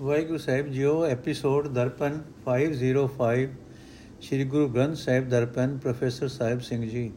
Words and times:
ਵਾਹਿਗੁਰੂ 0.00 0.38
ਸਾਹਿਬ 0.38 0.66
ਜੀਓ 0.66 1.04
episode 1.04 1.66
Darpan 1.68 2.18
505 2.44 3.50
Sri 4.20 4.44
Guru 4.44 4.68
Granth 4.68 4.96
Sahib 4.96 5.28
Darpan, 5.28 5.76
professor 5.78 6.28
Sahib 6.28 6.60
Singh 6.60 6.88
ਜੀ। 6.88 7.12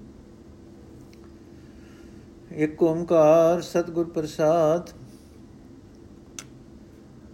ਇੱਕ 2.55 2.83
ਓੰਕਾਰ 2.83 3.61
ਸਤਿਗੁਰ 3.61 4.09
ਪ੍ਰਸਾਦ, 4.09 4.89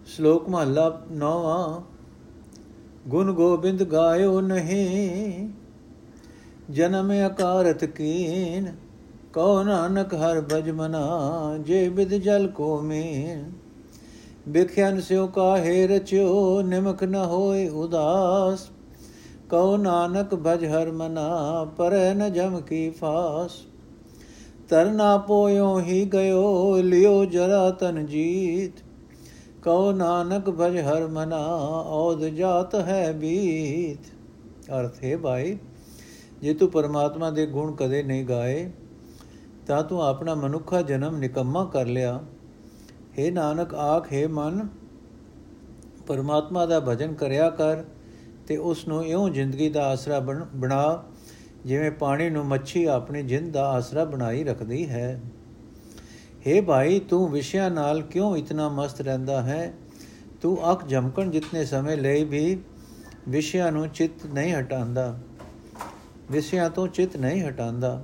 ਸ਼ਲੋਕ 0.05 0.47
ਮਹਲਾ 0.49 0.85
9 1.11 1.83
ਗੁਣ 3.07 3.31
ਗੋਬਿੰਦ 3.33 3.83
ਗਾਇਓ 3.83 4.39
ਨਹੀਂ, 4.41 5.49
ਜਨਮ 6.69 7.11
ਅਕਾਰਤ 7.27 7.85
ਕੀਨ, 7.85 8.71
ਕਉ 9.33 9.63
ਨਾਨਕ 9.63 10.13
ਹਰ 10.13 10.41
ਭਜ 10.41 10.69
ਮਨਾ, 10.69 11.57
ਜੇ 11.57 11.89
ਬਿਦ 11.89 12.13
ਜਲ 12.13 12.47
ਕੋ 12.47 12.81
ਮੀਨ। 12.81 13.51
ਬਿਖਿਆਨ 14.47 15.01
ਸਿਓ 15.01 15.27
ਕਾਹੇ 15.27 15.87
ਰਚਿਓ, 15.87 16.61
ਨਿਮਕ 16.61 17.03
ਨ 17.03 17.15
ਹੋਏ 17.15 17.69
ਉਦਾਸ। 17.69 18.69
ਕਉ 19.49 19.77
ਨਾਨਕ 19.77 20.35
ਭਜ 20.35 20.65
ਹਰ 20.65 20.91
ਮਨਾ, 20.91 21.65
ਪਰ 21.77 22.13
ਨ 22.15 22.33
ਜਮ 22.33 22.59
ਕੀ 22.61 22.89
ਫਾਸ। 22.89 23.51
ਤਰਨਾ 24.69 25.17
ਪੋਇਓ 25.17 25.79
ਹੀ 25.79 26.05
ਗਇਓ, 26.05 26.77
ਲਿਓ 26.77 27.25
ਜਰਾ 27.25 27.71
ਤਨ 27.71 28.05
ਜੀਤ। 28.05 28.71
ਕਉ 29.63 29.91
ਨਾਨਕ 29.91 30.49
ਭਜ 30.49 30.77
ਹਰ 30.79 31.07
ਮਨਾ 31.07 31.45
ਔਦ 31.85 32.25
ਜਾਤ 32.25 32.75
ਹੈ 32.75 33.11
ਬੀਤ। 33.11 34.11
ਅਰਥ 34.71 35.03
ਹੈ 35.03 35.17
ਭਾਈ, 35.17 35.57
ਜੇ 36.41 36.53
ਤੂੰ 36.53 36.69
ਪਰਮਾਤਮਾ 36.69 37.29
ਦੇ 37.29 37.45
ਗੁਣ 37.45 37.75
ਕਦੇ 37.75 38.03
ਨਹੀਂ 38.03 38.25
ਗਾਏ, 38.25 38.71
ਤਾਂ 39.67 39.83
ਤੂੰ 39.83 40.03
ਆਪਣਾ 40.03 40.35
ਮਨੁੱਖਾ 40.35 40.81
ਜਨਮ 40.81 41.17
ਨਿਕੰਮਾ 41.17 41.65
ਕਰ 41.65 41.85
ਲਿਆ। 41.85 42.19
हे 43.18 43.30
ਨਾਨਕ 43.32 43.74
ਆਖ 43.74 44.12
ਹੈ 44.12 44.26
ਮਨ 44.28 44.66
ਪਰਮਾਤਮਾ 46.06 46.64
ਦਾ 46.66 46.80
ਭਜਨ 46.80 47.14
ਕਰਿਆ 47.14 47.48
ਕਰ 47.50 47.84
ਤੇ 48.46 48.56
ਉਸ 48.56 48.86
ਨੂੰ 48.88 49.04
ਇਉਂ 49.06 49.28
ਜ਼ਿੰਦਗੀ 49.30 49.68
ਦਾ 49.68 49.84
ਆਸਰਾ 49.84 50.20
ਬਣਾ 50.20 51.04
ਜਿਵੇਂ 51.64 51.90
ਪਾਣੀ 51.90 52.28
ਨੂੰ 52.30 52.44
ਮੱਛੀ 52.46 52.84
ਆਪਣੀ 52.84 53.22
ਜਿੰਦ 53.22 53.52
ਦਾ 53.52 53.64
ਆਸਰਾ 53.68 54.04
ਬਣਾਈ 54.04 54.44
ਰੱਖਦੀ 54.44 54.88
ਹੈ 54.90 55.20
हे 56.46 56.62
ਭਾਈ 56.64 56.98
ਤੂੰ 57.00 57.28
ਵਿਸ਼ਿਆਂ 57.30 57.70
ਨਾਲ 57.70 58.02
ਕਿਉਂ 58.02 58.36
ਇਤਨਾ 58.36 58.68
ਮਸਤ 58.68 59.00
ਰਹਿੰਦਾ 59.00 59.40
ਹੈ 59.42 59.72
ਤੂੰ 60.42 60.56
ਅੱਖ 60.72 60.86
ਜਮਕਣ 60.86 61.30
ਜਿੰਨੇ 61.30 61.64
ਸਮੇਂ 61.64 61.96
ਲਈ 61.96 62.24
ਵੀ 62.24 62.58
ਵਿਸ਼ਿਆਂ 63.28 63.70
ਨੂੰ 63.72 63.88
ਚਿੱਤ 63.88 64.26
ਨਹੀਂ 64.26 64.54
ਹਟਾਉਂਦਾ 64.54 65.14
ਵਿਸ਼ਿਆਂ 66.30 66.68
ਤੋਂ 66.70 66.86
ਚਿੱਤ 66.88 67.16
ਨਹੀਂ 67.16 67.42
ਹਟਾਉਂਦਾ 67.44 68.00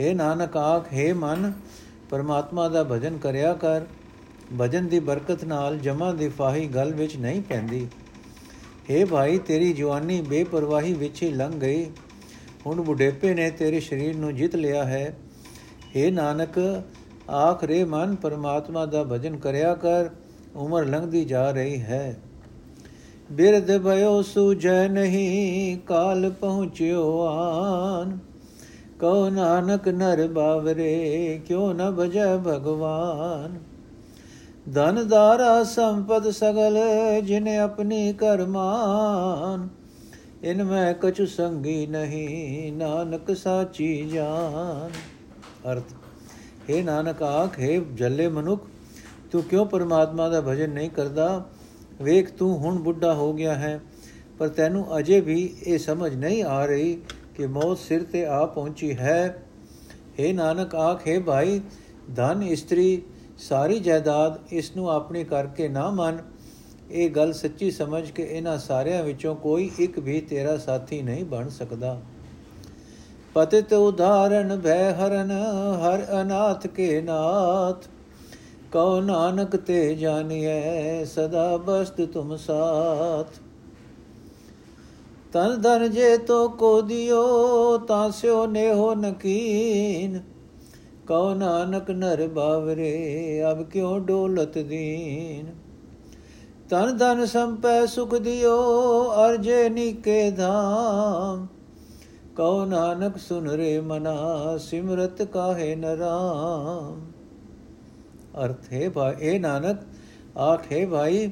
हे 0.00 0.14
ਨਾਨਕ 0.16 0.56
ਆਖ 0.56 0.92
हे 0.92 1.14
ਮਨ 1.16 1.52
ਪਰਮਾਤਮਾ 2.10 2.68
ਦਾ 2.68 2.82
ਭਜਨ 2.84 3.18
ਕਰਿਆ 3.18 3.52
ਕਰ 3.54 3.86
ਭਜਨ 4.59 4.87
ਦੀ 4.87 4.99
ਬਰਕਤ 4.99 5.43
ਨਾਲ 5.43 5.77
ਜਮਾ 5.77 6.11
ਦੀ 6.11 6.29
ਫਾਹੀ 6.29 6.67
ਗਲ 6.67 6.93
ਵਿੱਚ 6.93 7.17
ਨਹੀਂ 7.17 7.41
ਪੈਂਦੀ। 7.41 7.87
हे 8.91 9.07
ਭਾਈ, 9.07 9.37
ਤੇਰੀ 9.37 9.73
ਜਵਾਨੀ 9.73 10.21
ਬੇਪਰਵਾਹੀ 10.21 10.93
ਵਿੱਚ 10.93 11.23
ਹੀ 11.23 11.31
ਲੰਘ 11.31 11.53
ਗਈ। 11.53 11.85
ਹੁਣ 12.65 12.81
ਬੁਢੇਪੇ 12.81 13.33
ਨੇ 13.33 13.51
ਤੇਰੇ 13.51 13.79
ਸਰੀਰ 13.79 14.15
ਨੂੰ 14.15 14.35
ਜਿੱਤ 14.35 14.55
ਲਿਆ 14.55 14.83
ਹੈ। 14.83 15.17
हे 15.95 16.13
ਨਾਨਕ, 16.13 16.83
ਆਖਰੇ 17.29 17.83
ਮਨ 17.83 18.15
ਪਰਮਾਤਮਾ 18.15 18.85
ਦਾ 18.85 19.03
ਭਜਨ 19.03 19.37
ਕਰਿਆ 19.37 19.75
ਕਰ, 19.75 20.09
ਉਮਰ 20.55 20.85
ਲੰਘਦੀ 20.85 21.25
ਜਾ 21.25 21.51
ਰਹੀ 21.51 21.81
ਹੈ। 21.81 22.17
ਬਿਰਧ 23.31 23.77
ਭਇਓ 23.77 24.21
ਸੂਝੈ 24.21 24.87
ਨਹੀਂ, 24.87 25.77
ਕਾਲ 25.77 26.29
ਪਹੁੰਚਿਓ 26.29 27.21
ਆਨ। 27.21 28.17
ਕਉ 28.99 29.29
ਨਾਨਕ, 29.29 29.87
ਨਰ 29.87 30.27
ਬਾਵਰੇ, 30.27 31.41
ਕਿਉ 31.47 31.73
ਨ 31.73 31.91
ਭਜੈ 31.91 32.37
ਭਗਵਾਨ। 32.37 33.72
ਧਨ 34.65 35.07
ਦਾਰਾ 35.07 35.63
ਸੰਪਦ 35.63 36.29
ਸਗਲ, 36.29 36.77
ਜਿਨੇ 37.23 37.57
ਆਪਣੀ 37.57 38.13
ਕਰਮਾਨ। 38.13 39.67
ਇਨ 40.43 40.63
ਮੈਂ 40.63 40.93
ਕਛੁ 40.93 41.25
ਸੰਗੀ 41.25 41.85
ਨਹੀਂ, 41.87 42.71
ਨਾਨਕ 42.73 43.35
ਸਾਚੀ 43.35 44.09
ਜਾਨ। 44.09 44.91
ਅਰਥ 45.71 45.93
हे 46.69 46.83
ਨਾਨਕ 46.83 47.23
ਆਖੇ 47.23 47.79
ਜੱਲੇ 47.93 48.27
ਮਨੁੱਖ, 48.27 48.67
ਤੂੰ 49.31 49.43
ਕਿਉਂ 49.43 49.65
ਪਰਮਾਤਮਾ 49.65 50.29
ਦਾ 50.29 50.41
ਭਜਨ 50.41 50.69
ਨਹੀਂ 50.69 50.89
ਕਰਦਾ? 50.89 51.45
ਵੇਖ, 52.01 52.31
ਤੂੰ 52.31 52.57
ਹੁਣ 52.57 52.77
ਬੁੱਢਾ 52.79 53.13
ਹੋ 53.13 53.31
ਗਿਆ 53.33 53.55
ਹੈ, 53.55 53.79
ਪਰ 54.39 54.47
ਤੈਨੂੰ 54.47 54.97
ਅਜੇ 54.99 55.19
ਵੀ 55.21 55.53
ਇਹ 55.63 55.77
ਸਮਝ 55.79 56.15
ਨਹੀਂ 56.15 56.43
ਆ 56.43 56.65
ਰਹੀ 56.65 56.97
ਕਿ 57.35 57.47
ਮੌਤ 57.47 57.77
ਸਿਰ 57.77 58.03
ਤੇ 58.03 58.25
ਆ 58.25 58.45
ਪਹੁੰਚੀ 58.45 58.97
ਹੈ। 58.97 59.43
हे 60.19 60.33
ਨਾਨਕ 60.35 60.75
ਆਖੇ 60.75 61.19
ਭਾਈ, 61.19 61.61
ਧਨ 62.15 62.43
ਇਸਤਰੀ 62.43 63.01
ਸਾਰੀ 63.37 63.79
ਜਾਇਦਾਦ 63.79 64.39
ਇਸ 64.51 64.75
ਨੂੰ 64.75 64.91
ਆਪਣੀ 64.91 65.23
ਕਰਕੇ 65.23 65.67
ਨਾ 65.67 65.89
ਮੰਨ। 65.89 66.21
ਇਹ 66.91 67.09
ਗੱਲ 67.09 67.33
ਸੱਚੀ 67.33 67.71
ਸਮਝ 67.71 68.11
ਕੇ 68.11 68.23
ਇਹਨਾਂ 68.23 68.57
ਸਾਰਿਆਂ 68.57 69.03
ਵਿੱਚੋਂ 69.03 69.35
ਕੋਈ 69.35 69.71
ਇੱਕ 69.79 69.99
ਵੀ 69.99 70.21
ਤੇਰਾ 70.21 70.57
ਸਾਥੀ 70.57 71.01
ਨਹੀਂ 71.01 71.25
ਬਣ 71.25 71.49
ਸਕਦਾ। 71.49 72.01
ਪਤਿਤ 73.33 73.73
ਉਦਾਹਰਣ 73.73 74.61
ਭੈ 74.61 74.93
ਹਰਨ 74.93 75.31
ਹਰ 75.75 76.21
ਅਨਾਥ 76.21 76.67
ਕੇ 76.67 77.01
ਨਾਥ। 77.01 77.87
ਕਉ 78.71 79.01
ਨਾਨਕ 79.01 79.55
ਤੇ 79.55 79.95
ਜਾਣੀਐ, 79.95 81.03
ਸਦਾ 81.05 81.57
ਬਸਤ 81.57 82.01
ਤੁਮ 82.01 82.35
ਸਾਥ। 82.35 83.27
ਤਨ 85.33 85.61
ਧਨ 85.61 85.91
ਜੇ 85.91 86.17
ਤੋ 86.17 86.49
ਕੋ 86.49 86.81
ਦਿਓ, 86.81 87.77
ਤਾਂ 87.77 88.11
ਸਿਓ 88.11 88.45
ਨੇਹੋ 88.45 88.95
ਨਕੀਨ। 88.95 90.32
ਕਉ 91.07 91.33
ਨਾਨਕ 91.33 91.91
ਨਰ 91.91 92.27
ਬਾਵਰੇ, 92.27 93.43
ਅਬ 93.51 93.63
ਕਿਉ 93.63 93.99
ਡੋਲਤ 93.99 94.57
ਦੀਨ? 94.57 95.45
ਤਨ 96.69 96.97
ਧਨ 96.97 97.25
ਸੰਪੈ 97.25 97.85
ਸੁਖ 97.85 98.15
ਦਿਓ, 98.15 98.57
ਅਰਜੇ 99.11 99.69
ਨੀਕੇ 99.69 100.31
ਧਾਮ। 100.31 101.47
ਕਉ 102.37 102.65
ਨਾਨਕ 102.65 103.17
ਸੁਨ 103.17 103.47
ਰੇ 103.47 103.79
ਮਨਾ, 103.79 104.57
ਸਿਮਰਤ 104.57 105.21
ਕਾਹੇ 105.21 105.75
ਨਰਾਮ 105.75 107.01
ਅਰਥ 108.45 108.73
ਹੈ 108.73 108.89
ਭਾਈ 108.89 109.13
ਇਹ 109.19 109.39
ਨਾਨਕ, 109.39 109.77
ਆਖੇ 110.37 110.85
ਭਾਈ, 110.85 111.31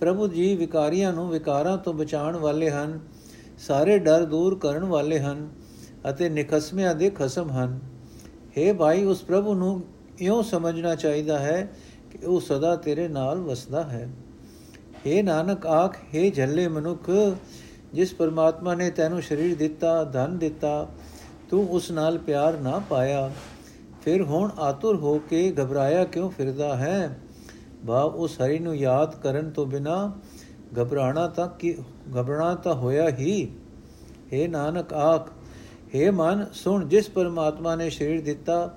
ਪ੍ਰਭੂ 0.00 0.28
ਜੀ 0.28 0.56
ਵਿਕਾਰੀਆਂ 0.56 1.12
ਨੂੰ 1.12 1.28
ਵਿਕਾਰਾਂ 1.28 1.78
ਤੋਂ 1.78 1.94
ਬਚਾਉਣ 1.94 2.36
ਵਾਲੇ 2.36 2.70
ਹਨ, 2.70 3.00
ਸਾਰੇ 3.58 3.98
ਡਰ 3.98 4.24
ਦੂਰ 4.24 4.58
ਕਰਨ 4.58 4.84
ਵਾਲੇ 4.84 5.20
ਹਨ 5.20 5.48
ਅਤੇ 6.10 6.28
ਨਿਖਸਮਿਆਂ 6.28 6.94
ਦੇ 6.94 7.10
ਖਸਮ 7.10 7.50
ਹਨ। 7.50 7.87
हे 8.57 8.73
ਭਾਈ 8.75 9.03
ਉਸ 9.05 9.23
ਪ੍ਰਭੂ 9.23 9.53
ਨੂੰ 9.53 9.81
ਇਉਂ 10.19 10.41
ਸਮਝਣਾ 10.43 10.93
ਚਾਹੀਦਾ 10.95 11.39
ਹੈ 11.39 11.61
ਕਿ 12.11 12.25
ਉਹ 12.25 12.39
ਸਦਾ 12.41 12.75
ਤੇਰੇ 12.75 13.07
ਨਾਲ 13.07 13.39
ਵਸਦਾ 13.39 13.83
ਹੈ 13.83 14.07
हे 14.97 15.23
ਨਾਨਕ 15.23 15.65
ਆਖ 15.67 15.97
हे 16.13 16.29
ਝੱਲੇ 16.35 16.67
ਮਨੁੱਖ 16.67 17.09
ਜਿਸ 17.93 18.13
ਪਰਮਾਤਮਾ 18.13 18.75
ਨੇ 18.75 18.89
ਤੈਨੂੰ 18.91 19.21
ਸਰੀਰ 19.21 19.55
ਦਿੱਤਾ 19.57 20.03
ਧਨ 20.03 20.37
ਦਿੱਤਾ 20.37 20.87
ਤੂੰ 21.49 21.67
ਉਸ 21.69 21.91
ਨਾਲ 21.91 22.17
ਪਿਆਰ 22.17 22.57
ਨਾ 22.57 22.77
ਪਾਇਆ 22.89 23.29
ਫਿਰ 24.03 24.21
ਹੁਣ 24.23 24.49
ਆਤੁਰ 24.59 24.95
ਹੋ 24.95 25.17
ਕੇ 25.29 25.49
ਘਬਰਾਇਆ 25.53 26.03
ਕਿਉਂ 26.05 26.29
ਫਿਰਦਾ 26.29 26.75
ਹੈ 26.75 27.17
ਭਾਵ 27.87 28.15
ਉਸ 28.15 28.39
ਹਰੀ 28.41 28.59
ਨੂੰ 28.59 28.75
ਯਾਦ 28.75 29.15
ਕਰਨ 29.15 29.49
ਤੋਂ 29.49 29.65
ਬਿਨਾ 29.65 29.97
ਘਬਰਾਣਾ 30.79 31.27
ਤਾਂ 31.27 31.47
ਕਿ 31.59 31.75
ਘਬਰਾਣਾ 32.11 32.53
ਤਾਂ 32.55 32.73
ਹੋਇਆ 32.75 33.09
ਹੀ 33.09 33.35
हे 34.31 34.47
ਨਾਨਕ 34.49 34.93
ਆਖ 34.93 35.29
हे 35.94 36.12
ਮਨ, 36.12 36.46
ਸੁਣ, 36.52 36.88
ਜਿਸ 36.88 37.08
ਪਰਮਾਤਮਾ 37.08 37.76
ਨੇ 37.76 37.90
ਸਰੀਰ 37.90 38.20
ਦਿੱਤਾ, 38.20 38.76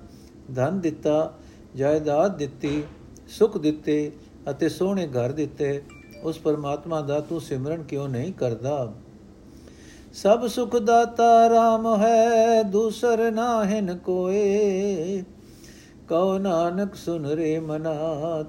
ਧਨ 0.56 0.80
ਦਿੱਤਾ, 0.80 1.34
ਜਾਇਦਾਦ 1.76 2.38
ਦਿੱਤੀ, 2.38 2.84
ਸੁਖ 3.28 3.58
ਦਿੱਤੇ 3.58 4.12
ਅਤੇ 4.50 4.70
ਸੋਹਣੇ 4.70 5.08
ਘਰ 5.08 5.32
ਦਿੱਤੇ, 5.32 5.82
ਉਸ 6.24 6.38
ਪਰਮਾਤਮਾ 6.38 7.02
ਦਾ 7.02 7.20
ਤੂੰ 7.20 7.42
ਸਿਮਰਨ 7.42 7.84
ਕਿਉਂ 7.84 8.10
ਨਹੀਂ 8.10 8.34
ਕਰਦਾ? 8.34 8.94
ਸਭ 10.14 10.48
ਸੁਖ 10.48 10.76
ਦਾਤਾ 10.76 11.48
RAM 11.48 12.02
ਹੈ, 12.02 12.64
ਦੂਸਰ 12.64 13.32
ਨਾਹਿਨ 13.32 13.98
ਕੋਏ। 13.98 15.24
ਕਉ 16.10 16.38
ਨਾਨਕ 16.38 16.96
ਸੁਨ 16.96 17.26
ਰੇ 17.26 17.60
ਮਨਾ, 17.60 17.98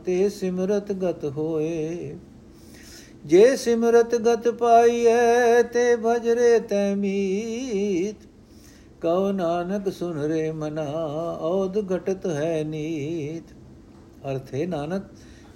ਤੇ 0.05 0.28
ਸਿਮਰਤ 0.28 0.93
ਗਤ 0.93 1.25
ਹੋਏ। 1.25 2.17
ਜੇ 3.27 3.57
ਸਿਮਰਤ 3.57 4.15
ਗਤ 4.15 4.48
ਪਾਈਐ, 4.48 5.63
ਤੇ 5.63 5.97
ਭਜਰੇ 5.97 6.59
ਤੈ 6.59 6.95
ਮੀਤ। 6.95 8.32
ਕਉ 9.03 9.33
ਨਾਨਕ 9.33 9.93
ਸੁਨ 9.93 10.19
ਰੇ 10.19 10.53
ਮਨਾ 10.53 10.83
ਔਦ 11.41 11.95
ਘਟਤ 11.95 12.27
ਹੈ 12.27 12.65
ਨੀਤ। 12.65 13.53
ਅਰਥੇ 14.31 14.66
ਨਾਨਕ, 14.66 15.03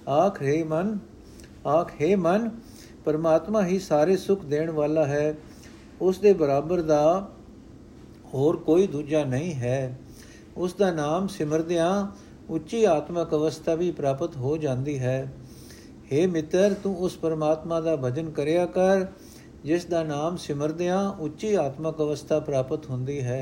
ਆਖੇ 0.09 0.63
ਮਨ 0.63 0.97
ਆਖੇ 1.67 2.15
ਮਨ, 2.15 2.49
ਪਰਮਾਤਮਾ 3.05 3.65
ਹੀ 3.65 3.79
ਸਾਰੇ 3.79 4.17
ਸੁਖ 4.17 4.45
ਦੇਣ 4.45 4.71
ਵਾਲਾ 4.71 5.05
ਹੈ। 5.05 5.35
ਉਸ 6.01 6.19
ਦੇ 6.19 6.33
ਬਰਾਬਰ 6.33 6.81
ਦਾ 6.81 7.29
ਹੋਰ 8.33 8.57
ਕੋਈ 8.57 8.87
ਦੂਜਾ 8.87 9.23
ਨਹੀਂ 9.23 9.53
ਹੈ। 9.53 9.99
ਉਸ 10.57 10.73
ਦਾ 10.73 10.91
ਨਾਮ 10.91 11.27
ਸਿਮਰਦਿਆਂ 11.27 12.07
ਉੱਚੀ 12.49 12.83
ਆਤਮਿਕ 12.83 13.33
ਅਵਸਥਾ 13.33 13.75
ਵੀ 13.75 13.91
ਪ੍ਰਾਪਤ 13.91 14.37
ਹੋ 14.37 14.57
ਜਾਂਦੀ 14.57 14.99
ਹੈ। 14.99 15.33
हे 16.11 16.29
ਮਿੱਤਰ, 16.29 16.75
ਤੂੰ 16.83 16.97
ਉਸ 16.97 17.17
ਪਰਮਾਤਮਾ 17.17 17.81
ਦਾ 17.81 17.95
ਭਜਨ 17.95 18.29
ਕਰਿਆ 18.29 18.65
ਕਰ 18.65 19.05
ਜਿਸ 19.66 19.84
ਦਾ 19.84 20.02
ਨਾਮ 20.02 20.36
ਸਿਮਰਦਿਆਂ 20.36 21.08
ਉੱਚੀ 21.20 21.54
ਆਤਮਿਕ 21.56 22.00
ਅਵਸਥਾ 22.00 22.38
ਪ੍ਰਾਪਤ 22.40 22.88
ਹੁੰਦੀ 22.90 23.20
ਹੈ 23.22 23.40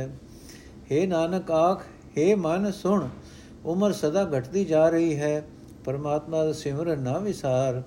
हे 0.91 1.07
ਨਾਨਕ 1.09 1.51
ਆਖ 1.51 1.85
हे 2.17 2.35
ਮਨ 2.39 2.71
ਸੁਣ 2.73 3.09
ਉਮਰ 3.65 3.93
ਸਦਾ 3.93 4.25
ਘਟਦੀ 4.31 4.65
ਜਾ 4.65 4.89
ਰਹੀ 4.89 5.17
ਹੈ 5.17 5.43
ਪਰਮਾਤਮਾ 5.85 6.45
ਦਾ 6.45 6.53
ਸਿਮਰਨ 6.53 7.01
ਨਾ 7.01 7.19
ਵਿਸਾਰ 7.19 7.83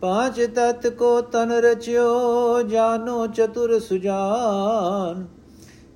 ਪਾਂਚ 0.00 0.40
ਤਤ 0.54 0.86
ਕੋ 0.88 1.20
ਤਨ 1.32 1.52
ਰਚਿਓ 1.62 2.62
ਜਾਨੋ 2.62 3.26
ਚਤੁਰ 3.26 3.78
ਸੁਜਾਨ 3.80 5.26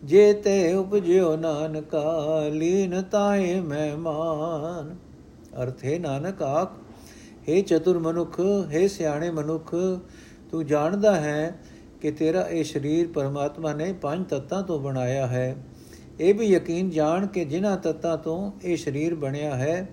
ਜੇ 0.05 0.33
ਤੇ 0.35 0.75
ਉਪਜਿਓ 0.75 1.37
ਨਾਨਕਾ 1.37 2.49
ਲੀਨ 2.49 3.01
ਤਾਏ 3.03 3.61
ਮਹਿਮਾਨ 3.61 4.97
ਅਰਥੇ 5.63 5.99
ਨਾਨਕ 5.99 6.43
ਆਖ 6.43 6.73
हे 7.49 7.63
ਚਤੁਰ 7.63 7.99
ਮਨੁੱਖ 7.99 8.41
हे 8.73 8.87
ਸਿਆਣੇ 8.89 9.31
ਮਨੁੱਖ 9.31 9.75
ਤੂੰ 10.54 10.66
ਜਾਣਦਾ 10.66 11.16
ਹੈ 11.16 11.60
ਕਿ 12.02 12.12
ਤੇਰਾ 12.12 12.42
ਇਹ 12.42 12.64
ਸਰੀਰ 12.64 13.08
ਪਰਮਾਤਮਾ 13.08 13.74
ਨੇ 13.74 13.94
ਪੰਜ 13.94 14.26
ਤੱਤਾਂ 14.30 14.64
ਤੋਂ 14.64 14.80
ਬਣਾਇਆ 14.80 15.28
ਹੈ। 15.28 15.56
ਇਹ 16.20 16.34
ਵੀ 16.34 16.46
ਯਕੀਨ 16.46 16.90
ਜਾਣ 16.90 17.28
ਕਿ 17.28 17.46
ਜਿਨ੍ਹਾਂ 17.46 17.78
ਤੱਤਾਂ 17.78 18.18
ਤੋਂ 18.18 18.52
ਇਹ 18.64 18.78
ਸਰੀਰ 18.78 19.16
ਬਣਿਆ 19.16 19.56
ਹੈ, 19.56 19.90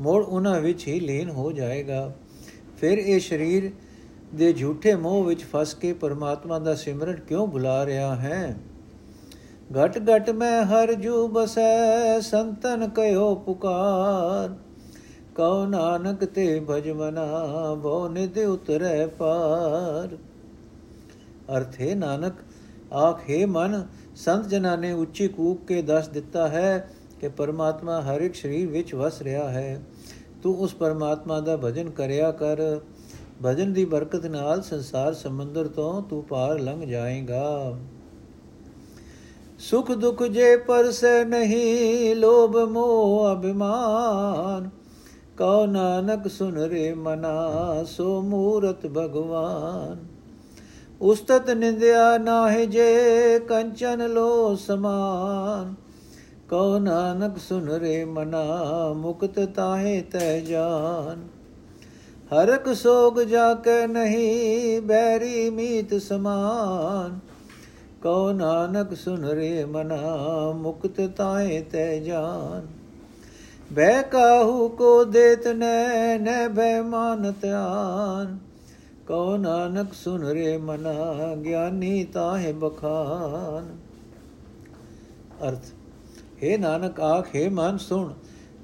ਮੋੜ 0.00 0.24
ਉਹਨਾਂ 0.24 0.60
ਵਿੱਚ 0.60 0.86
ਹੀ 0.88 1.00
ਲੀਨ 1.00 1.30
ਹੋ 1.30 1.52
ਜਾਏਗਾ। 1.52 2.12
ਫਿਰ 2.80 2.98
ਇਹ 2.98 3.20
ਸਰੀਰ 3.20 3.70
ਦੇ 4.34 4.52
ਝੂਠੇ 4.52 4.94
ਮੋਹ 4.94 5.24
ਵਿੱਚ 5.24 5.44
ਫਸ 5.44 5.74
ਕੇ 5.74 5.92
ਪਰਮਾਤਮਾ 5.92 6.58
ਦਾ 6.58 6.74
ਸਿਮਰਨ 6.74 7.16
ਕਿਉਂ 7.16 7.46
ਭੁਲਾ 7.46 7.86
ਰਿਹਾ 7.86 8.14
ਹੈ? 8.16 8.56
ਘਟ 9.76 9.98
ਘਟ 9.98 10.30
ਮੈਂ 10.30 10.62
ਹਰ 10.64 10.94
ਜੂ 10.94 11.28
ਬਸੈ, 11.28 12.20
ਸੰਤਨ 12.20 12.88
ਕਹਿਓ 12.88 13.34
ਪੁਕਾਰ। 13.34 14.56
ਕਉ 15.40 15.66
ਨਾਨਕ 15.66 16.24
ਤੇ 16.24 16.64
ਭਜਮਨਾ 16.70 17.26
ਬੋ 17.74 18.08
ਨਿਦ 18.08 18.38
ਉਤਰੈ 18.38 19.06
ਪਾਰ। 19.06 20.18
ਅਰਥੇ 21.56 21.94
ਨਾਨਕ, 21.94 22.32
ਆਖੇ 22.94 23.44
ਮਨ, 23.44 23.86
ਸੰਤ 24.16 24.48
ਜਨਾਂ 24.48 24.78
ਨੇ 24.78 24.92
ਉੱਚੀ 24.92 25.28
ਕੂਕ 25.28 25.66
ਕੇ 25.66 25.82
ਦੱਸ 25.82 26.08
ਦਿੱਤਾ 26.08 26.48
ਹੈ 26.48 26.90
ਕਿ 27.20 27.28
ਪਰਮਾਤਮਾ 27.28 28.00
ਹਰ 28.00 28.20
ਇੱਕ 28.20 28.34
ਸਰੀਰ 28.34 28.68
ਵਿੱਚ 28.68 28.94
ਵਸ 28.94 29.22
ਰਿਹਾ 29.22 29.50
ਹੈ। 29.50 29.82
ਤੂੰ 30.42 30.58
ਉਸ 30.58 30.74
ਪਰਮਾਤਮਾ 30.74 31.40
ਦਾ 31.40 31.56
ਭਜਨ 31.56 31.90
ਕਰਿਆ 31.90 32.30
ਕਰ। 32.30 32.80
ਭਜਨ 33.44 33.72
ਦੀ 33.72 33.84
ਬਰਕਤ 33.84 34.26
ਨਾਲ 34.26 34.62
ਸੰਸਾਰ 34.62 35.14
ਸਮੁੰਦਰ 35.14 35.68
ਤੋਂ 35.68 36.02
ਤੂੰ 36.02 36.22
ਪਾਰ 36.22 36.58
ਲੰਘ 36.58 36.86
ਜਾਏਗਾ। 36.86 37.78
ਸੁਖ 39.58 39.92
ਦੁਖ 39.92 40.22
ਜੇ 40.22 40.56
ਪਰਸੈ 40.56 41.24
ਨਹੀਂ, 41.24 42.16
ਲੋਭ 42.16 42.56
ਮੋਹ 42.56 43.34
ਅਭਿਮਾਨ। 43.34 44.79
ਕਉ 45.40 45.66
ਨਾਨਕ 45.66 46.28
ਸੁਨ 46.28 46.56
ਰੇ 46.58 46.94
ਮਨਾ, 46.94 47.50
ਸੋ 47.84 48.22
ਮੂਰਤ 48.22 48.86
ਭਗਵਾਨ। 48.86 50.06
ਉਸਤਤ 51.00 51.50
ਨਿੰਦਿਆ 51.50 52.18
ਨਾਹਿ 52.18 52.66
ਜੇ 52.66 53.38
ਕੰਚਨ 53.38 54.10
ਲੋ 54.10 54.54
ਸਮਾਨ। 54.54 55.74
ਕਉ 56.50 56.78
ਨਾਨਕ 56.78 57.38
ਸੁਨ 57.38 57.68
ਰੇ 57.68 58.04
ਮਨਾ, 58.04 58.46
ਮੁਕਤ 58.92 59.40
ਤਾਹੇ 59.40 60.00
ਤੈ 60.00 60.40
ਜਾਨ। 60.40 61.28
ਹਰਕ 62.34 62.74
ਸੋਗ 62.74 63.20
ਜਾ 63.20 63.54
ਕੇ 63.54 63.86
ਨਹੀਂ, 63.86 64.80
ਬੈਰੀ 64.82 65.50
ਮੀਤ 65.50 66.02
ਸਮਾਨ। 66.02 67.18
ਕਉ 68.02 68.32
ਨਾਨਕ 68.32 68.96
ਸੁਨ 68.96 69.24
ਰੇ 69.24 69.64
ਮਨਾ, 69.64 70.06
ਮੁਕਤ 70.52 71.10
ਤਾਹੇ 71.16 71.60
ਤੈ 71.60 71.98
ਜਾਨ। 71.98 72.79
ਬੈ 73.72 74.02
ਕਾਹੂ 74.02 74.68
ਕੋ 74.68 75.04
ਦੇਤ 75.04 75.46
ਨੈ 75.46 76.18
ਨੈ 76.18 76.48
ਬੈ 76.48 76.80
ਮਾਨ 76.82 77.32
ਧਿਆਨ। 77.42 78.38
ਕਉ 79.06 79.36
ਨਾਨਕ 79.36 79.92
ਸੁਨ 79.94 80.24
ਰੇ 80.24 80.56
ਮਨਾ, 80.56 81.34
ਗਿਆਨੀ 81.36 82.04
ਤਾਹੇ 82.04 82.52
ਬਖਾਨ। 82.52 83.68
ਅਰਥ 85.48 85.70
हे 86.42 86.58
ਨਾਨਕ 86.60 87.00
ਆਖੇ 87.00 87.48
ਮਨ 87.48 87.78
ਸੁਣ, 87.78 88.12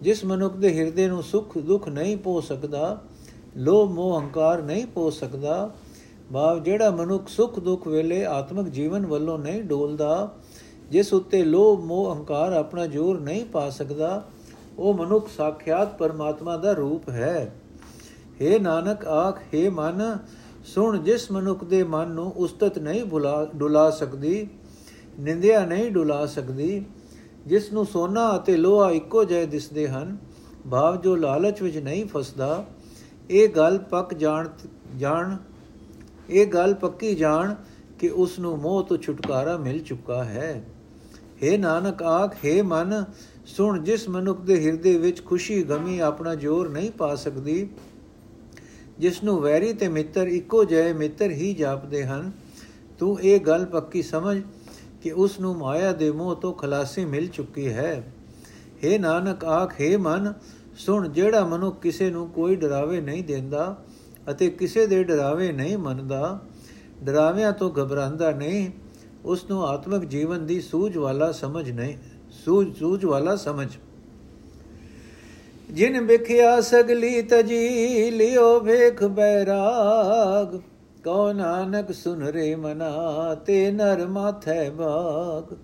ਜਿਸ 0.03 0.25
ਮਨੁੱਖ 0.25 0.57
ਦੇ 0.57 0.75
ਹਿਰਦੇ 0.79 1.07
ਨੂੰ 1.09 1.23
ਸੁਖ 1.23 1.59
ਦੁਖ 1.59 1.89
ਨਹੀਂ 1.89 2.17
ਪੋ 2.17 2.41
ਸਕਦਾ, 2.41 3.01
ਲੋਭ 3.57 3.91
ਮੋਹ 3.91 4.21
ਹੰਕਾਰ 4.21 4.63
ਨਹੀਂ 4.63 4.87
ਪੋ 4.87 5.11
ਸਕਦਾ, 5.11 5.71
ਭਾਵ 6.33 6.63
ਜਿਹੜਾ 6.63 6.91
ਮਨੁੱਖ 6.91 7.29
ਸੁਖ 7.29 7.59
ਦੁਖ 7.61 7.87
ਵੇਲੇ 7.89 8.25
ਆਤਮਿਕ 8.25 8.69
ਜੀਵਨ 8.69 9.07
ਵੱਲੋਂ 9.07 9.39
ਨਹੀਂ 9.39 9.63
ਡੋਲਦਾ, 9.63 10.35
ਜਿਸ 10.91 11.13
ਉੱਤੇ 11.15 11.45
ਲੋਭ 11.45 11.85
ਮੋਹ 11.85 12.15
ਹੰਕਾਰ 12.15 12.53
ਆਪਣਾ 12.53 12.87
ਜ਼ੋਰ 12.87 13.21
ਨਹੀਂ 13.21 13.45
ਪਾ 13.45 13.71
ਸਕਦਾ 13.71 14.25
ਉਹ 14.78 14.94
ਮਨੁੱਖ 14.94 15.28
ਸਾਖਿਆਤ 15.30 15.98
ਪਰਮਾਤਮਾ 15.98 16.56
ਦਾ 16.58 16.72
ਰੂਪ 16.74 17.10
ਹੈ 17.10 17.52
हे 18.42 18.60
ਨਾਨਕ 18.62 19.06
ਆਖ 19.08 19.40
हे 19.54 19.70
ਮਨ 19.72 20.02
ਸੁਣ 20.66 20.98
ਜਿਸ 20.98 21.32
ਮਨੁੱਖ 21.32 21.64
ਦੇ 21.64 21.84
ਮਨ 21.86 22.12
ਨੂੰ 22.12 22.32
ਉਸਤਤ 22.38 22.78
ਨਹੀਂ 22.80 23.04
ਭੁਲਾ 23.06 23.46
ਡੁਲਾ 23.56 23.90
ਸਕਦੀ 23.90 24.48
ਨਿੰਦਿਆ 25.20 25.66
ਨਹੀਂ 25.66 25.92
ਡੁਲਾ 25.92 26.26
ਸਕਦੀ 26.26 26.84
ਜਿਸ 27.48 27.72
ਨੂੰ 27.74 27.86
ਸੋਨਾ 27.86 28.36
ਅਤੇ 28.36 28.58
ਲੋਹਾ 28.58 28.90
ਇੱਕੋ 28.92 29.24
ਜਿਹੇ 29.24 29.46
ਦਿਸਦੇ 29.46 29.88
ਹਨ 29.88 30.18
ਭਾਵ 30.70 31.02
ਜੋ 31.02 31.16
ਲਾਲਚ 31.16 31.62
ਵਿੱਚ 31.62 31.78
ਨਹੀਂ 31.78 32.06
ਫਸਦਾ 32.06 32.66
ਇਹ 33.30 33.48
ਗੱਲ 33.50 33.78
ਪੱਕ 33.92 34.14
ਜਾਣ 34.14 34.48
ਜਾਣ 34.98 35.36
ਇਹ 36.30 36.46
ਗੱਲ 36.46 36.74
ਪੱਕੀ 36.74 37.14
ਜਾਣ 37.16 37.56
ਕਿ 38.00 38.10
ਉਸ 38.16 38.38
ਨੂੰ 38.40 38.58
ਮੋਹ 38.60 38.84
ਤੋਂ 38.84 38.98
ਛੁਟਕਾਰਾ 38.98 39.58
ਮਿਲ 39.58 39.80
ਚੁੱਕਾ 39.80 40.24
ਹੈ 40.24 40.52
हे 41.42 41.58
ਨਾਨਕ 41.60 42.02
ਆਖ 42.04 42.36
हे 42.46 42.62
ਮਨ 42.64 43.04
ਸੁਣ, 43.47 43.83
ਜਿਸ 43.83 44.09
ਮਨੁੱਖ 44.09 44.41
ਦੇ 44.41 44.61
ਹਿਰਦੇ 44.65 44.97
ਵਿੱਚ 44.99 45.25
ਖੁਸ਼ੀ, 45.25 45.63
ਗਮੀ 45.63 45.99
ਆਪਣਾ 45.99 46.35
ਜੋਰ 46.35 46.69
ਨਹੀਂ 46.69 46.91
ਪਾ 46.91 47.15
ਸਕਦੀ 47.15 47.69
ਜਿਸ 48.99 49.23
ਨੂੰ 49.25 49.41
ਵੈਰੀ 49.41 49.73
ਤੇ 49.73 49.89
ਮਿੱਤਰ 49.89 50.27
ਇੱਕੋ 50.27 50.65
ਜਿਹੇ 50.65 50.93
ਮਿੱਤਰ 50.93 51.31
ਹੀ 51.31 51.53
ਜਾਪਦੇ 51.55 52.05
ਹਨ, 52.05 52.31
ਤੂੰ 52.99 53.21
ਇਹ 53.21 53.41
ਗੱਲ 53.41 53.65
ਪੱਕੀ 53.65 54.03
ਸਮਝ 54.03 54.41
ਕਿ 55.03 55.11
ਉਸ 55.13 55.39
ਨੂੰ 55.41 55.55
ਮਾਇਆ 55.57 55.93
ਦੇ 55.93 56.11
ਮੋਹ 56.11 56.35
ਤੋਂ 56.37 56.53
ਖਲਾਸੀ 56.53 57.05
ਮਿਲ 57.05 57.27
ਚੁੱਕੀ 57.27 57.67
ਹੈ। 57.69 58.13
हे 58.85 58.99
ਨਾਨਕ, 59.01 59.45
ਆਖ 59.45 59.75
हे 59.81 59.99
ਮਨ, 59.99 60.33
ਸੁਣ, 60.77 61.09
ਜਿਹੜਾ 61.09 61.45
ਮਨੁ 61.45 61.71
ਕਿਸੇ 61.73 62.11
ਨੂੰ 62.11 62.29
ਕੋਈ 62.29 62.57
ਡਰਾਵੇ 62.57 63.01
ਨਹੀਂ 63.01 63.23
ਦਿੰਦਾ 63.25 63.77
ਅਤੇ 64.31 64.49
ਕਿਸੇ 64.51 64.87
ਦੇ 64.87 65.03
ਡਰਾਵੇ 65.05 65.53
ਨਹੀਂ 65.53 65.79
ਮੰਨਦਾ, 65.79 66.39
ਡਰਾਵਿਆਂ 67.03 67.53
ਤੋਂ 67.53 67.71
ਘਬਰਾਉਂਦਾ 67.71 68.31
ਨਹੀਂ, 68.31 68.71
ਉਸ 69.25 69.45
ਨੂੰ 69.51 69.65
ਆਤਮਿਕ 69.67 70.05
ਜੀਵਨ 70.05 70.47
ਦੀ 70.47 70.61
ਸੂਝ 70.61 70.97
ਵਾਲਾ 70.97 71.31
ਸਮਝ 71.33 71.71
ਨਹੀਂ 71.71 71.97
ਸੂਝ 72.47 72.67
ਸੂਝ 72.79 73.05
ਵਾਲਾ 73.05 73.35
ਸਮਝ। 73.37 73.67
ਜਿਨ 75.71 76.01
ਵਿਖਿਆ 76.01 76.61
ਸਗਲੀ 76.61 77.23
ਤਜੀ 77.23 78.11
ਲਿਓ 78.11 78.61
ਵੇਖ 78.61 79.03
ਬੈਰਾਗ, 79.05 80.55
ਕਉ 81.05 81.33
ਨਾਨਕ 81.33 81.93
ਸੁਨ 81.93 82.23
ਰੇ 82.23 82.55
ਮਨਾ 82.57 83.35
ਤੇ 83.47 83.71
ਨਰ 83.71 84.07
ਮਾਥੈ 84.07 84.69
ਬਾਗ। 84.71 85.55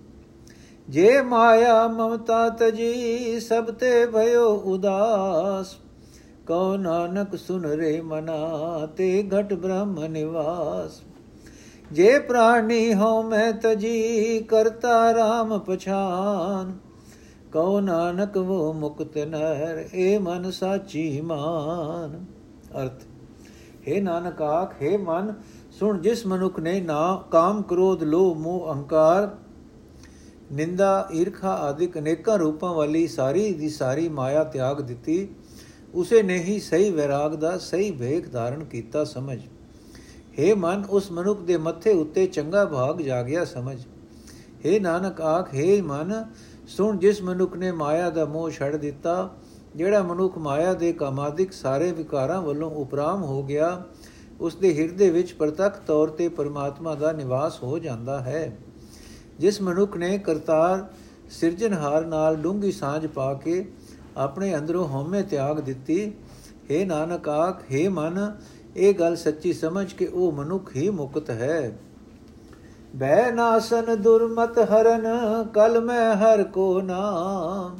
ਜੇ 0.89 1.21
ਮਾਇਆ 1.23 1.87
ਮਮਤਾ 1.89 2.49
ਤਜੀ 2.49 3.41
ਸਭ 3.41 3.71
ਤੇ 3.71 4.07
ਭਇਓ 4.07 4.49
ਉਦਾਸ, 4.67 5.77
ਕਉ 6.47 6.77
ਨਾਨਕ 6.77 7.37
ਸੁਨ 7.37 7.65
ਰੇ 7.65 8.01
ਮਨਾ 8.01 8.89
ਤੇ 8.97 9.25
ਘਟ 9.31 9.55
ਬ੍ਰਹਮ 9.55 10.05
ਨਿਵਾਸ। 10.07 11.01
ਜੇ 11.93 12.19
ਪ੍ਰਾਣੀ 12.19 12.95
ਹਉ 12.95 13.23
ਮੈਂ 13.23 13.53
ਤਜੀ 13.53 14.41
ਕਰਤਾ 14.41 14.93
RAM 15.13 15.59
ਪਛਾਨ। 15.59 16.73
ਕਉ 17.53 17.81
ਨਾਨਕ 17.81 18.37
ਵੋ 18.39 18.73
ਮੁਕਤ 18.73 19.19
ਨਰ 19.19 19.85
ਏ 19.95 20.19
ਮਨ 20.19 20.51
ਸਾਚੀ 20.51 21.21
ਮਾਨ। 21.21 22.25
ਅਰਥ 22.83 23.03
हे 23.89 24.03
ਨਾਨਕ 24.03 24.43
ਆਖ 24.43 24.75
हे 24.83 24.99
ਮਨ, 24.99 25.35
ਸੁਣ, 25.71 26.01
ਜਿਸ 26.01 26.27
ਮਨੁੱਖ 26.27 26.61
ਨੇ 26.61 26.81
ਨਾ 26.81 27.23
ਕਾਮ 27.31 27.63
ਕ੍ਰੋਧ, 27.63 28.03
ਲੋਭ, 28.03 28.37
ਮੋਹ, 28.39 28.69
ਅਹੰਕਾਰ, 28.69 29.31
ਨਿੰਦਾ, 30.53 31.09
ਈਰਖਾ 31.15 31.51
ਆਦਿਕ 31.51 31.99
ਅਨੇਕਾਂ 31.99 32.39
ਰੂਪਾਂ 32.39 32.75
ਵਾਲੀ 32.75 33.07
ਸਾਰੀ 33.07 33.53
ਦੀ 33.55 33.69
ਸਾਰੀ 33.69 34.09
ਮਾਇਆ 34.09 34.45
ਤਿਆਗ 34.45 34.81
ਦਿੱਤੀ, 34.81 35.29
ਉਸੇ 35.95 36.23
ਨੇ 36.23 36.39
ਹੀ 36.39 36.61
ਸਹੀ 36.61 36.91
ਵਿਰਾਗ 36.91 37.35
ਦਾ 37.35 37.59
ਸਹੀ 37.59 37.91
ਵੇਖ 37.91 38.33
ਧਾਰਨ 38.33 38.65
ਕੀਤਾ 38.65 39.05
ਸਮਝ। 39.05 39.41
हे 40.38 40.56
ਮਨ 40.56 40.84
ਉਸ 40.90 41.12
ਮਨੁੱਖ 41.12 41.42
ਦੇ 41.42 41.58
ਮੱਥੇ 41.58 41.94
ਉੱਤੇ 41.94 42.26
ਚੰਗਾ 42.28 42.66
ਭਾਗ 42.66 43.02
ਜਾਗਿਆ 43.02 43.46
ਸਮਝ 43.46 43.78
हे 44.66 44.80
ਨਾਨਕ 44.82 45.22
ਆਖ 45.24 45.54
हे 45.56 45.82
ਮਨ 45.84 46.14
ਸੁਣ 46.68 46.98
ਜਿਸ 46.98 47.22
ਮਨੁੱਖ 47.22 47.56
ਨੇ 47.56 47.72
ਮਾਇਆ 47.74 48.10
ਦਾ 48.10 48.26
ਮੋਹ 48.26 48.50
ਛੱਡ 48.50 48.76
ਦਿੱਤਾ 48.76 49.30
ਜਿਹੜਾ 49.76 50.02
ਮਨੁੱਖ 50.04 50.38
ਮਾਇਆ 50.40 50.74
ਦੇ 50.74 50.92
ਕਾਮਾਦਿਕ 50.94 51.52
ਸਾਰੇ 51.54 51.92
ਵਿਕਾਰਾਂ 51.92 52.42
ਵੱਲੋਂ 52.42 52.70
ਉਪਰਾਮ 52.76 53.24
ਹੋ 53.24 53.42
ਗਿਆ 53.44 53.84
ਉਸ 54.40 54.56
ਦੇ 54.56 54.74
ਹਿਰਦੇ 54.74 55.10
ਵਿੱਚ 55.10 55.34
ਪ੍ਰਤੱਖ 55.34 55.80
ਤੌਰ 55.88 56.10
ਤੇ 56.10 56.28
ਪਰਮਾਤਮਾ 56.30 56.96
ਦਾ 56.96 57.12
ਨਿਵਾਸ 57.12 57.62
ਹੋ 57.64 57.78
ਜਾਂਦਾ 57.80 58.20
ਹੈ 58.22 58.58
ਜਿਸ 59.40 59.62
ਮਨੁੱਖ 59.62 59.98
ਨੇ 59.98 60.18
ਕਰਤਾਰ 60.18 60.86
ਸਿਰਜਣਹਾਰ 61.30 62.06
ਨਾਲ 62.06 62.36
ਡੂੰਗੀ 62.36 62.72
ਸਾਂਝ 62.72 63.06
ਪਾ 63.08 63.34
ਕੇ 63.36 63.64
ਆਪਣੇ 64.18 64.54
ਅੰਦਰੋਂ 64.58 64.88
ਹਉਮੈ 64.88 65.22
ਤਿਆਗ 65.24 65.60
ਦਿੱਤੀ 65.62 66.02
हे 66.70 66.86
ਨਾਨਕ 66.86 67.30
ਆਖ 67.30 67.64
हे 67.72 67.88
ਮਨ 67.90 68.20
ਇਹ 68.77 68.95
ਗੱਲ 68.95 69.17
ਸੱਚੀ 69.17 69.53
ਸਮਝ 69.53 69.93
ਕੇ 69.93 70.07
ਉਹ 70.07 70.33
ਮਨੁੱਖ 70.33 70.77
ਹੀ 70.77 70.91
ਮੁਕਤ 70.91 71.31
ਹੈ। 71.31 71.79
ਬੈ 72.97 73.31
ਨਾਸਨ 73.31 74.03
ਦੁਰਮਤ 74.03 74.59
ਹਰਨ, 74.59 75.07
ਕਲ 75.55 75.81
ਮੈਂ 75.81 76.17
ਹਰ 76.17 76.45
ਕੋ 76.45 76.81
ਨਾਮ। 76.81 77.79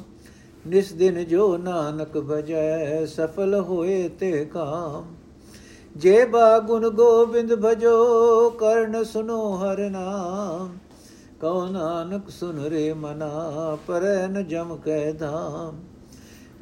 ਨਿਸ 0.67 0.93
ਦਿਨ 0.93 1.25
ਜੋ 1.25 1.57
ਨਾਨਕ 1.57 2.17
ਭਜੈ, 2.17 3.05
ਸਫਲ 3.05 3.59
ਹੋਏ 3.59 4.07
ਤੇ 4.07 4.45
ਕਾਮ। 4.45 5.15
ਜੇ 5.95 6.25
ਬਾ 6.25 6.59
ਗੁਣ 6.59 6.89
ਗੋਬਿੰਦ 6.89 7.55
ਭਜੋ, 7.55 8.49
ਕਰਨ 8.49 9.03
ਸੁਨੋ 9.03 9.51
ਹਰ 9.51 9.89
ਨਾਮ। 9.89 10.77
ਕਉ 11.41 11.65
ਨਾਨਕ 11.65 12.29
ਸੁਨ 12.29 12.59
ਰੇ 12.59 12.93
ਮਨਾ, 12.93 13.77
ਪਰੈ 13.87 14.27
ਨ 14.27 14.47
ਜਮ 14.47 14.77
ਕੈ 14.77 15.11
ਧਾਮ। 15.11 15.92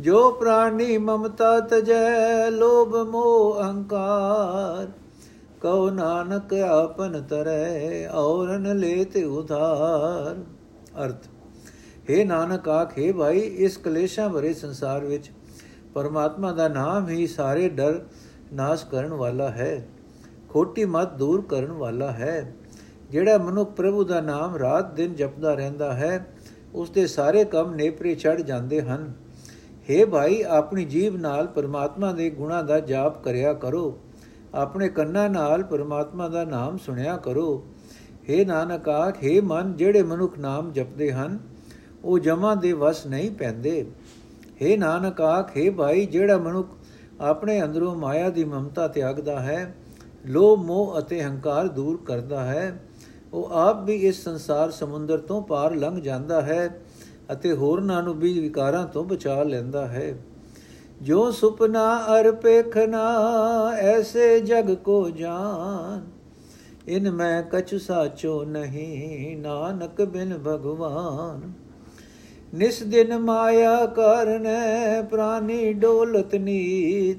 ਜੋ 0.02 0.32
ਪ੍ਰਾਨੀ 0.32 0.98
ਮਮਤਾ 0.98 1.60
ਤਜੈ, 1.60 2.50
ਲੋਭ 2.50 2.96
ਮੋਹ 2.96 3.60
ਅਹੰਕਾਰ। 3.60 4.88
ਕਉ 5.62 5.90
ਨਾਨਕ 5.90 6.54
ਆਪਨ 6.54 7.22
ਤਰੈ, 7.24 8.08
ਔਰਨ 8.08 8.80
ਲੈ 8.80 9.04
ਤੇ 9.04 9.24
ਉਧਾਰ। 9.24 10.44
ਅਰਥ 11.06 11.28
हे 12.10 12.26
ਨਾਨਕ 12.26 12.70
ਆਖੇ 12.70 13.12
ਭਾਈ, 13.12 13.40
ਇਸ 13.40 13.78
ਕਲੇਸ਼ਾਂ 13.78 14.30
ਭਰੇ 14.30 14.54
ਸੰਸਾਰ 14.54 15.06
ਵਿੱਚ 15.06 15.32
ਪਰਮਾਤਮਾ 15.94 16.52
ਦਾ 16.52 16.68
ਨਾਮ 16.68 17.10
ਹੀ 17.10 17.28
ਸਾਰੇ 17.28 17.70
ਡਰ 17.70 18.02
ਨਾਸ਼ 18.54 18.86
ਕਰਨ 18.86 19.14
ਵਾਲਾ 19.14 19.50
ਹੈ। 19.50 19.88
ਖੋਟੀ 20.50 20.86
ਮਤ 20.86 21.14
ਦੂਰ 21.14 21.42
ਕਰਨ 21.42 21.72
ਵਾਲਾ 21.72 22.12
ਹੈ। 22.12 22.56
ਜਿਹੜਾ 23.12 23.38
ਮਨੁੱਖ 23.38 23.72
ਪ੍ਰਭੂ 23.72 24.04
ਦਾ 24.04 24.22
ਨਾਮ 24.22 24.56
ਰਾਤ 24.56 24.94
ਦਿਨ 24.94 25.16
ਜਪਦਾ 25.16 25.54
ਰਹਿੰਦਾ 25.54 25.94
ਹੈ 25.94 26.28
ਉਸ 26.74 26.90
ਦੇ 26.90 27.08
ਸਾਰੇ 27.08 27.46
ਕੰਮ 27.46 27.76
ਨੇਪਰੇ 27.76 28.16
ਚੜ 28.16 28.42
ਜਾਂਦੇ 28.42 28.82
ਹਨ। 28.82 29.14
हे 29.91 30.07
ਭਾਈ 30.07 30.43
ਆਪਣੀ 30.51 30.85
ਜੀਬ 30.85 31.17
ਨਾਲ 31.17 31.47
ਪਰਮਾਤਮਾ 31.47 32.13
ਦੇ 32.13 32.29
ਗੁਣਾ 32.31 32.63
ਦਾ 32.63 32.79
ਜਾਪ 32.83 33.23
ਕਰਿਆ 33.23 33.53
ਕਰੋ 33.55 33.99
ਆਪਣੇ 34.55 34.89
ਕੰਨਾਂ 34.89 35.29
ਨਾਲ 35.31 35.63
ਪਰਮਾਤਮਾ 35.63 36.29
ਦਾ 36.29 36.45
ਨਾਮ 36.45 36.77
ਸੁਣਿਆ 36.77 37.17
ਕਰੋ 37.17 37.63
हे 38.29 38.47
ਨਾਨਕ 38.47 38.89
ਆਖੇ 38.89 39.41
ਮਨ 39.41 39.73
ਜਿਹੜੇ 39.77 40.03
ਮਨੁੱਖ 40.03 40.39
ਨਾਮ 40.39 40.73
ਜਪਦੇ 40.73 41.11
ਹਨ 41.13 41.39
ਉਹ 42.05 42.19
ਜਮਾ 42.19 42.55
ਦੇ 42.55 42.73
ਵਸ 42.75 43.07
ਨਹੀਂ 43.07 43.31
ਪੈਂਦੇ 43.31 43.85
हे 44.63 44.77
ਨਾਨਕ 44.79 45.21
ਆਖੇ 45.21 45.69
ਭਾਈ 45.71 46.07
ਜਿਹੜਾ 46.07 46.39
ਮਨੁੱਖ 46.39 46.75
ਆਪਣੇ 47.23 47.63
ਅੰਦਰੋਂ 47.63 47.95
ਮਾਇਆ 47.97 48.31
ਦੀ 48.31 48.45
ਮਮਤਾ 48.45 48.87
ਤਿਆਗਦਾ 48.89 49.41
ਹੈ 49.41 49.75
ਲੋਭ 50.27 50.65
ਮੋਹ 50.65 50.99
ਅਤੇ 50.99 51.23
ਹੰਕਾਰ 51.23 51.69
ਦੂਰ 51.69 51.99
ਕਰਦਾ 52.05 52.45
ਹੈ 52.45 52.79
ਉਹ 53.33 53.51
ਆਪ 53.59 53.85
ਵੀ 53.85 53.95
ਇਸ 54.03 54.23
ਸੰਸਾਰ 54.25 54.71
ਸਮੁੰਦਰ 54.71 55.19
ਤੋਂ 55.19 55.41
ਪਾਰ 55.43 55.75
ਲੰਘ 55.75 56.01
ਜਾਂਦਾ 56.01 56.41
ਹੈ 56.43 56.69
ਅਤੇ 57.32 57.54
ਹੋਰਨਾਂ 57.54 58.04
ਨੂੰ 58.04 58.14
ਵੀ 58.14 58.40
ਵਿਕਾਰਾਂ 58.40 58.88
ਤੋਂ 58.88 59.04
ਬਚਾ 59.04 59.44
ਲੈਂਦਾ 59.44 59.88
ਹੈ। 59.88 60.18
ਜੋ 61.02 61.32
ਸੁਪਨਾ 61.32 61.98
ਅਰ 61.98 62.32
ਪੇਖਨਾ 62.32 63.04
ਐਸੇ 63.70 64.40
ਜਗ 64.40 64.74
ਕੋ 64.74 65.10
ਜਾਨ। 65.10 66.22
ਇਨ 66.88 67.12
ਮੈਂ 67.12 67.44
ਕਛ 67.44 67.76
ਸਾਚੋ 67.76 68.44
ਨਹੀਂ, 68.44 69.38
ਨਾਨਕ 69.38 70.02
ਬਿਨ 70.02 70.38
ਭਗਵਾਨ। 70.38 71.54
ਨਿਸ 72.54 72.84
ਦਿਨ 72.84 73.18
ਮਾਇਆ 73.18 73.86
ਕਰਨੈ, 73.86 75.02
ਪ੍ਰਾਨੀ 75.02 75.74
ਡੋਲਤ 75.74 76.36
ਨੀਤ। 76.36 77.18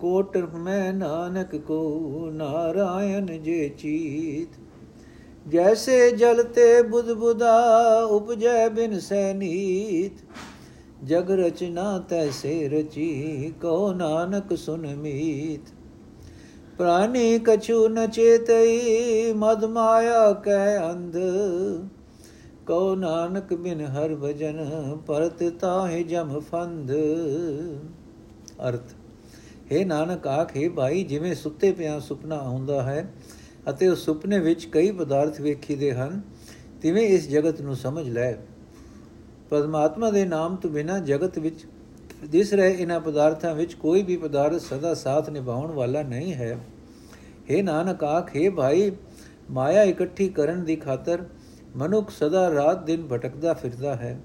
ਕੋਟ 0.00 0.36
ਮੈਂ 0.36 0.92
ਨਾਨਕ 0.92 1.56
ਕੋ, 1.56 2.00
ਨਾਰਾਇਣ 2.32 3.26
ਜੇ 3.26 3.68
ਚੀਤ। 3.68 4.48
ਜੈਸੇ 5.46 6.10
ਜਲ 6.10 6.42
ਤੇ 6.44 6.82
ਬੁਧ 6.82 7.10
ਬੁਦਾ 7.12 7.54
ਉਪਜੈ 8.06 8.68
ਬਿਨ 8.68 8.98
ਸੈਨੀਤ 9.00 10.20
ਜਗ 11.04 11.30
ਰਚਨਾ 11.30 11.98
ਤੈਸੇ 12.08 12.68
ਰਚੀ 12.68 13.52
ਕੋ 13.62 13.92
ਨਾਨਕ 13.92 14.54
ਸੁਨ 14.56 14.86
ਮੀਤ। 14.96 15.72
ਪ੍ਰਾਨੀ 16.78 17.38
ਕਛੂ 17.38 17.88
ਨ 17.88 18.06
ਚੇਤਈ, 18.06 19.32
ਮਦ 19.32 19.64
ਮਾਇਆ 19.64 20.32
ਕੈ 20.44 20.78
ਅੰਧ। 20.90 21.16
ਕਉ 22.66 22.94
ਨਾਨਕ 22.94 23.54
ਬਿਨ 23.54 23.80
ਹਰ 23.86 24.14
ਭਜਨ, 24.14 24.64
ਪਰਤ 25.06 25.42
ਤਾਹਿ 25.60 26.02
ਜਮ 26.04 26.38
ਫੰਦ 26.40 26.92
ਅਰਥ, 28.68 28.94
ਹੈ 29.72 29.84
ਨਾਨਕ 29.84 30.26
ਆਖੇ 30.26 30.68
ਭਾਈ, 30.68 31.04
ਜਿਵੇਂ 31.04 31.34
ਸੁੱਤੇ 31.34 31.72
ਪਿਆ 31.72 31.98
ਸੁਪਨਾ 32.00 32.36
ਆਉਂਦਾ 32.36 32.82
ਹੈ 32.82 33.12
ਅਤੇ 33.70 33.88
ਉਸ 33.88 34.04
ਸੁਪਨੇ 34.04 34.38
ਵਿੱਚ 34.38 34.64
ਕਈ 34.64 34.90
ਪਦਾਰਥ 34.90 35.40
ਵੇਖੀਦੇ 35.40 35.92
ਹਨ, 35.92 36.20
ਤਿਵੇਂ 36.82 37.02
ਇਸ 37.02 37.28
ਜਗਤ 37.28 37.60
ਨੂੰ 37.60 37.76
ਸਮਝ 37.76 38.08
ਲੈ। 38.08 38.32
ਪਰਮਾਤਮਾ 39.50 40.10
ਦੇ 40.10 40.24
ਨਾਮ 40.24 40.56
ਤੋਂ 40.56 40.70
ਬਿਨਾ 40.70 40.98
ਜਗਤ 40.98 41.38
ਵਿੱਚ, 41.38 41.64
ਦਿਸ 42.28 42.54
ਰਹੇ 42.54 42.72
ਇਹਨਾਂ 42.72 43.00
ਪਦਾਰਥਾਂ 43.00 43.54
ਵਿੱਚ 43.54 43.74
ਕੋਈ 43.74 44.02
ਵੀ 44.02 44.16
ਪਦਾਰਥ 44.16 44.60
ਸਦਾ 44.60 44.94
ਸਾਥ 44.94 45.30
ਨਿਭਾਉਣ 45.30 45.72
ਵਾਲਾ 45.72 46.02
ਨਹੀਂ 46.02 46.34
ਹੈ। 46.34 46.58
हे 47.50 47.62
ਨਾਨਕ 47.62 48.04
ਆਖੇ 48.04 48.48
ਭਾਈ, 48.50 48.92
ਮਾਇਆ 49.50 49.82
ਇਕੱਠੀ 49.82 50.28
ਕਰਨ 50.28 50.64
ਦੀ 50.64 50.76
ਖਾਤਰ 50.76 51.24
ਮਨੁੱਖ 51.76 52.10
ਸਦਾ 52.10 52.54
ਰਾਤ 52.54 52.84
ਦਿਨ 52.84 53.08
ਭਟਕਦਾ 53.08 53.54
ਫਿਰਦਾ 53.54 53.94
ਹੈ। 53.96 54.20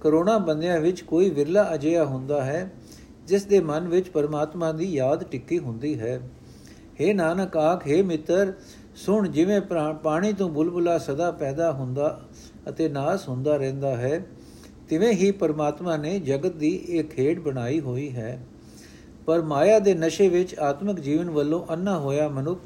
ਕਰੋਨਾ 0.00 0.38
ਬੰਦਿਆਂ 0.38 0.80
ਵਿੱਚ 0.80 1.00
ਕੋਈ 1.00 1.30
ਵਿਰਲਾ 1.30 1.74
ਅਜਿਹਾ 1.74 2.04
ਹੁੰਦਾ 2.04 2.44
ਹੈ, 2.44 2.70
ਜਿਸ 3.26 3.44
ਦੇ 3.44 3.60
ਮਨ 3.60 3.88
ਵਿੱਚ 3.88 4.08
ਪਰਮਾਤਮਾ 4.08 4.72
ਦੀ 4.72 4.92
ਯਾਦ 4.92 5.24
ਟਿੱਕੀ 5.24 5.58
ਹੁੰਦੀ 5.58 6.00
ਹੈ। 6.00 6.20
हे 7.00 7.14
ਨਾਨਕ 7.14 7.56
ਆਖੇ 7.56 8.02
ਮਿੱਤਰ, 8.02 8.52
ਸੁਣ 8.96 9.28
ਜਿਵੇਂ 9.28 9.60
ਪਾਣੀ 10.02 10.32
ਤੋਂ 10.32 10.48
ਬੁਲਬੁਲਾ 10.48 10.98
ਸਦਾ 10.98 11.30
ਪੈਦਾ 11.30 11.72
ਹੁੰਦਾ 11.72 12.20
ਅਤੇ 12.68 12.88
ਨਾਸ 12.88 13.28
ਹੁੰਦਾ 13.28 13.56
ਰਹਿੰਦਾ 13.56 13.96
ਹੈ, 13.96 14.24
ਤਿਵੇਂ 14.88 15.12
ਹੀ 15.12 15.30
ਪਰਮਾਤਮਾ 15.30 15.96
ਨੇ 15.96 16.18
ਜਗਤ 16.20 16.56
ਦੀ 16.56 16.74
ਇਹ 16.88 17.04
ਖੇਡ 17.04 17.40
ਬਣਾਈ 17.40 17.80
ਹੋਈ 17.80 18.10
ਹੈ। 18.10 18.38
ਪਰ 19.26 19.42
ਮਾਇਆ 19.42 19.78
ਦੇ 19.78 19.94
ਨਸ਼ੇ 19.94 20.28
ਵਿੱਚ 20.28 20.54
ਆਤਮਿਕ 20.58 21.00
ਜੀਵਨ 21.00 21.30
ਵੱਲੋਂ 21.30 21.64
ਅੰਨਾ 21.72 21.98
ਹੋਇਆ 21.98 22.28
ਮਨੁੱਖ 22.28 22.60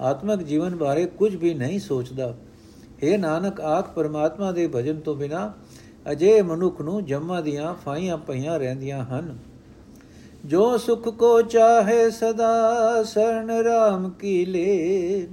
ਆਤਮਿਕ 0.00 0.42
ਜੀਵਨ 0.42 0.76
ਬਾਰੇ 0.76 1.04
ਕੁਝ 1.06 1.34
ਵੀ 1.36 1.54
ਨਹੀਂ 1.54 1.78
ਸੋਚਦਾ। 1.80 2.34
हे 3.04 3.18
ਨਾਨਕ 3.18 3.60
ਆਖ, 3.60 3.92
ਪਰਮਾਤਮਾ 3.94 4.52
ਦੇ 4.52 4.68
ਭਜਨ 4.68 5.00
ਤੋਂ 5.00 5.14
ਬਿਨਾ 5.16 5.52
ਅਜੇ 6.12 6.40
ਮਨੁੱਖ 6.42 6.80
ਨੂੰ 6.80 7.04
ਜੰਮਾਂ 7.04 7.42
ਦੀਆਂ 7.42 7.74
ਫਾਈਆਂ 7.74 8.16
ਪਈਆਂ 8.18 8.58
ਰਹਿੰਦੀਆਂ 8.58 9.04
ਹਨ। 9.04 9.38
ਜੋ 10.44 10.76
ਸੁਖ 10.76 11.08
ਕੋ 11.08 11.42
ਚਾਹੇ 11.42 12.10
ਸਦਾ 12.10 13.02
ਸਰਨ 13.02 13.50
ਰਾਮ 13.50 14.10
ਕੀ 14.10 14.44
ਲੇ। 14.44 15.28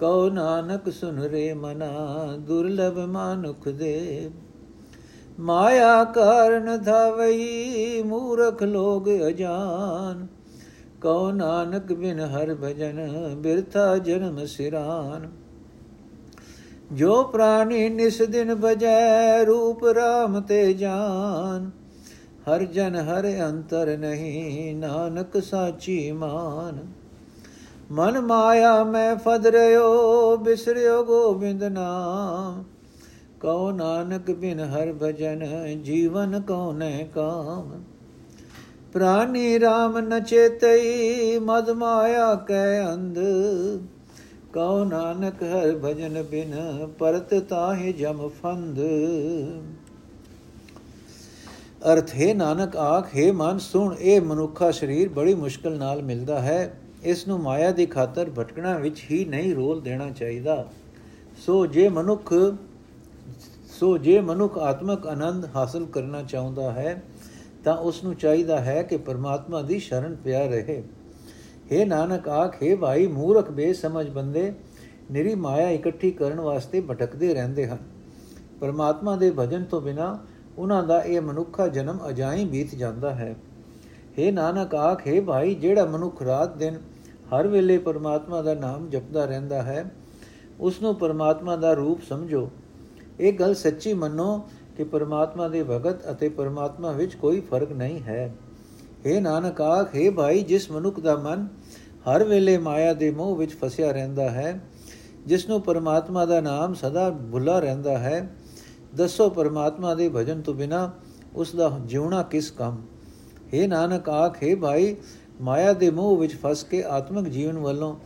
ਕਉ 0.00 0.28
ਨਾਨਕ 0.28 0.92
ਸੁਨ 0.92 1.18
ਰੇ 1.18 1.54
ਮਨਾ, 1.54 1.92
ਦੁਰਲਭ 2.38 2.98
ਮਾਨੁਖ 2.98 3.68
ਦੇ। 3.68 4.30
ਮਾਇਆ 5.40 6.04
ਕਾਰਨ 6.04 6.82
ਧਾਵਈ 6.82 8.02
ਮੂਰਖ 8.02 8.62
ਲੋਗ 8.62 9.08
ਅਜਾਨ। 9.08 10.26
ਕਉ 11.02 11.30
ਨਾਨਕ 11.30 11.92
ਬਿਨ 11.92 12.20
ਹਰ 12.20 12.54
ਭਜਨ 12.54 13.10
ਬਿਰਥਾ 13.38 13.96
ਜਨਮ 13.96 14.46
ਸਿਰਾਨ। 14.46 15.30
ਜੋ 16.92 17.22
ਪ੍ਰਾਨੀ 17.22 17.88
ਨਿਸ 17.88 18.22
ਦਿਨ 18.22 18.54
ਬਜੈ, 18.54 19.44
ਰੂਪ 19.44 19.84
ਰਾਮ 19.84 20.40
ਤੇ 20.40 20.72
ਜਾਨ। 20.72 21.83
ਹਰ 22.48 22.64
ਜਨ 22.64 22.94
ਹਰ 22.94 23.50
ਅੰਤਰ 23.50 23.98
ਨਹੀਂ, 23.98 24.76
ਨਾਨਕ 24.76 25.42
ਸਾਚੀ 25.42 26.12
ਮਾਨ। 26.12 26.86
ਮਨ 27.90 28.20
ਮਾਇਆ 28.20 28.84
ਮੈਂ 28.84 29.16
ਫਦ 29.16 29.46
ਰਿਓ, 29.46 30.36
ਬਿਸਰਿਓ 30.36 31.04
ਗੋਬਿੰਦ 31.04 31.64
ਨਾਮ। 31.64 32.64
ਕਉ 33.40 33.70
ਨਾਨਕ 33.70 34.30
ਬਿਨ 34.30 34.60
ਹਰ 34.60 34.92
ਭਜਨ, 35.02 35.44
ਜੀਵਨ 35.82 36.40
ਕਉਨੇ 36.40 37.08
ਕਾਮ। 37.14 37.82
ਪ੍ਰਾਨੀ 38.92 39.56
RAM 39.56 40.00
ਨ 40.00 40.20
ਚੇਤਈ 40.20 41.38
ਮਦ 41.38 41.70
ਮਾਇਆ 41.70 42.34
ਕੈ 42.34 42.92
ਅੰਧ। 42.92 43.18
ਕਉ 44.52 44.84
ਨਾਨਕ 44.84 45.42
ਹਰ 45.42 45.78
ਭਜਨ 45.84 46.22
ਬਿਨ, 46.22 46.86
ਪਰਤ 46.98 47.34
ਤਾਹਿ 47.34 47.92
ਜਮ 47.92 48.28
ਫੰਦ। 48.42 48.78
ਅਰਥ, 51.92 52.14
ਹੈ 52.14 52.34
ਨਾਨਕ 52.34 52.76
ਆਖ, 52.76 53.16
ਹੈ 53.16 53.32
ਮਨ 53.32 53.58
ਸੁਣ, 53.58 53.94
ਇਹ 54.00 54.20
ਮਨੁੱਖਾ 54.20 54.70
ਸਰੀਰ 54.70 55.08
ਬੜੀ 55.08 55.34
ਮੁਸ਼ਕਲ 55.34 55.78
ਨਾਲ 55.78 56.02
ਮਿਲਦਾ 56.02 56.40
ਹੈ। 56.42 56.80
ਇਸ 57.02 57.28
ਨੂੰ 57.28 57.38
ਮਾਇਆ 57.40 57.70
ਦੀ 57.70 57.86
ਖਾਤਰ 57.86 58.30
ਭਟਕਣਾ 58.30 58.78
ਵਿੱਚ 58.78 59.02
ਹੀ 59.10 59.24
ਨਹੀਂ 59.24 59.54
ਰੋਲ 59.54 59.80
ਦੇਣਾ 59.80 60.10
ਚਾਹੀਦਾ। 60.10 60.66
ਸੋ 61.46 61.66
ਜੇ 61.66 61.88
ਮਨੁੱਖ, 61.88 62.34
ਸੋ 63.80 63.98
ਜੇ 63.98 64.20
ਮਨੁੱਖ 64.20 64.58
ਆਤਮਕ 64.58 65.06
ਆਨੰਦ 65.06 65.48
ਹਾਸਲ 65.56 65.86
ਕਰਨਾ 65.86 66.22
ਚਾਹੁੰਦਾ 66.22 66.72
ਹੈ, 66.72 67.02
ਤਾਂ 67.64 67.76
ਉਸ 67.76 68.04
ਨੂੰ 68.04 68.14
ਚਾਹੀਦਾ 68.14 68.60
ਹੈ 68.60 68.82
ਕਿ 68.82 68.96
ਪਰਮਾਤਮਾ 68.96 69.62
ਦੀ 69.62 69.78
ਸ਼ਰਨ 69.78 70.16
ਪਿਆ 70.16 70.46
ਰਹੇ। 70.46 70.82
हे 71.72 71.86
ਨਾਨਕ 71.86 72.28
ਆਖੇ 72.28 72.74
ਭਾਈ, 72.74 73.06
ਮੂਰਖ, 73.06 73.50
ਬੇਸਮਝ 73.50 74.08
ਬੰਦੇ, 74.08 74.52
ਨਿਰੀ 75.10 75.34
ਮਾਇਆ 75.34 75.68
ਇਕੱਠੀ 75.68 76.10
ਕਰਨ 76.10 76.40
ਵਾਸਤੇ 76.40 76.80
ਭਟਕਦੇ 76.80 77.34
ਰਹਿੰਦੇ 77.34 77.66
ਹਨ। 77.66 77.78
ਪਰਮਾਤਮਾ 78.60 79.16
ਦੇ 79.16 79.32
ਭਜਨ 79.38 79.64
ਤੋਂ 79.64 79.80
ਬਿਨਾ 79.80 80.18
ਉਹਨਾਂ 80.58 80.82
ਦਾ 80.82 81.00
ਇਹ 81.02 81.20
ਮਨੁੱਖਾ 81.20 81.68
ਜਨਮ 81.68 81.98
ਅਜਾਈ 82.08 82.44
ਬੀਤ 82.44 82.74
ਜਾਂਦਾ 82.74 83.14
ਹੈ। 83.14 83.34
हे 84.18 84.32
ਨਾਨਕ 84.32 84.74
ਆਖੇ 84.74 85.20
ਭਾਈ, 85.20 85.54
ਜਿਹੜਾ 85.54 85.84
ਮਨੁੱਖ 85.84 86.22
ਰਾਤ 86.22 86.56
ਦਿਨ 86.56 86.78
ਹਰ 87.28 87.46
ਵੇਲੇ 87.46 87.78
ਪਰਮਾਤਮਾ 87.78 88.42
ਦਾ 88.42 88.54
ਨਾਮ 88.54 88.88
ਜਪਦਾ 88.90 89.24
ਰਹਿੰਦਾ 89.24 89.62
ਹੈ 89.62 89.84
ਉਸ 90.60 90.82
ਨੂੰ 90.82 90.94
ਪਰਮਾਤਮਾ 90.94 91.56
ਦਾ 91.56 91.72
ਰੂਪ 91.72 92.02
ਸਮਝੋ। 92.02 92.50
ਇਹ 93.20 93.32
ਗੱਲ 93.32 93.54
ਸੱਚੀ 93.54 93.94
ਮੰਨੋ 93.94 94.48
ਕਿ 94.76 94.84
ਪਰਮਾਤਮਾ 94.84 95.48
ਦੇ 95.48 95.62
ਭਗਤ 95.62 96.10
ਅਤੇ 96.10 96.28
ਪਰਮਾਤਮਾ 96.28 96.92
ਵਿੱਚ 96.92 97.14
ਕੋਈ 97.14 97.40
ਫ਼ਰਕ 97.40 97.72
ਨਹੀਂ 97.72 98.00
ਹੈ। 98.00 98.34
हे 99.06 99.20
ਨਾਨਕ 99.20 99.60
ਆਖੇ 99.60 100.10
ਭਾਈ, 100.10 100.42
ਜਿਸ 100.42 100.70
ਮਨੁੱਖ 100.70 101.00
ਦਾ 101.00 101.16
ਮਨ 101.16 101.46
ਹਰ 102.08 102.24
ਵੇਲੇ 102.24 102.58
ਮਾਇਆ 102.58 102.94
ਦੇ 102.94 103.10
ਮੋਹ 103.10 103.36
ਵਿੱਚ 103.36 103.52
ਫਸਿਆ 103.52 103.90
ਰਹਿੰਦਾ 103.92 104.30
ਹੈ 104.30 104.60
ਜਿਸ 105.26 105.48
ਨੂੰ 105.48 105.60
ਪਰਮਾਤਮਾ 105.60 106.24
ਦਾ 106.26 106.40
ਨਾਮ 106.40 106.74
ਸਦਾ 106.74 107.10
ਭੁੱਲਾ 107.10 107.58
ਰਹਿੰਦਾ 107.58 107.98
ਹੈ 107.98 108.36
ਦੱਸੋ 108.94 109.30
ਪਰਮਾਤਮਾ 109.30 109.94
ਦੇ 109.94 110.08
ਭਜਨ 110.08 110.42
ਤੋਂ 110.42 110.54
ਬਿਨਾ 110.54 110.90
ਉਸ 111.34 111.54
ਦਾ 111.56 111.78
ਜਿਉਣਾ 111.84 112.22
ਕਿਸ 112.22 112.50
ਕੰਮ? 112.50 112.82
हे 113.54 113.68
ਨਾਨਕ 113.68 114.08
ਆਖੇ 114.08 114.54
ਭਾਈ, 114.54 114.96
ਮਾਇਆ 115.40 115.72
ਦੇ 115.72 115.90
ਮੋਹ 115.90 116.16
ਵਿੱਚ 116.16 116.36
ਫਸ 116.36 116.64
ਕੇ 116.64 116.84
ਆਤਮਿਕ 116.84 117.28
ਜੀਵਨ 117.28 117.58
ਵੱਲੋਂ 117.58 117.96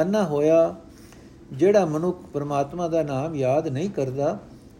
ਅੰਨਾ 0.00 0.24
ਹੋਇਆ, 0.24 0.74
ਜਿਹੜਾ 1.52 1.84
ਮਨੁੱਖ 1.86 2.22
ਪਰਮਾਤਮਾ 2.32 2.88
ਦਾ 2.88 3.02
ਨਾਮ 3.02 3.34
ਯਾਦ 3.34 3.68
ਨਹੀਂ 3.68 3.90
ਕਰਦਾ, 3.90 4.38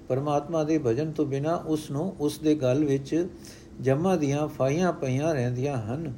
ਪਰਮਾਤਮਾ 0.08 0.64
ਦੇ 0.64 0.78
ਭਜਨ 0.78 1.12
ਤੋਂ 1.12 1.26
ਬਿਨਾ 1.26 1.54
ਉਸ 1.54 1.90
ਨੂੰ 1.90 2.16
ਉਸ 2.20 2.38
ਦੇ 2.38 2.54
ਗਲ 2.54 2.84
ਵਿੱਚ 2.84 3.28
ਜਮਾ 3.80 4.16
ਦੀਆਂ 4.16 4.48
ਫਾਈਆਂ 4.48 4.92
ਪਈਆਂ 4.92 5.34
ਰਹਿੰਦੀਆਂ 5.34 5.76
ਹਨ। 5.76 6.12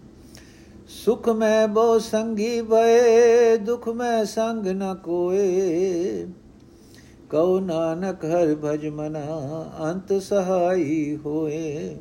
ਸੁਖ 0.88 1.28
ਮੈਂ 1.28 1.68
ਬਹੁ 1.68 1.98
ਸੰਗੀ 1.98 2.60
ਬਏ 2.60 3.56
ਦੁਖ 3.56 3.88
ਮੈਂ 3.88 4.24
ਸੰਗ 4.24 4.66
ਨ 4.66 4.94
ਕੋਏ। 4.94 6.26
ਕਉ 7.30 7.60
ਨਾਨਕ 7.60 8.24
ਹਰ 8.24 8.54
ਭਜ 8.64 8.86
ਮਨਾ, 8.86 9.24
ਅੰਤ 9.84 10.22
ਸਹਾਈ 10.22 11.18
ਹੋਏ। 11.24 11.96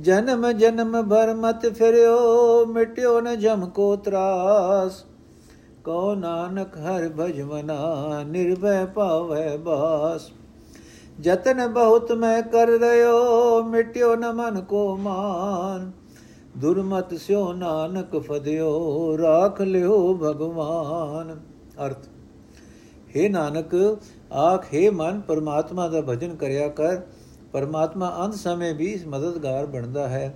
ਜਨਮ 0.00 0.52
ਜਨਮ 0.52 1.08
ਭਰ 1.08 1.34
ਮਤ 1.34 1.66
ਫਿਰਿਓ, 1.66 2.66
ਮਿਟਿਓ 2.66 3.20
ਨ 3.20 3.38
ਜਮ 3.38 3.66
ਕੋ 3.66 3.96
ਤਰਾਸ। 3.96 5.04
ਕਉ 5.84 6.14
ਨਾਨਕ 6.14 6.76
ਹਰ 6.76 7.08
ਭਜ 7.08 7.40
ਮਨਾ, 7.40 8.22
ਨਿਰਭੈ 8.22 8.84
ਪਾਵੈ 8.86 9.56
ਬਾਸ। 9.56 10.30
ਜਤਨ 11.20 11.66
ਬਹੁਤ 11.66 12.12
ਮੈਂ 12.12 12.42
ਕਰ 12.42 12.66
ਰਿਓ 12.66 13.62
ਮਿਟਿਓ 13.62 14.16
ਨ 14.16 14.32
ਮਨ 14.32 14.60
ਕੋ 14.60 14.96
ਮਾਨ। 14.96 15.92
ਦੁਰਮਤ 16.56 17.14
ਸਿਓ 17.14 17.52
ਨਾਨਕ 17.52 18.16
ਫਦਿਓ, 18.16 19.18
ਰਾਖ 19.18 19.60
ਲਿਓ 19.60 20.14
ਭਗਵਾਨ। 20.14 21.40
ਅਰਥ। 21.86 22.11
हे 23.11 23.29
ਨਾਨਕ 23.31 23.75
ਆਖੇ 24.31 24.89
ਮਨ 24.91 25.19
ਪਰਮਾਤਮਾ 25.21 25.87
ਦਾ 25.87 26.01
ਭਜਨ 26.01 26.35
ਕਰਿਆ 26.35 26.67
ਕਰ 26.69 27.01
ਪਰਮਾਤਮਾ 27.53 28.11
ਅੰਤ 28.23 28.35
ਸਮੇਂ 28.35 28.73
ਵੀ 28.73 28.95
ਮਦਦਗਾਰ 29.07 29.65
ਬਣਦਾ 29.65 30.07
ਹੈ 30.07 30.33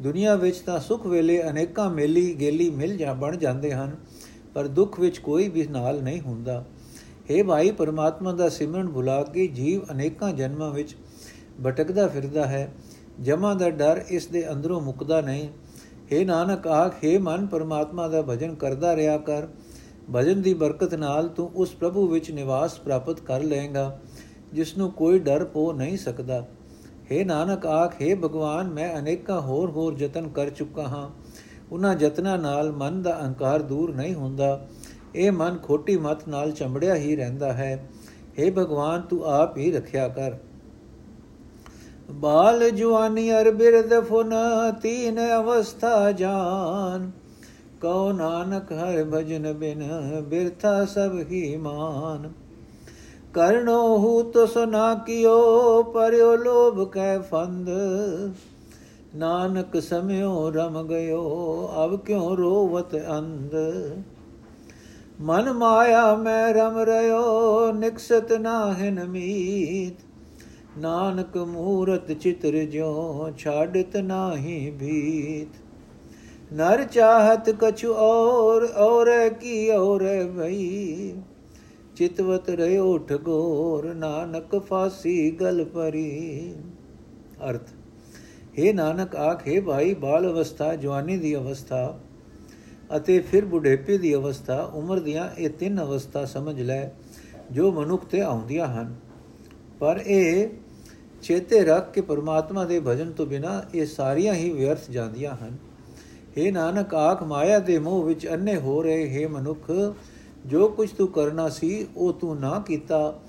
ਦੁਨੀਆ 0.00 0.34
ਵਿੱਚ 0.36 0.58
ਤਾਂ 0.58 0.78
ਸੁਖ 0.80 1.06
ਵੇਲੇ 1.06 1.42
ਅਨੇਕਾਂ 1.42 1.88
ਮੇਲੀ 1.90 2.32
ਗੇਲੀ 2.34 2.68
ਮਿਲ 2.72 2.96
ਜਾ 2.96 3.12
ਬਣ 3.14 3.36
ਜਾਂਦੇ 3.36 3.72
ਹਨ 3.72 3.96
ਪਰ 4.54 4.66
ਦੁੱਖ 4.70 4.98
ਵਿੱਚ 5.00 5.18
ਕੋਈ 5.18 5.48
ਵੀ 5.48 5.66
ਨਾਲ 5.68 6.02
ਨਹੀਂ 6.02 6.20
ਹੁੰਦਾ 6.20 6.64
हे 7.30 7.44
ਭਾਈ 7.44 7.70
ਪਰਮਾਤਮਾ 7.72 8.32
ਦਾ 8.32 8.48
ਸਿਮਰਨ 8.48 8.88
ਭੁਲਾ 8.88 9.22
ਕੇ 9.24 9.46
ਜੀਵ 9.50 9.84
ਅਨੇਕਾਂ 9.92 10.32
ਜਨਮਾਂ 10.32 10.70
ਵਿੱਚ 10.70 10.96
ਭਟਕਦਾ 11.62 12.06
ਫਿਰਦਾ 12.08 12.46
ਹੈ 12.46 12.68
ਜਮਾ 13.20 13.52
ਦਾ 13.54 13.68
ਡਰ 13.72 14.02
ਇਸ 14.10 14.26
ਦੇ 14.26 14.48
ਅੰਦਰੋਂ 14.52 14.80
ਮੁਕਦਾ 14.80 15.20
ਨਹੀਂ 15.20 15.48
हे 16.10 16.24
ਨਾਨਕ 16.26 16.66
ਆਖੇ 16.68 17.16
ਮਨ 17.18 17.46
ਪਰਮਾਤਮਾ 17.46 18.08
ਦਾ 18.08 18.22
ਭਜਨ 18.22 18.54
ਕਰਦਾ 18.54 18.94
ਰਿਹਾ 18.96 19.16
ਕਰ 19.18 19.46
ਭਜਨ 20.15 20.41
ਦੀ 20.41 20.53
ਬਰਕਤ 20.53 20.95
ਨਾਲ 20.95 21.27
ਤੂੰ 21.27 21.51
ਉਸ 21.55 21.69
ਪ੍ਰਭੂ 21.69 22.07
ਵਿੱਚ 22.07 22.31
ਨਿਵਾਸ 22.31 22.79
ਪ੍ਰਾਪਤ 22.79 23.19
ਕਰ 23.19 23.41
ਲਏਗਾ 23.41 23.99
ਜਿਸ 24.53 24.77
ਨੂੰ 24.77 24.91
ਕੋਈ 24.91 25.19
ਡਰ 25.19 25.45
ਪੋ 25.45 25.73
ਨਹੀਂ 25.73 25.97
ਸਕਦਾ। 25.97 26.47
हे 27.11 27.25
ਨਾਨਕ 27.25 27.65
ਆਖੇ 27.65 28.15
ਭਗਵਾਨ, 28.15 28.69
ਮੈਂ 28.69 28.99
ਅਨੇਕਾਂ 28.99 29.41
ਹੋਰ 29.41 29.69
ਹੋਰ 29.69 29.95
ਯਤਨ 29.99 30.29
ਕਰ 30.29 30.49
ਚੁੱਕਾ 30.49 30.83
ਹਾਂ। 30.83 31.09
ਉਹਨਾਂ 31.71 31.95
ਯਤਨਾਂ 31.99 32.37
ਨਾਲ 32.37 32.71
ਮਨ 32.71 33.01
ਦਾ 33.01 33.19
ਅਹੰਕਾਰ 33.21 33.61
ਦੂਰ 33.61 33.95
ਨਹੀਂ 33.95 34.15
ਹੁੰਦਾ। 34.15 34.67
ਇਹ 35.15 35.31
ਮਨ 35.31 35.57
ਖੋਟੀ 35.57 35.97
ਮਤ 35.97 36.27
ਨਾਲ 36.27 36.51
ਚੰਬੜਿਆ 36.51 36.95
ਹੀ 36.95 37.15
ਰਹਿੰਦਾ 37.15 37.53
ਹੈ। 37.53 37.89
हे 38.39 38.53
ਭਗਵਾਨ, 38.53 39.01
ਤੂੰ 39.01 39.25
ਆਪ 39.25 39.57
ਹੀ 39.57 39.71
ਰੱਖਿਆ 39.71 40.07
ਕਰ। 40.07 40.35
ਬਾਲ 42.11 42.69
ਜਵਾਨੀ 42.69 43.31
ਅਰ 43.31 43.51
ਬਿਰਦ 43.51 44.03
ਫੁਨ, 44.03 44.33
ਤੀਨ 44.81 45.19
ਅਵਸਥਾ 45.39 46.11
ਜਾਨ। 46.11 47.11
ਕਉ 47.81 48.11
ਨਾਨਕ 48.11 48.71
ਹਰ 48.71 49.03
ਭਜਨ 49.03 49.53
ਬਿਨ 49.53 49.89
ਬਿਰਥਾ 50.27 50.85
ਸਭ 50.85 51.15
ਹੀ 51.31 51.57
ਮਾਨ। 51.57 52.31
ਕਰਨੋ 53.33 53.97
ਹੂ 53.97 54.21
ਤੋ 54.21 54.45
ਸੁਨਾ 54.45 54.93
ਕਿਓ, 54.95 55.83
ਪਰਿਓ 55.83 56.35
ਲੋਭ 56.35 56.89
ਕੈ 56.89 57.19
ਫੰਦ। 57.19 57.69
ਨਾਨਕ 59.15 59.79
ਸਮਿਓ 59.81 60.51
ਰਮ 60.51 60.87
ਗਇਓ, 60.87 61.69
ਅਬ 61.85 61.99
ਕਿਉ 61.99 62.35
ਰੋਵਤ 62.35 62.95
ਅੰਧ। 62.95 63.55
ਮਨ 65.21 65.53
ਮਾਇਆ 65.53 66.15
ਮੈਂ 66.15 66.53
ਰਮ 66.53 66.77
ਰਿਓ 66.79 67.71
ਨਿਕਸਤ 67.71 68.33
ਨਾਹਿਨ 68.33 69.05
ਮੀਤ। 69.07 70.05
ਨਾਨਕ 70.77 71.37
ਮੂਰਤ 71.37 72.11
ਚਿਤਰ 72.11 72.51
ਜਿਉ 72.51 73.29
ਛਾੜਤ 73.37 73.97
ਨਾਹੀ 73.97 74.73
ਭੀਤ। 74.79 75.68
ਨਰ 76.51 76.83
ਚਾਹਤ 76.83 77.49
ਕਛੁ 77.59 77.93
ਔਰ 77.93 78.63
ਔਰ 78.77 79.09
ਕੀ 79.29 79.69
ਔਰ 79.69 80.03
ਭਈ 80.37 81.13
ਚਿਤਵਤ 81.95 82.49
ਰਿਓ 82.49 82.97
ਠਗੋਰ 82.97 83.93
ਨਾਨਕ 83.93 84.55
ਫਾਸੀ 84.59 85.29
ਗਲ 85.31 85.63
ਪਰੀ। 85.65 86.53
ਅਰਥ 87.49 87.69
हे 88.59 88.73
ਨਾਨਕ 88.75 89.15
ਆਖੇ 89.15 89.59
ਭਾਈ, 89.59 89.93
ਬਾਲ 89.93 90.27
ਅਵਸਥਾ, 90.29 90.73
ਜਵਾਨੀ 90.75 91.17
ਦੀ 91.17 91.35
ਅਵਸਥਾ 91.35 91.99
ਅਤੇ 92.97 93.19
ਫਿਰ 93.21 93.45
ਬੁਢੇਪੇ 93.45 93.97
ਦੀ 93.97 94.15
ਅਵਸਥਾ, 94.15 94.61
ਉਮਰ 94.73 94.99
ਦੀਆਂ 94.99 95.29
ਇਹ 95.37 95.49
ਤਿੰਨ 95.49 95.81
ਅਵਸਥਾ 95.81 96.25
ਸਮਝ 96.25 96.61
ਲੈ, 96.61 96.89
ਜੋ 97.51 97.71
ਮਨੁੱਖ 97.71 98.05
ਤੇ 98.05 98.21
ਆਉਂਦੀਆਂ 98.21 98.67
ਹਨ। 98.67 98.95
ਪਰ 99.79 100.03
ਇਹ 100.07 100.47
ਚੇਤੇ 101.23 101.63
ਰੱਖ 101.65 101.91
ਕੇ 101.93 102.01
ਪਰਮਾਤਮਾ 102.01 102.65
ਦੇ 102.65 102.79
ਭਜਨ 102.79 103.11
ਤੋਂ 103.11 103.25
ਬਿਨਾ 103.25 103.61
ਇਹ 103.75 103.85
ਸਾਰੀਆਂ 103.85 104.33
ਹੀ 104.33 104.49
ਵਿਅਰਥ 104.49 104.89
ਜਾਂਦੀਆਂ 104.91 105.35
ਹਨ। 105.35 105.57
हे 106.36 106.50
ਨਾਨਕ 106.52 106.94
ਆਖ 106.94 107.22
ਮਾਇਆ 107.22 107.58
ਦੇ 107.60 107.78
ਮੋਹ 107.78 108.02
ਵਿੱਚ 108.04 108.26
ਅੰਨੇ 108.28 108.56
ਹੋ 108.56 108.82
ਰਹੇ 108.82 109.06
हे 109.16 109.28
ਮਨੁੱਖ 109.30 109.70
ਜੋ 110.46 110.68
ਕੁਝ 110.68 110.88
ਤੂੰ 110.90 111.08
ਕਰਨਾ 111.08 111.48
ਸੀ 111.48 111.86
ਉਹ 111.96 112.12
ਤੂੰ 112.12 112.38
ਨਾ 112.40 112.58
ਕੀਤਾ 112.66 113.20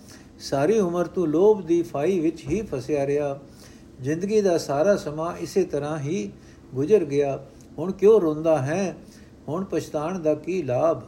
ਸਾਰੀ 0.42 0.80
ਉਮਰ 0.80 1.08
ਤੂੰ 1.08 1.28
ਲੋਭ 1.28 1.62
ਦੀ 1.66 1.82
ਫਾਈ 1.84 2.20
ਵਿੱਚ 2.20 2.44
ਹੀ 2.44 2.62
ਫਸਿਆ 2.62 3.06
ਰਿਹਾ 3.06 3.38
ਜ਼ਿੰਦਗੀ 4.02 4.42
ਦਾ 4.42 4.58
ਸਾਰਾ 4.58 4.96
ਸਮਾਂ 4.96 5.36
ਇਸੇ 5.38 5.64
ਤਰ੍ਹਾਂ 5.66 5.98
ਹੀ 6.00 6.32
ਗੁਜ਼ਰ 6.74 7.06
ਗਿਆ 7.06 7.40
ਹੁਣ 7.78 7.92
ਕਿਉਂ 7.92 8.20
ਰੋਂਦਾ 8.22 8.58
ਹੈ 8.62 8.96
ਹੁਣ 9.48 9.64
ਪਛਤਾਣ 9.64 10.20
ਦਾ 10.20 10.34
ਕੀ 10.36 10.62
ਲਾਭ 10.64 11.02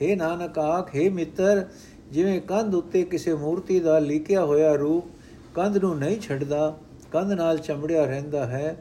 हे 0.00 0.16
ਨਾਨਕ 0.16 0.58
ਆਖ 0.58 0.94
हे 0.96 1.10
ਮਿੱਤਰ 1.12 1.64
ਜਿਵੇਂ 2.10 2.40
ਕੰਧ 2.40 2.74
ਉੱਤੇ 2.74 3.02
ਕਿਸੇ 3.04 3.34
ਮੂਰਤੀ 3.34 3.80
ਦਾ 3.80 3.98
ਲੀਕਿਆ 3.98 4.44
ਹੋਇਆ 4.44 4.74
ਰੂਪ 4.74 5.08
ਕੰਧ 5.54 5.76
ਨੂੰ 5.76 5.96
ਨਹੀਂ 5.98 6.20
ਛੱਡਦਾ 6.20 6.72
ਕੰਧ 7.12 7.32
ਨਾਲ 7.32 7.58
ਚੰਬੜਿਆ 7.58 8.04
ਰਹਿੰਦਾ 8.04 8.46
ਹੈ 8.46 8.76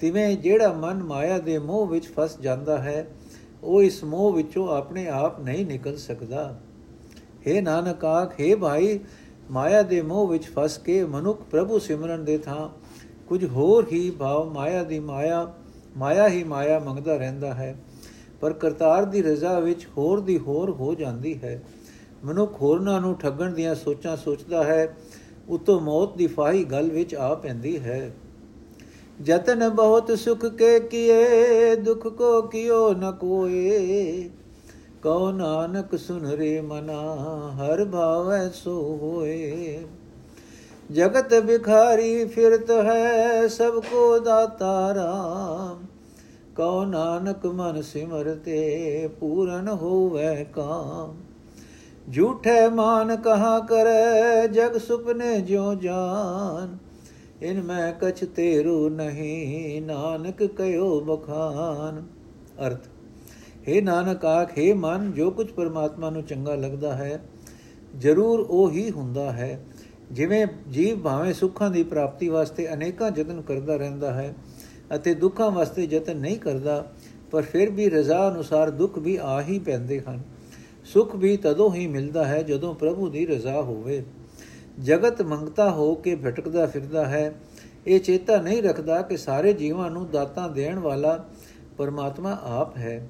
ਤਿਵੇਂ 0.00 0.36
ਜਿਹੜਾ 0.36 0.72
ਮਨ 0.72 1.02
ਮਾਇਆ 1.02 1.38
ਦੇ 1.38 1.58
ਮੋਹ 1.58 1.86
ਵਿੱਚ 1.86 2.06
ਫਸ 2.06 2.38
ਜਾਂਦਾ 2.40 2.78
ਹੈ, 2.78 3.06
ਉਹ 3.62 3.82
ਇਸ 3.82 4.02
ਮੋਹ 4.04 4.32
ਵਿੱਚੋਂ 4.32 4.68
ਆਪਣੇ 4.68 5.06
ਆਪ 5.08 5.40
ਨਹੀਂ 5.40 5.66
ਨਿਕਲ 5.66 5.96
ਸਕਦਾ। 5.96 6.58
हे 7.46 7.62
ਨਾਨਕ 7.62 8.04
ਆਖ 8.04 8.34
हे 8.40 8.58
ਭਾਈ, 8.58 8.98
ਮਾਇਆ 9.50 9.82
ਦੇ 9.82 10.02
ਮੋਹ 10.02 10.26
ਵਿੱਚ 10.28 10.44
ਫਸ 10.44 10.78
ਕੇ 10.78 11.04
ਮਨੁੱਖ 11.04 11.42
ਪ੍ਰਭੂ 11.50 11.78
ਸਿਮਰਨ 11.78 12.24
ਦੇ 12.24 12.38
ਥਾਂ, 12.38 12.68
ਕੁਝ 13.26 13.44
ਹੋਰ 13.44 13.86
ਹੀ 13.92 14.10
ਭਾਵ 14.10 14.52
ਮਾਇਆ 14.52 14.84
ਦੀ 14.84 14.98
ਮਾਇਆ 15.00 15.52
ਮਾਇਆ 15.96 16.28
ਹੀ 16.28 16.44
ਮਾਇਆ 16.44 16.78
ਮੰਗਦਾ 16.78 17.16
ਰਹਿੰਦਾ 17.16 17.54
ਹੈ। 17.54 17.74
ਪਰ 18.40 18.52
ਕਰਤਾਰ 18.52 19.04
ਦੀ 19.04 19.22
ਰਜ਼ਾ 19.22 19.58
ਵਿੱਚ 19.60 19.86
ਹੋਰ 19.98 20.20
ਦੀ 20.20 20.38
ਹੋਰ 20.38 20.70
ਹੋ 20.70 20.94
ਜਾਂਦੀ 20.94 21.38
ਹੈ। 21.42 21.62
ਮਨੁੱਖ 22.24 22.62
ਹੋਰਨਾਂ 22.62 23.00
ਨੂੰ 23.00 23.14
ਠੱਗਣ 23.18 23.52
ਦੀਆਂ 23.52 23.74
ਸੋਚਾਂ 23.74 24.16
ਸੋਚਦਾ 24.16 24.64
ਹੈ, 24.64 24.96
ਉਤੋਂ 25.48 25.80
ਮੌਤ 25.80 26.16
ਦੀ 26.16 26.26
ਫਾਹੀ 26.26 26.64
ਗੱਲ 26.64 26.90
ਵਿੱਚ 26.90 27.14
ਆ 27.14 27.34
ਪੈਂਦੀ 27.34 27.78
ਹੈ। 27.78 28.10
ਜਤਨ 29.22 29.68
ਬਹੁਤ 29.68 30.18
ਸੁਖ 30.18 30.46
ਕੇ 30.46 30.80
ਕੀਏ, 30.80 31.76
ਦੁਖ 31.76 32.06
ਕੋ 32.06 32.42
ਕਿਓ 32.42 32.92
ਨ 32.92 33.12
ਕੋਏ। 33.12 34.30
ਕਉ 35.02 35.30
ਨਾਨਕ 35.30 35.98
ਸੁਨ 35.98 36.26
ਰੇ 36.26 36.60
ਮਨਾ, 36.60 37.16
ਹਰ 37.56 37.84
ਭਾਵੈ 37.84 38.48
ਸੋ 38.48 38.98
ਹੋਏ। 39.02 39.78
ਜਗਤ 40.92 41.34
ਬਿਖਾਰੀ 41.34 42.24
ਫਿਰਤ 42.24 42.70
ਹੈ, 42.70 43.48
ਸਭ 43.48 43.80
ਕੋ 43.80 44.18
ਦਾਤਾ 44.18 44.94
ਰਾਮ। 44.94 45.86
ਕਉ 46.56 46.84
ਨਾਨਕ 46.84 47.46
ਮਨ 47.46 47.82
ਸਿਮਰਤੇ, 47.82 49.08
ਪੂਰਨ 49.20 49.68
ਹੋਵੇ 49.68 50.44
ਕਾਮ। 50.44 51.16
ਝੂਠੇ 52.12 52.68
ਮਾਨ 52.68 53.16
ਕਹਾ 53.16 53.58
ਕਰੈ, 53.58 54.46
ਜਗ 54.46 54.78
ਸੁਪਨੇ 54.78 55.40
ਜਿਉ 55.40 55.74
ਜਾਨ। 55.74 56.87
ਇਨ 57.42 57.60
ਮੈਂ 57.62 57.92
ਕਛ 58.00 58.24
ਤੇਰੂ 58.36 58.88
ਨਹੀਂ, 58.88 59.80
ਨਾਨਕ 59.82 60.42
ਕਯੋ 60.56 61.00
ਬਖਾਨ। 61.00 62.02
ਅਰਥ 62.66 62.86
हे 63.68 63.82
ਨਾਨਕ 63.82 64.24
ਆਖੇ 64.24 64.72
ਮਨ, 64.74 65.12
ਜੋ 65.12 65.30
ਕੁਝ 65.30 65.46
ਪਰਮਾਤਮਾ 65.50 66.10
ਨੂੰ 66.10 66.22
ਚੰਗਾ 66.22 66.54
ਲੱਗਦਾ 66.54 66.94
ਹੈ, 66.96 67.20
ਜ਼ਰੂਰ 67.98 68.40
ਉਹ 68.40 68.70
ਹੀ 68.70 68.90
ਹੁੰਦਾ 68.90 69.30
ਹੈ। 69.32 69.58
ਜਿਵੇਂ 70.12 70.46
ਜੀਵ 70.70 71.00
ਭਾਵੇਂ 71.00 71.32
ਸੁੱਖਾਂ 71.32 71.70
ਦੀ 71.70 71.82
ਪ੍ਰਾਪਤੀ 71.82 72.28
ਵਾਸਤੇ 72.28 72.72
ਅਨੇਕਾਂ 72.72 73.10
ਯਤਨ 73.16 73.40
ਕਰਦਾ 73.42 73.76
ਰਹਿੰਦਾ 73.76 74.12
ਹੈ 74.12 74.34
ਅਤੇ 74.94 75.14
ਦੁੱਖਾਂ 75.14 75.50
ਵਾਸਤੇ 75.50 75.86
ਯਤਨ 75.90 76.16
ਨਹੀਂ 76.16 76.38
ਕਰਦਾ, 76.38 76.92
ਪਰ 77.30 77.42
ਫਿਰ 77.42 77.70
ਵੀ 77.70 77.88
ਰਜ਼ਾ 77.90 78.28
ਅਨੁਸਾਰ 78.28 78.70
ਦੁੱਖ 78.70 78.98
ਵੀ 78.98 79.18
ਆ 79.22 79.40
ਹੀ 79.42 79.58
ਪੈਂਦੇ 79.58 80.00
ਹਨ। 80.00 80.22
ਸੁਖ 80.84 81.16
ਵੀ 81.16 81.36
ਤਦੋਂ 81.36 81.72
ਹੀ 81.74 81.86
ਮਿਲਦਾ 81.86 82.24
ਹੈ 82.24 82.42
ਜਦੋਂ 82.42 82.74
ਪ੍ਰਭੂ 82.74 83.08
ਦੀ 83.08 83.26
ਰਜ਼ਾ 83.26 83.60
ਹੋਵੇ। 83.62 84.02
ਜਗਤ 84.79 85.21
ਮੰਗਤਾ 85.21 85.69
ਹੋ 85.71 85.93
ਕੇ 85.95 86.15
ਭਟਕਦਾ 86.15 86.65
ਫਿਰਦਾ 86.65 87.05
ਹੈ 87.05 87.33
ਇਹ 87.85 87.99
ਚੇਤਾ 87.99 88.37
ਨਹੀਂ 88.37 88.61
ਰੱਖਦਾ 88.63 89.01
ਕਿ 89.01 89.17
ਸਾਰੇ 89.17 89.53
ਜੀਵਾਂ 89.53 89.89
ਨੂੰ 89.91 90.09
ਦਾਤਾਂ 90.11 90.49
ਦੇਣ 90.49 90.79
ਵਾਲਾ 90.79 91.17
ਪਰਮਾਤਮਾ 91.77 92.37
ਆਪ 92.51 92.77
ਹੈ 92.77 93.01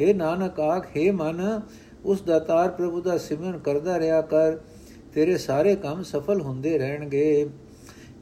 हे 0.00 0.14
ਨਾਨਕ 0.16 0.60
ਆਖ 0.60 0.86
हे 0.96 1.12
ਮਨ 1.14 1.60
ਉਸ 2.04 2.22
ਦਾਤਾਰ 2.22 2.70
ਪ੍ਰਭੂ 2.70 3.00
ਦਾ 3.00 3.16
ਸਿਮਰਨ 3.18 3.58
ਕਰਦਾ 3.58 3.98
ਰਿਹਾ 3.98 4.20
ਕਰ 4.20 4.58
ਤੇਰੇ 5.14 5.36
ਸਾਰੇ 5.38 5.74
ਕੰਮ 5.76 6.02
ਸਫਲ 6.02 6.40
ਹੁੰਦੇ 6.40 6.76
ਰਹਿਣਗੇ 6.78 7.44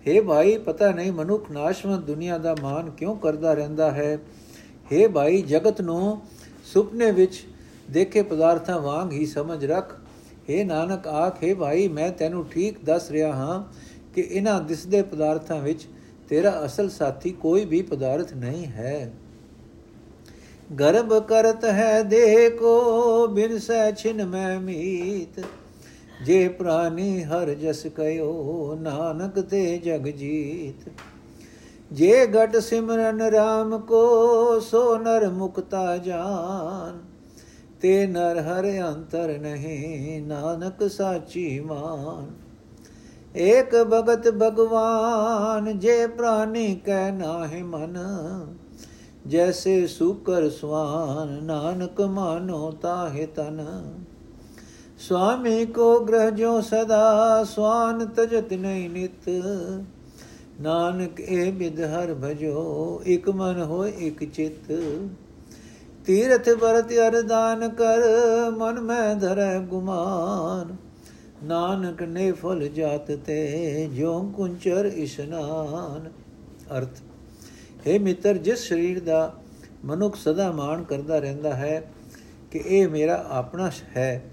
हे 0.07 0.23
ਭਾਈ 0.25 0.57
ਪਤਾ 0.59 0.91
ਨਹੀਂ 0.91 1.13
ਮਨੁੱਖ 1.13 1.51
ਨਾਸ਼ਵੰਤ 1.51 2.05
ਦੁਨੀਆ 2.05 2.39
ਦਾ 2.39 2.55
ਮਾਨ 2.63 2.91
ਕਿਉਂ 2.91 3.17
ਕਰਦਾ 3.17 3.53
ਰਹਿੰਦਾ 3.55 3.91
ਹੈ 3.91 4.19
हे 4.93 5.09
ਭਾਈ 5.13 5.43
ਜਗਤ 5.45 5.81
ਨੂੰ 5.81 6.21
ਸੁਪਨੇ 6.65 7.11
ਵਿੱਚ 7.11 7.45
ਦੇਖੇ 7.89 8.23
ਪਦਾਰਥਾਂ 8.23 8.79
ਵਾਂਗ 8.81 9.13
ਹੀ 9.13 9.27
ਸਮਝ 9.27 9.65
ਰੱਖ 9.65 9.95
हे 10.50 10.66
ਨਾਨਕ 10.66 11.08
ਆਖੇ 11.08 11.54
ਭਾਈ, 11.54 11.88
ਮੈਂ 11.88 12.12
ਤੈਨੂੰ 12.12 12.46
ਠੀਕ 12.46 12.86
ਦੱਸ 12.86 13.12
ਰਿਹਾ 13.12 13.34
ਹਾਂ 13.34 13.64
ਕਿ 14.14 14.22
ਇਹਨਾਂ 14.22 14.62
ਦਿਸਦੇ 14.62 15.02
ਪਦਾਰਥਾਂ 15.02 15.60
ਵਿੱਚ 15.60 15.88
ਤੇਰਾ 16.30 16.66
ਅਸਲ 16.66 16.90
ਸਾਥੀ 16.90 17.32
ਕੋਈ 17.32 17.66
ਵੀ 17.66 17.82
ਪਦਾਰਥ 17.82 18.34
ਨਹੀਂ 18.34 18.66
ਹੈ। 18.66 19.14
ਗਰਭ 20.80 21.20
ਕਰਤ 21.20 21.66
ਹੈ 21.66 22.02
ਦੇਹ 22.02 22.52
ਕੋ 22.52 23.28
ਬਿਨ 23.28 23.60
ਸੈ 23.60 23.92
ਛਿਨ 23.92 24.26
ਮੈਂ 24.26 24.60
ਮੀਤ। 24.60 25.46
ਜੇ 26.26 26.48
ਪ੍ਰਾਨੀ 26.48 27.24
ਹਰ 27.24 27.54
ਜਸ 27.54 27.86
ਕਯੋ 27.96 28.78
ਨਾਨਕ 28.82 29.40
ਤੇ 29.40 29.78
ਜਗ 29.78 30.08
ਜੀਤ। 30.08 30.90
ਜੇ 31.92 32.26
ਘਟ 32.26 32.58
ਸਿਮਰਨ 32.58 33.22
RAM 33.22 33.80
ਕੋ, 33.80 34.60
ਸੋ 34.60 34.98
ਨਰ 34.98 35.30
ਮੁਕਤਾ 35.30 35.98
ਜਾਨ। 35.98 37.13
ਤੇ 37.84 38.06
ਨਰ 38.08 38.38
ਹਰ 38.40 38.66
ਅੰਤਰ 38.88 39.40
ਨਹੀਂ, 39.40 40.22
ਨਾਨਕ 40.22 40.92
ਸਾਚੀ 40.92 41.60
ਮਾਨ। 41.60 42.28
ਏਕ 43.38 43.76
ਭਗਤ 43.76 44.28
ਭਗਵਾਨ, 44.28 45.80
ਜੇ 45.80 46.08
ਪ੍ਰਾਨੀ 46.08 46.76
ਕਹਿ 46.76 47.12
ਨਾਹਿ 47.12 47.64
ਮਨ, 47.64 47.98
ਜੈਸੇ 49.28 49.88
ਸੂਕਰ 49.88 50.50
ਸਵਾਨ, 50.50 51.44
ਨਾਨਕ 51.44 52.02
ਮਾਨੋ 52.02 52.72
ਤਾਹਿ 52.72 53.26
ਤਨ। 53.26 53.66
ਸੁਆਮੀ 55.00 55.66
ਕੋ 55.66 56.00
ਗ੍ਰਹ 56.00 56.30
ਜੋ 56.30 56.62
ਸਦਾ, 56.62 57.44
ਸਵਾਨ 57.44 58.06
ਤਜਤ 58.06 58.54
ਨਹੀਂ 58.54 58.90
ਨਿਤ। 58.90 59.30
ਨਾਨਕ 60.62 61.20
ਇਹ 61.20 61.54
ਬਿਦ 61.54 61.80
ਹਰ 61.80 62.14
ਭਜੋ, 62.14 63.02
ਇਕ 63.06 63.30
ਮਨ 63.30 63.62
ਹੋਏ 63.62 63.92
ਇਕ 63.92 64.32
ਚਿਤ। 64.32 64.72
ਤੀਰਥ 66.06 66.50
ਵਰਤ 66.50 66.92
ਅਰਦਾਨ 67.08 67.70
ਕਰ, 67.70 68.02
ਮਨ 68.52 68.80
ਮੈਂ 68.80 69.16
ਧਰੈ 69.16 69.60
ਗੁਮਾਨ। 69.60 70.76
ਨਾਨਕ 71.44 72.02
ਨੇ 72.04 72.32
ਫਲ 72.32 72.68
ਜਾਤ 72.68 73.12
ਤੇ 73.26 73.88
ਜੋ 73.94 74.20
ਕੁੰਚਰ 74.36 74.86
ਇਸ਼ਨਾਨ। 74.86 76.10
ਅਰਥ, 76.78 77.02
ਹੈ 77.88 77.98
ਮਿੱਤਰ, 78.00 78.38
ਜਿਸ 78.38 78.68
ਸਰੀਰ 78.70 79.00
ਦਾ 79.00 79.34
ਮਨੁੱਖ 79.86 80.16
ਸਦਾ 80.16 80.52
ਮਾਣ 80.52 80.84
ਕਰਦਾ 80.84 81.20
ਰਹਿੰਦਾ 81.20 81.54
ਹੈ 81.54 81.82
ਕਿ 82.52 82.64
ਇਹ 82.68 82.88
ਮੇਰਾ 82.88 83.24
ਆਪਣਾ 83.30 83.72
ਹੈ, 83.98 84.24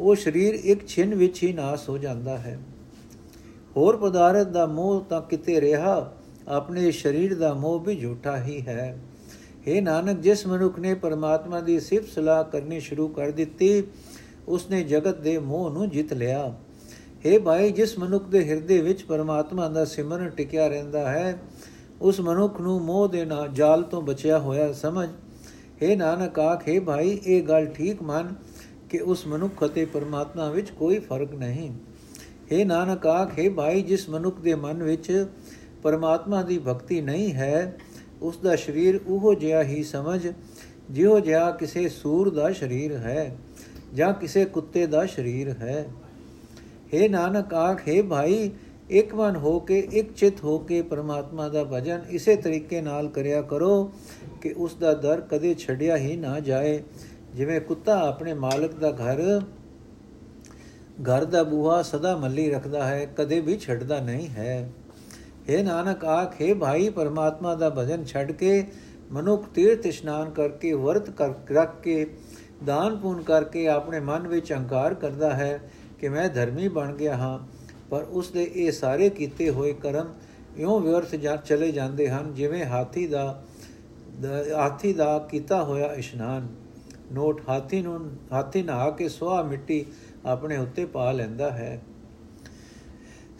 ਉਹ 0.00 0.14
ਸਰੀਰ 0.14 0.54
ਇੱਕ 0.54 0.86
ਛਿਨ 0.86 1.14
ਵਿੱਚ 1.14 1.42
ਹੀ 1.42 1.52
ਨਾਸ 1.52 1.88
ਹੋ 1.88 1.98
ਜਾਂਦਾ 1.98 2.38
ਹੈ। 2.38 2.58
ਹੋਰ 3.76 3.96
ਪਦਾਰਥ 3.96 4.46
ਦਾ 4.46 4.66
ਮੋਹ 4.66 5.00
ਤਾਂ 5.00 5.20
ਕਿਤੇ 5.20 5.60
ਰਿਹਾ, 5.60 6.12
ਆਪਣੇ 6.48 6.90
ਸਰੀਰ 6.92 7.38
ਦਾ 7.38 7.54
ਮੋਹ 7.54 7.80
ਵੀ 7.80 7.96
ਝੂਠਾ 7.96 8.36
ਹੀ 8.42 8.60
ਹੈ। 8.60 8.98
हे 9.65 9.81
ਨਾਨਕ 9.81 10.19
ਜਿਸ 10.19 10.45
ਮਨੁੱਖ 10.47 10.79
ਨੇ 10.79 10.93
ਪਰਮਾਤਮਾ 10.95 11.59
ਦੀ 11.61 11.79
ਸਿਫਤ 11.79 12.09
ਸਲਾਹ 12.09 12.43
ਕਰਨੀ 12.43 12.79
ਸ਼ੁਰੂ 12.79 13.07
ਕਰ 13.07 13.31
ਦਿੱਤੀ 13.31 13.83
ਉਸਨੇ 14.47 14.83
ਜਗਤ 14.83 15.19
ਦੇ 15.19 15.37
ਮੋਹ 15.41 15.69
ਨੂੰ 15.69 15.89
ਜਿੱਤ 15.89 16.13
ਲਿਆ 16.13 16.45
हे 17.25 17.39
ਭਾਈ 17.41 17.71
ਜਿਸ 17.71 17.97
ਮਨੁੱਖ 17.99 18.27
ਦੇ 18.29 18.43
ਹਿਰਦੇ 18.43 18.79
ਵਿੱਚ 18.81 19.03
ਪਰਮਾਤਮਾ 19.03 19.67
ਦਾ 19.69 19.85
ਸਿਮਰਨ 19.85 20.29
ਟਿਕਿਆ 20.29 20.67
ਰਹਿੰਦਾ 20.67 21.09
ਹੈ 21.09 21.39
ਉਸ 22.01 22.19
ਮਨੁੱਖ 22.19 22.59
ਨੂੰ 22.61 22.79
ਮੋਹ 22.81 23.07
ਦੇ 23.07 23.23
ਨਾਲ 23.25 23.49
ਜਾਲ 23.51 23.83
ਤੋਂ 23.83 24.01
ਬਚਿਆ 24.01 24.39
ਹੋਇਆ 24.39 24.71
ਸਮਝ 24.73 25.07
हे 25.81 25.95
ਨਾਨਕ 25.97 26.39
ਆਖੇ 26.39 26.79
ਭਾਈ 26.79 27.19
ਇਹ 27.25 27.41
ਗੱਲ 27.43 27.65
ਠੀਕ 27.67 28.01
ਮੰਨ 28.03 28.33
ਕਿ 28.89 28.99
ਉਸ 29.01 29.25
ਮਨੁੱਖ 29.27 29.65
ਅਤੇ 29.65 29.85
ਪਰਮਾਤਮਾ 29.85 30.49
ਵਿੱਚ 30.49 30.69
ਕੋਈ 30.71 30.99
ਫਰਕ 30.99 31.33
ਨਹੀਂ 31.33 31.69
हे 32.51 32.65
ਨਾਨਕ 32.65 33.07
ਆਖੇ 33.07 33.47
ਭਾਈ 33.49 33.81
ਜਿਸ 33.81 34.09
ਮਨੁੱਖ 34.09 34.39
ਦੇ 34.39 34.55
ਮਨ 34.57 34.83
ਵਿੱਚ 34.83 35.25
ਪਰਮਾਤਮਾ 35.83 36.41
ਦੀ 36.41 36.57
ਭਗਤੀ 36.59 37.01
ਨਹੀਂ 37.01 37.33
ਹੈ 37.33 37.77
ਉਸ 38.22 38.36
ਦਾ 38.36 38.56
ਸਰੀਰ 38.56 39.00
ਉਹੋ 39.06 39.34
ਜਿਹਾ 39.34 39.62
ਹੀ 39.62 39.82
ਸਮਝ, 39.82 40.32
ਜਿਹੋ 40.90 41.20
ਜਿਹਾ 41.20 41.50
ਕਿਸੇ 41.50 41.88
ਸੂਰ 41.88 42.30
ਦਾ 42.30 42.52
ਸਰੀਰ 42.52 42.96
ਹੈ 42.96 43.36
ਜਾਂ 43.94 44.12
ਕਿਸੇ 44.12 44.44
ਕੁੱਤੇ 44.44 44.86
ਦਾ 44.86 45.06
ਸਰੀਰ 45.06 45.48
ਹੈ। 45.48 45.86
हे 46.94 47.10
ਨਾਨਕ 47.10 47.54
ਆਖੇ 47.54 48.02
ਭਾਈ, 48.02 48.50
ਇੱਕ 48.90 49.14
ਮਨ 49.14 49.36
ਹੋ 49.36 49.60
ਕੇ, 49.60 49.78
ਇੱਕ 49.78 50.12
ਚਿਤ 50.12 50.44
ਹੋ 50.44 50.58
ਕੇ 50.58 50.82
ਪਰਮਾਤਮਾ 50.82 51.48
ਦਾ 51.48 51.64
ਭਜਨ 51.64 52.00
ਇਸੇ 52.10 52.36
ਤਰੀਕੇ 52.36 52.80
ਨਾਲ 52.80 53.08
ਕਰਿਆ 53.08 53.42
ਕਰੋ 53.42 53.92
ਕਿ 54.40 54.54
ਉਸ 54.56 54.74
ਦਾ 54.74 54.94
ਦਰ 54.94 55.20
ਕਦੇ 55.20 55.54
ਛੱਡਿਆ 55.54 55.96
ਹੀ 55.96 56.16
ਨਾ 56.16 56.40
ਜਾਏ। 56.40 56.82
ਜਿਵੇਂ 57.34 57.60
ਕੁੱਤਾ 57.60 57.98
ਆਪਣੇ 58.08 58.34
ਮਾਲਕ 58.34 58.74
ਦਾ 58.74 58.90
ਘਰ 58.90 59.40
ਘਰ 61.02 61.24
ਦਾ 61.24 61.42
ਬੂਹਾ 61.42 61.82
ਸਦਾ 61.82 62.16
ਮੱਲੀ 62.16 62.50
ਰੱਖਦਾ 62.50 62.84
ਹੈ, 62.84 63.06
ਕਦੇ 63.16 63.40
ਵੀ 63.40 63.56
ਛੱਡਦਾ 63.56 64.00
ਨਹੀਂ 64.00 64.28
ਹੈ। 64.28 64.70
हे 65.48 65.62
ਨਾਨਕ 65.64 66.04
ਆਖੇ 66.04 66.52
ਭਾਈ, 66.54 66.88
ਪਰਮਾਤਮਾ 66.88 67.54
ਦਾ 67.54 67.70
ਭਜਨ 67.70 68.04
ਛੱਡ 68.04 68.32
ਕੇ 68.32 68.64
ਮਨੁੱਖ 69.12 69.48
ਤੀਰਥ 69.48 69.86
ਇਸ਼ਨਾਨ 69.86 70.30
ਕਰਕੇ, 70.30 70.72
ਵਰਤ 70.72 71.10
ਕਰ, 71.10 71.32
ਰੱਖ 71.52 71.80
ਕੇ, 71.82 72.06
ਦਾਨ 72.64 72.96
ਪੂਨ 72.96 73.22
ਕਰਕੇ 73.22 73.66
ਆਪਣੇ 73.68 74.00
ਮਨ 74.00 74.26
ਵਿੱਚ 74.28 74.52
ਅਹੰਕਾਰ 74.52 74.94
ਕਰਦਾ 74.94 75.30
ਹੈ 75.30 75.70
ਕਿ 76.00 76.08
ਮੈਂ 76.08 76.28
ਧਰਮੀ 76.28 76.68
ਬਣ 76.68 76.94
ਗਿਆ 76.94 77.16
ਹਾਂ, 77.16 77.38
ਪਰ 77.90 78.02
ਉਸ 78.02 78.30
ਦੇ 78.30 78.50
ਇਹ 78.54 78.72
ਸਾਰੇ 78.72 79.08
ਕੀਤੇ 79.10 79.50
ਹੋਏ 79.50 79.72
ਕਰਮ 79.72 80.14
ਇਉਂ 80.56 80.80
ਵਿਅਰਥ 80.80 81.14
ਜਾ, 81.14 81.36
ਚਲੇ 81.36 81.72
ਜਾਂਦੇ 81.72 82.08
ਹਨ, 82.08 82.32
ਜਿਵੇਂ 82.34 82.64
ਹਾਥੀ 82.64 83.06
ਦਾ 83.06 83.42
ਹਾਥੀ 84.54 84.92
ਦਾ 84.92 85.18
ਕੀਤਾ 85.30 85.62
ਹੋਇਆ 85.64 85.92
ਇਸ਼ਨਾਨ। 85.94 86.48
ਨੋਟ, 87.12 87.40
ਹਾਥੀ 87.48 87.80
ਨੂੰ, 87.82 88.10
ਹਾਥੀ 88.32 88.62
ਨਹਾ 88.62 88.90
ਕੇ 88.90 89.08
ਸਵਾ 89.08 89.42
ਮਿੱਟੀ 89.42 89.84
ਆਪਣੇ 90.26 90.56
ਉੱਤੇ 90.56 90.84
ਪਾ 90.86 91.12
ਲੈਂਦਾ 91.12 91.50
ਹੈ। 91.50 91.80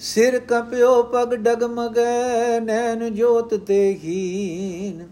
ਸਿਰ 0.01 0.39
ਕੰਪਿਓ 0.39 1.03
ਪਗ 1.03 1.35
ਡਗਮਗੈ, 1.35 2.61
ਨੈਣ 2.61 3.09
ਜੋਤ 3.09 3.55
ਤੇ 3.55 3.99
ਹੀਨ। 4.05 5.07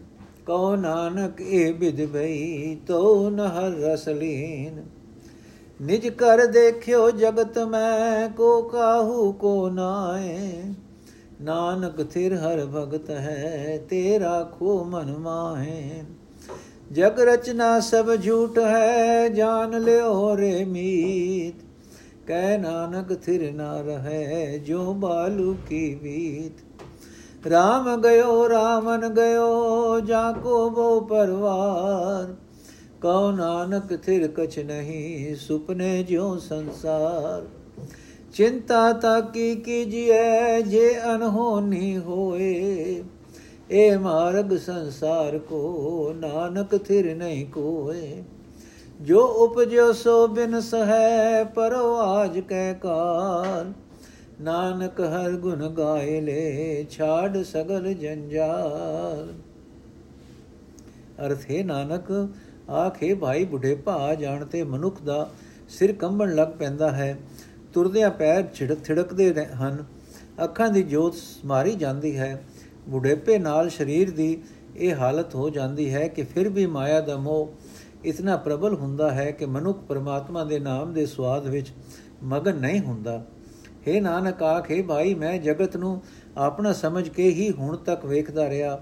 ਕਉ 0.46 0.76
ਨਾਨਕ 0.76 1.40
ਇਹ 1.40 1.74
ਬਿਦ 1.74 2.04
ਬਈ, 2.06 2.76
ਤੋ 2.86 3.30
ਨਹਰ 3.30 3.70
ਰਸਲੀਨ 3.72 4.82
ਨਿਜ 5.80 6.08
ਕਰ 6.08 6.46
ਦੇਖਿਓ 6.46 7.10
ਜਗਤ 7.10 7.58
ਮੈਂ, 7.58 8.28
ਕੋ 8.28 8.62
ਕਾਹੂ 8.62 9.32
ਕੋ 9.32 9.68
ਨਾਏ। 9.68 10.62
ਨਾਨਕ 11.42 12.02
ਥਿਰ 12.02 12.34
ਹਰ 12.34 12.64
ਭਗਤ 12.66 13.10
ਹੈ, 13.10 13.78
ਤੇਰਾ 13.90 14.42
ਖੋ 14.58 14.84
ਮਨ 14.84 15.16
ਮਾਹੇ। 15.16 16.02
ਜਗ 16.92 17.20
ਰਚਨਾ 17.20 17.80
ਸਭ 17.80 18.14
ਝੂਠ 18.16 18.58
ਹੈ 18.58 19.28
ਜਾਣ 19.28 19.80
ਲਿਓ 19.80 20.36
ਰੇ 20.36 20.64
ਮੀਤ। 20.64 21.67
ਕਹਿ 22.28 22.58
ਨਾਨਕ 22.58 23.14
ਥਿਰ 23.14 23.52
ਨਾ 23.52 23.80
ਰਹੇ 23.80 24.58
ਜੋ 24.58 24.94
ਬਾਲੂ 24.94 25.56
ਕੀ 25.68 25.94
ਬੀਤ। 25.94 26.72
ਰਾਮ 27.46 28.02
ਗਇਓ, 28.02 28.48
ਰਾਮਨ 28.48 29.08
ਗਇਓ, 29.08 30.00
ਜਾ 30.00 30.32
ਕੋ 30.32 30.70
ਬੋ 30.70 31.00
ਪਰਵਾਰ। 31.00 32.36
ਕਉ 33.02 33.30
ਨਾਨਕ 33.30 33.96
ਥਿਰ 33.96 34.28
ਕਛ 34.28 34.58
ਨਹੀਂ, 34.58 35.36
ਸੁਪਨੇ 35.36 36.02
ਜਿਉ 36.02 36.36
ਸੰਸਾਰ। 36.36 37.46
ਚਿੰਤਾ 38.34 38.92
ਤਾ 38.92 39.20
ਕੀ 39.20 39.54
ਕੀਜੀਐ, 39.54 40.60
ਜੇ 40.60 40.94
ਅਨਹੋਨੀ 41.14 41.98
ਹੋਏ। 41.98 43.04
ਇਹ 43.70 43.98
ਮਾਰਗ 43.98 44.56
ਸੰਸਾਰ 44.56 45.38
ਕੋ, 45.38 46.12
ਨਾਨਕ 46.16 46.78
ਥਿਰ 46.78 47.14
ਨਹੀਂ 47.14 47.46
ਕੋਏ। 47.46 48.22
ਜੋ 49.00 49.20
ਉਪਜੋ 49.20 49.92
ਸੋ 49.92 50.28
ਬਿਨ 50.28 50.60
ਸਹੈ 50.60 51.44
ਪਰੋ 51.44 51.96
ਆਜ 51.96 52.38
ਕਹਿ 52.38 52.74
ਕਾਰ। 52.74 53.72
ਨਾਨਕ 54.40 55.00
ਹਰ 55.00 55.30
ਗੁਣ 55.30 55.68
ਗਾਏ 55.68 56.20
ਲੈ, 56.20 56.84
ਛਾੜ 56.90 57.42
ਸਗਲ 57.42 57.94
ਜੰਜਾਲ 57.94 59.34
ਅਰਥ 61.26 61.38
ਹੈ, 61.50 61.64
ਨਾਨਕ, 61.64 62.28
ਆਖੇ 62.70 63.14
ਭਾਈ 63.14 63.44
ਬੁਢੇ 63.44 63.74
ਭਾ 63.74 64.14
ਜਾਣਤੇ 64.14 64.62
ਮਨੁੱਖ 64.64 65.02
ਦਾ 65.02 65.30
ਸਿਰ 65.68 65.92
ਕੰਬਣ 65.92 66.34
ਲੱਗ 66.34 66.48
ਪੈਂਦਾ 66.48 66.90
ਹੈ। 66.92 67.18
ਤੁਰਦਿਆਂ 67.74 68.10
ਪੈਰ 68.10 68.44
ਛਿੜਕ 68.54 68.78
ਥਿੜਕਦੇ 68.78 69.46
ਹਨ। 69.46 69.84
ਅੱਖਾਂ 70.44 70.68
ਦੀ 70.68 70.82
ਜੋਤ 70.82 71.14
ਮਾਰੀ 71.44 71.74
ਜਾਂਦੀ 71.74 72.18
ਹੈ। 72.18 72.44
ਬੁਢੇਪੇ 72.88 73.38
ਨਾਲ 73.38 73.70
ਸਰੀਰ 73.70 74.10
ਦੀ 74.10 74.42
ਇਹ 74.76 74.94
ਹਾਲਤ 74.94 75.34
ਹੋ 75.34 75.50
ਜਾਂਦੀ 75.50 75.94
ਹੈ 75.94 76.08
ਕਿ 76.08 76.22
ਫਿਰ 76.22 76.48
ਵੀ 76.48 76.66
ਮਾਇਆ 76.66 77.00
ਦਾ 77.00 77.16
ਮੋਹ 77.16 77.54
ਇਤਨਾ 78.03 78.35
ਪ੍ਰਬਲ 78.37 78.73
ਹੁੰਦਾ 78.73 79.11
ਹੈ 79.11 79.29
ਕਿ 79.31 79.45
ਮਨੁੱਖ 79.45 79.77
ਪਰਮਾਤਮਾ 79.79 80.43
ਦੇ 80.43 80.59
ਨਾਮ 80.59 80.93
ਦੇ 80.93 81.05
ਸਵਾਦ 81.05 81.47
ਵਿੱਚ 81.47 81.71
ਮਗਨ 82.23 82.59
ਨਹੀਂ 82.59 82.79
ਹੁੰਦਾ 82.79 83.23
हे 83.87 84.01
ਨਾਨਕ 84.01 84.43
ਆਖੇ 84.43 84.81
ਭਾਈ 84.81 85.13
ਮੈਂ 85.13 85.37
ਜਗਤ 85.39 85.77
ਨੂੰ 85.77 86.01
ਆਪਣਾ 86.37 86.73
ਸਮਝ 86.73 87.07
ਕੇ 87.09 87.29
ਹੀ 87.29 87.49
ਹੁਣ 87.51 87.77
ਤੱਕ 87.77 88.05
ਵੇਖਦਾ 88.05 88.49
ਰਿਹਾ 88.49 88.79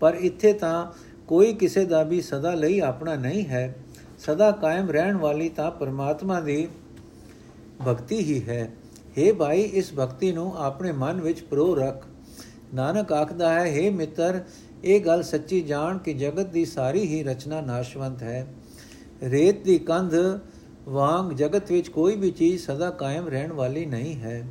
ਪਰ 0.00 0.14
ਇੱਥੇ 0.14 0.52
ਤਾਂ 0.52 0.86
ਕੋਈ 1.28 1.52
ਕਿਸੇ 1.52 1.84
ਦਾ 1.84 2.02
ਵੀ 2.02 2.20
ਸਦਾ 2.20 2.54
ਲਈ 2.54 2.78
ਆਪਣਾ 2.80 3.14
ਨਹੀਂ 3.16 3.44
ਹੈ 3.46 3.74
ਸਦਾ 4.18 4.50
ਕਾਇਮ 4.52 4.90
ਰਹਿਣ 4.90 5.16
ਵਾਲੀ 5.16 5.48
ਤਾਂ 5.48 5.70
ਪਰਮਾਤਮਾ 5.70 6.40
ਦੀ 6.40 6.66
ਭਗਤੀ 7.82 8.18
ਹੀ 8.18 8.40
ਹੈ 8.48 8.70
हे 9.16 9.34
ਭਾਈ 9.34 9.60
ਇਸ 9.74 9.92
ਭਗਤੀ 9.94 10.32
ਨੂੰ 10.32 10.52
ਆਪਣੇ 10.58 10.92
ਮਨ 10.94 11.20
ਵਿੱਚ 11.20 11.40
ਪ੍ਰੋ 11.42 11.74
ਰੱਖ 11.74 12.04
ਨਾਨਕ 12.74 13.12
ਆਖਦਾ 13.12 13.52
ਹੈ 13.52 13.64
हे 13.72 13.92
ਮਿੱਤਰ 13.92 14.40
ਇਹ 14.85 14.99
ਗੱਲ 15.01 15.23
ਸੱਚੀ 15.23 15.61
ਜਾਣ 15.61 15.97
ਕਿ 15.97 16.13
ਜਗਤ 16.13 16.45
ਦੀ 16.45 16.65
ਸਾਰੀ 16.65 17.07
ਹੀ 17.07 17.23
ਰਚਨਾ 17.23 17.61
ਨਾਸ਼ਵੰਤ 17.61 18.23
ਹੈ। 18.23 18.47
ਰੇਤ 19.23 19.63
ਦੀ 19.63 19.79
ਕੰਧ 19.79 20.13
ਵਾਂਗ 20.83 21.31
ਜਗਤ 21.31 21.71
ਵਿੱਚ 21.71 21.87
ਕੋਈ 21.87 22.15
ਵੀ 22.15 22.31
ਚੀਜ਼ 22.31 22.63
ਸਦਾ 22.63 22.89
ਕਾਇਮ 22.89 23.27
ਰਹਿਣ 23.27 23.53
ਵਾਲੀ 23.53 23.85
ਨਹੀਂ 23.85 24.15
ਹੈ। 24.15 24.47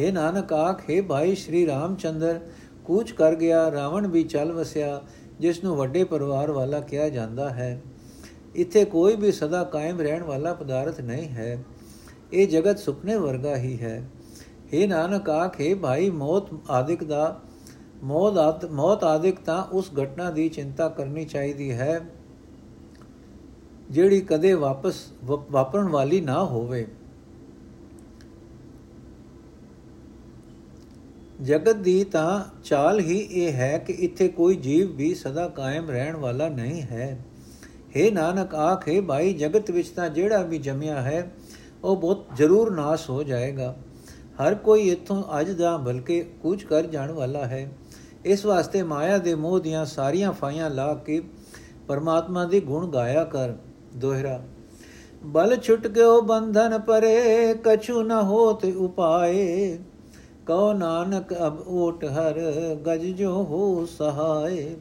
हे 0.00 0.12
ਨਾਨਕ 0.12 0.52
ਆਖੇ 0.52 1.00
ਭਾਈ 1.00 1.34
ਸ਼੍ਰੀ 1.34 1.66
ਰਾਮਚੰਦਰ, 1.66 2.40
ਕੂਚ 2.84 3.12
ਕਰ 3.12 3.34
ਗਿਆ, 3.34 3.70
ਰਾਵਣ 3.70 4.06
ਵੀ 4.06 4.22
ਚੱਲ 4.22 4.52
ਵਸਿਆ, 4.52 5.02
ਜਿਸ 5.40 5.64
ਨੂੰ 5.64 5.76
ਵੱਡੇ 5.76 6.04
ਪਰਿਵਾਰ 6.04 6.50
ਵਾਲਾ 6.50 6.80
ਕਿਹਾ 6.80 7.08
ਜਾਂਦਾ 7.08 7.50
ਹੈ। 7.50 7.82
ਇੱਥੇ 8.54 8.84
ਕੋਈ 8.84 9.16
ਵੀ 9.16 9.32
ਸਦਾ 9.32 9.64
ਕਾਇਮ 9.64 10.00
ਰਹਿਣ 10.00 10.22
ਵਾਲਾ 10.22 10.54
ਪਦਾਰਥ 10.54 11.00
ਨਹੀਂ 11.00 11.28
ਹੈ। 11.28 11.64
ਇਹ 12.32 12.48
ਜਗਤ 12.48 12.78
ਸੁਪਨੇ 12.78 13.16
ਵਰਗਾ 13.16 13.56
ਹੀ 13.56 13.80
ਹੈ। 13.80 14.10
हे 14.74 14.88
ਨਾਨਕ 14.88 15.30
ਆਖੇ 15.30 15.74
ਭਾਈ, 15.74 16.10
ਮੌਤ 16.10 16.70
ਆਦਿਕ 16.70 17.04
ਦਾ 17.04 17.40
ਮੌਤ 18.02 18.38
ਆਦ 18.38 18.64
ਮੌਤ 18.64 19.04
ਆਦਿਕ 19.04 19.38
ਤਾਂ 19.40 19.62
ਉਸ 19.72 19.90
ਘਟਨਾ 20.02 20.30
ਦੀ 20.30 20.48
ਚਿੰਤਾ 20.48 20.88
ਕਰਨੀ 20.88 21.24
ਚਾਹੀਦੀ 21.24 21.70
ਹੈ, 21.72 22.00
ਜਿਹੜੀ 23.90 24.20
ਕਦੇ 24.20 24.52
ਵਾਪਸ 24.54 25.06
ਵਾਪਰਨ 25.24 25.88
ਵਾਲੀ 25.88 26.20
ਨਾ 26.20 26.44
ਹੋਵੇ। 26.44 26.86
ਜਗਤ 31.42 31.76
ਦੀ 31.76 32.02
ਤਾਂ 32.04 32.40
ਚਾਲ 32.64 33.00
ਹੀ 33.00 33.18
ਇਹ 33.18 33.52
ਹੈ 33.52 33.76
ਕਿ 33.78 33.92
ਇੱਥੇ 33.92 34.28
ਕੋਈ 34.28 34.56
ਜੀਵ 34.56 34.90
ਵੀ 34.96 35.14
ਸਦਾ 35.14 35.48
ਕਾਇਮ 35.48 35.90
ਰਹਿਣ 35.90 36.16
ਵਾਲਾ 36.16 36.48
ਨਹੀਂ 36.48 36.82
ਹੈ। 36.82 37.18
हे 37.96 38.12
ਨਾਨਕ, 38.12 38.54
ਆਖੇ 38.54 39.00
ਭਾਈ, 39.00 39.32
ਜਗਤ 39.32 39.70
ਵਿੱਚ 39.70 39.88
ਤਾਂ 39.88 40.08
ਜਿਹੜਾ 40.08 40.42
ਵੀ 40.42 40.58
ਜੰਮਿਆ 40.58 41.00
ਹੈ, 41.02 41.30
ਉਹ 41.84 41.96
ਬਹੁਤ 41.96 42.26
ਜ਼ਰੂਰ 42.36 42.70
ਨਾਸ 42.70 43.08
ਹੋ 43.10 43.22
ਜਾਏਗਾ। 43.22 43.74
ਹਰ 44.38 44.54
ਕੋਈ 44.54 44.88
ਇੱਥੋਂ 44.88 45.22
ਅੱਜ 45.40 45.50
ਦਾ 45.50 45.76
ਬਲਕਿ 45.76 46.20
ਕੁਝ 46.42 46.62
ਕਰ 46.64 46.86
ਜਾਣ 46.86 47.12
ਵਾਲਾ 47.12 47.44
ਹੈ। 47.46 47.68
ਇਸ 48.24 48.46
ਵਾਸਤੇ 48.46 48.82
ਮਾਇਆ 48.82 49.18
ਦੇ 49.18 49.34
ਮੋਹ 49.34 49.60
ਦੀਆਂ 49.60 49.84
ਸਾਰੀਆਂ 49.86 50.32
ਫਾਈਆਂ 50.32 50.70
ਲਾ 50.70 50.94
ਕੇ 50.94 51.22
ਪਰਮਾਤਮਾ 51.88 52.44
ਦੇ 52.44 52.60
ਗੁਣ 52.60 52.86
ਗਾਇਆ 52.86 53.24
ਕਰ, 53.24 53.52
ਦੋਹਰਾ। 53.96 54.40
ਬਲ 55.24 55.56
ਛੁਟ 55.56 55.86
ਗਿਓ 55.86 56.20
ਬੰਧਨ 56.20 56.78
ਪਰੇ, 56.78 57.54
ਕਛੂ 57.54 58.02
ਨ 58.02 58.12
ਹੋਤ 58.12 58.64
ਉਪਾਏ। 58.64 59.78
ਕਉ 60.46 60.72
ਨਾਨਕ 60.72 61.34
ਅਬ 61.46 61.68
ਓਟ 61.68 62.04
ਹਰ 62.04 62.40
ਗਜ 62.86 63.06
ਜੋ 63.06 63.32
ਹੋ 63.32 63.86
ਸਹਾਏ। 63.86 64.76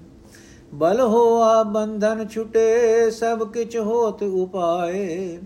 ਬਲ 0.73 1.01
ਹੋਆ 1.01 1.63
ਬੰਧਨ 1.63 2.27
ਛੁਟੇ, 2.27 3.11
ਸਭ 3.11 3.51
ਕਿਛ 3.51 3.77
ਹੋਤ 3.77 4.23
ਉਪਾਏ। 4.23 5.39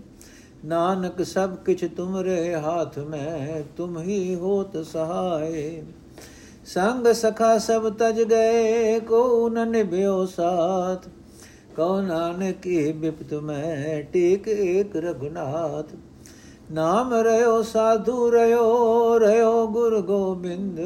ਨਾਨਕ 0.64 1.22
ਸਭ 1.22 1.56
ਕਿਛ 1.56 1.84
ਤੁਮਰੇ 1.96 2.54
ਹਾਥ 2.54 2.98
ਮੈਂ, 2.98 3.62
ਤੁਮ 3.76 3.98
ਹੀ 3.98 4.34
ਹੋਤ 4.34 4.76
ਸਹਾਏ। 4.86 5.82
ਸੰਗ 6.64 7.06
ਸਖਾ 7.06 7.58
ਸਭ 7.58 7.88
ਤਜ 7.88 8.22
ਗਏ 8.22 9.00
ਕੋ 9.00 9.48
ਨ 9.48 9.68
ਨਿਭਿਓ 9.68 10.26
ਸਾਥ। 10.26 11.08
ਕਉ 11.76 12.00
ਨਾਨਕ 12.00 12.66
ਇਹ 12.66 12.94
ਬਿਪਤ 12.94 13.34
ਮੈਂ, 13.34 14.02
ਟੇਕ 14.02 14.48
ਏਕ 14.48 14.96
ਰਗਨਾਥ 14.96 15.86
ਨਾਮ 16.72 17.14
ਰਿਓ 17.14 17.62
ਸਾਧੂ 17.62 18.32
ਰਿਓ 18.32 19.20
ਰਿਓ 19.20 19.66
ਗੁਰ 19.66 20.00
ਗੋਬਿੰਦ। 20.00 20.80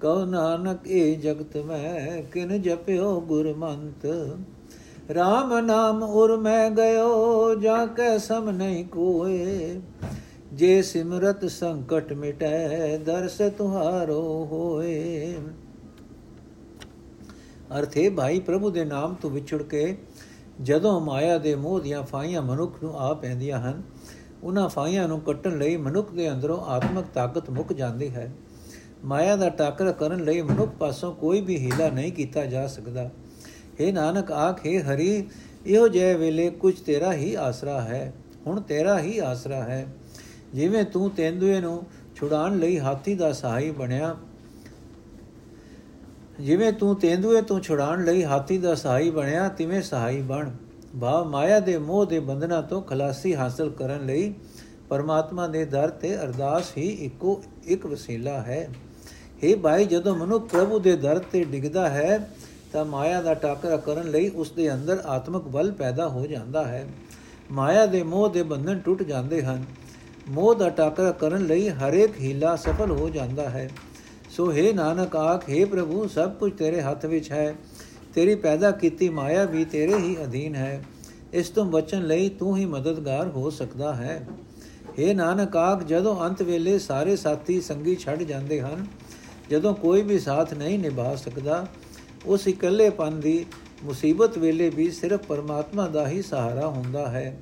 ਕਉ 0.00 0.24
ਨਾਨਕ 0.24 0.86
ਇਹ 0.86 1.18
ਜਗਤ 1.18 1.56
ਮੈਂ, 1.56 2.22
ਕਿਨ 2.22 2.62
ਜਪਿਓ 2.62 3.20
ਗੁਰਮੰਤ। 3.20 4.06
RAM 5.10 5.60
ਨਾਮ 5.60 6.02
ਉਰ 6.02 6.36
ਮੈਂ 6.36 6.70
ਗਇਓ, 6.70 7.54
ਜਾ 7.54 7.86
ਕੈ 7.86 8.18
ਸਮ 8.18 8.50
ਨਹੀਂ 8.50 8.84
ਕੋਏ। 8.84 9.80
ਜੇ 10.52 10.82
ਸਿਮਰਤ 10.82 11.44
ਸੰਕਟ 11.44 12.12
ਮਿਟੈ, 12.12 12.96
ਦਰਸ 12.96 13.36
ਤੁਹਾਰੋ 13.58 14.22
ਹੋਏ। 14.52 15.34
ਅਰਥੇ 17.78 18.08
ਭਾਈ, 18.10 18.40
ਪ੍ਰਭੂ 18.40 18.70
ਦੇ 18.70 18.84
ਨਾਮ 18.84 19.14
ਤੋਂ 19.14 19.30
ਵਿਛੜ 19.30 19.62
ਕੇ 19.62 19.96
ਜਦੋਂ 20.62 21.00
ਮਾਇਆ 21.00 21.38
ਦੇ 21.38 21.54
ਮੋਹ 21.54 21.80
ਦੀਆਂ 21.80 22.02
ਫਾਈਆਂ 22.02 22.42
ਮਨੁੱਖ 22.42 22.82
ਨੂੰ 22.82 22.98
ਆ 23.00 23.12
ਪੈਂਦੀਆਂ 23.14 23.60
ਹਨ, 23.60 23.82
ਉਹਨਾਂ 24.42 24.68
ਫਾਈਆਂ 24.68 25.08
ਨੂੰ 25.08 25.20
ਕੱਟਣ 25.20 25.58
ਲਈ 25.58 25.76
ਮਨੁੱਖ 25.76 26.12
ਦੇ 26.12 26.30
ਅੰਦਰੋਂ 26.32 26.58
ਆਤਮਿਕ 26.60 27.06
ਤਾਕਤ 27.14 27.50
ਮੁੱਕ 27.50 27.72
ਜਾਂਦੀ 27.72 28.08
ਹੈ। 28.08 28.32
ਮਾਇਆ 29.04 29.36
ਦਾ 29.36 29.48
ਟਾਕਰਾ 29.48 29.92
ਕਰਨ 29.92 30.24
ਲਈ 30.24 30.42
ਮਨੁੱਖ 30.42 30.72
ਪਾਸੋਂ 30.72 31.12
ਕੋਈ 31.14 31.40
ਵੀ 31.40 31.56
ਹੀਲਾ 31.56 31.88
ਨਹੀਂ 31.90 32.12
ਕੀਤਾ 32.12 32.44
ਜਾ 32.46 32.66
ਸਕਦਾ। 32.66 33.10
हे 33.80 33.92
ਨਾਨਕ, 33.92 34.32
ਆਖੇ 34.32 34.78
ਹਰੀ, 34.80 35.28
ਇਹੋ 35.66 35.88
ਜਿਹੇ 35.88 36.14
ਵੇਲੇ 36.14 36.50
ਕੁਝ 36.50 36.80
ਤੇਰਾ 36.80 37.12
ਹੀ 37.12 37.34
ਆਸਰਾ 37.34 37.80
ਹੈ, 37.80 38.12
ਹੁਣ 38.46 38.60
ਤੇਰਾ 38.60 38.98
ਹੀ 39.00 39.18
ਆਸਰਾ 39.18 39.62
ਹੈ। 39.62 39.86
ਜਿਵੇਂ 40.54 40.84
ਤੂੰ 40.84 41.10
ਤੇਂਦੂਏ 41.10 41.60
ਨੂੰ 41.60 41.82
ਛੁਡਾਉਣ 42.16 42.58
ਲਈ 42.58 42.78
ਹਾਥੀ 42.80 43.14
ਦਾ 43.14 43.32
ਸਹਾਈ 43.32 43.70
ਬਣਿਆ, 43.70 44.14
ਜਿਵੇਂ 46.40 46.72
ਤੂੰ 46.72 46.94
ਤੇਂਦੂਏ 46.96 47.42
ਤੋਂ 47.42 47.60
ਛੁਡਾਉਣ 47.60 48.04
ਲਈ 48.04 48.24
ਹਾਥੀ 48.24 48.58
ਦਾ 48.58 48.74
ਸਹਾਈ 48.74 49.10
ਬਣਿਆ, 49.10 49.48
ਤਿਵੇਂ 49.48 49.82
ਸਹਾਈ 49.82 50.20
ਬਣ। 50.22 50.50
ਭਾਵ 51.00 51.28
ਮਾਇਆ 51.28 51.60
ਦੇ 51.60 51.76
ਮੋਹ 51.78 52.04
ਦੇ 52.06 52.20
ਬੰਧਨਾਂ 52.20 52.62
ਤੋਂ 52.62 52.82
ਖਲਾਸੀ 52.82 53.34
ਹਾਸਲ 53.34 53.70
ਕਰਨ 53.70 54.06
ਲਈ 54.06 54.32
ਪਰਮਾਤਮਾ 54.88 55.46
ਦੇ 55.46 55.64
ਦਰ 55.64 55.90
ਤੇ 55.90 56.14
ਅਰਦਾਸ 56.16 56.72
ਹੀ 56.76 56.88
ਇੱਕੋ 56.88 57.42
ਇੱਕ 57.64 57.86
ਵਸੀਲਾ 57.86 58.40
ਹੈ। 58.42 58.68
हे 59.44 59.58
ਭਾਈ, 59.58 59.84
ਜਦੋਂ 59.84 60.14
ਮਨੁ 60.16 60.38
ਪ੍ਰਭੂ 60.38 60.78
ਦੇ 60.78 60.96
ਦਰ 60.96 61.18
ਤੇ 61.18 61.44
ਡਿੱਗਦਾ 61.44 61.88
ਹੈ, 61.88 62.28
ਤਾਂ 62.72 62.84
ਮਾਇਆ 62.84 63.20
ਦਾ 63.22 63.34
ਟਾਕਰਾ 63.34 63.76
ਕਰਨ 63.76 64.10
ਲਈ 64.10 64.28
ਉਸ 64.28 64.50
ਦੇ 64.50 64.72
ਅੰਦਰ 64.74 65.02
ਆਤਮਿਕ 65.06 65.42
ਬਲ 65.42 65.72
ਪੈਦਾ 65.72 66.08
ਹੋ 66.08 66.26
ਜਾਂਦਾ 66.26 66.64
ਹੈ। 66.64 66.86
ਮਾਇਆ 67.50 67.86
ਦੇ 67.86 68.02
ਮੋਹ 68.02 68.28
ਦੇ 68.28 68.42
ਬੰਧਨ 68.42 68.78
ਟੁੱਟ 68.78 69.02
ਜਾਂਦੇ 69.02 69.42
ਹਨ। 69.42 69.64
ਮੋਹ 70.27 70.53
ਦਾ 70.55 70.69
ਟਾਕਰਾ 70.69 71.11
ਕਰਨ 71.11 71.45
ਲਈ 71.45 71.69
ਹਰੇਕ 71.79 72.19
ਹੀਲਾ 72.19 72.55
ਸਫਲ 72.55 72.91
ਹੋ 72.91 73.09
ਜਾਂਦਾ 73.09 73.49
ਹੈ 73.49 73.69
ਸੋ 74.29 74.51
हे 74.51 74.73
ਨਾਨਕ 74.75 75.15
ਆਖ 75.15 75.49
हे 75.49 75.65
ਪ੍ਰਭੂ 75.67 76.07
ਸਭ 76.07 76.33
ਕੁਝ 76.33 76.51
ਤੇਰੇ 76.53 76.81
ਹੱਥ 76.81 77.05
ਵਿੱਚ 77.05 77.31
ਹੈ 77.31 77.53
ਤੇਰੀ 78.15 78.35
ਪੈਦਾ 78.37 78.71
ਕੀਤੀ 78.73 79.09
ਮਾਇਆ 79.09 79.43
ਵੀ 79.45 79.65
ਤੇਰੇ 79.65 79.97
ਹੀ 79.97 80.15
ਅਧੀਨ 80.23 80.55
ਹੈ 80.55 80.83
ਇਸ 81.33 81.49
ਤੋਂ 81.49 81.65
ਬਚਣ 81.65 82.03
ਲਈ 82.03 82.29
ਤੂੰ 82.29 82.57
ਹੀ 82.57 82.65
ਮਦਦਗਾਰ 82.65 83.27
ਹੋ 83.27 83.49
ਸਕਦਾ 83.49 83.93
ਹੈ 83.95 84.25
हे 84.89 85.13
ਨਾਨਕ 85.15 85.55
ਆਖ 85.57 85.83
ਜਦੋਂ 85.83 86.15
ਅੰਤ 86.25 86.41
ਵੇਲੇ 86.41 86.77
ਸਾਰੇ 86.79 87.15
ਸਾਥੀ 87.15 87.59
ਸੰਗੀ 87.61 87.95
ਛੱਡ 87.95 88.23
ਜਾਂਦੇ 88.23 88.59
ਹਨ 88.61 88.85
ਜਦੋਂ 89.49 89.73
ਕੋਈ 89.75 90.01
ਵੀ 90.01 90.19
ਸਾਥ 90.19 90.53
ਨਹੀਂ 90.53 90.79
ਨਿਭਾ 90.79 91.15
ਸਕਦਾ 91.15 91.65
ਉਸ 92.25 92.47
ਇਕੱਲੇਪਨ 92.47 93.19
ਦੀ 93.19 93.45
ਮੁਸੀਬਤ 93.83 94.37
ਵੇਲੇ 94.37 94.69
ਵੀ 94.69 94.89
ਸਿਰਫ 94.91 95.25
ਪਰਮਾਤਮਾ 95.27 95.87
ਦਾ 95.87 96.07
ਹੀ 96.07 96.21
ਸਹਾਰਾ 96.21 96.67
ਹੁੰਦਾ 96.67 97.07
ਹੈ 97.07 97.35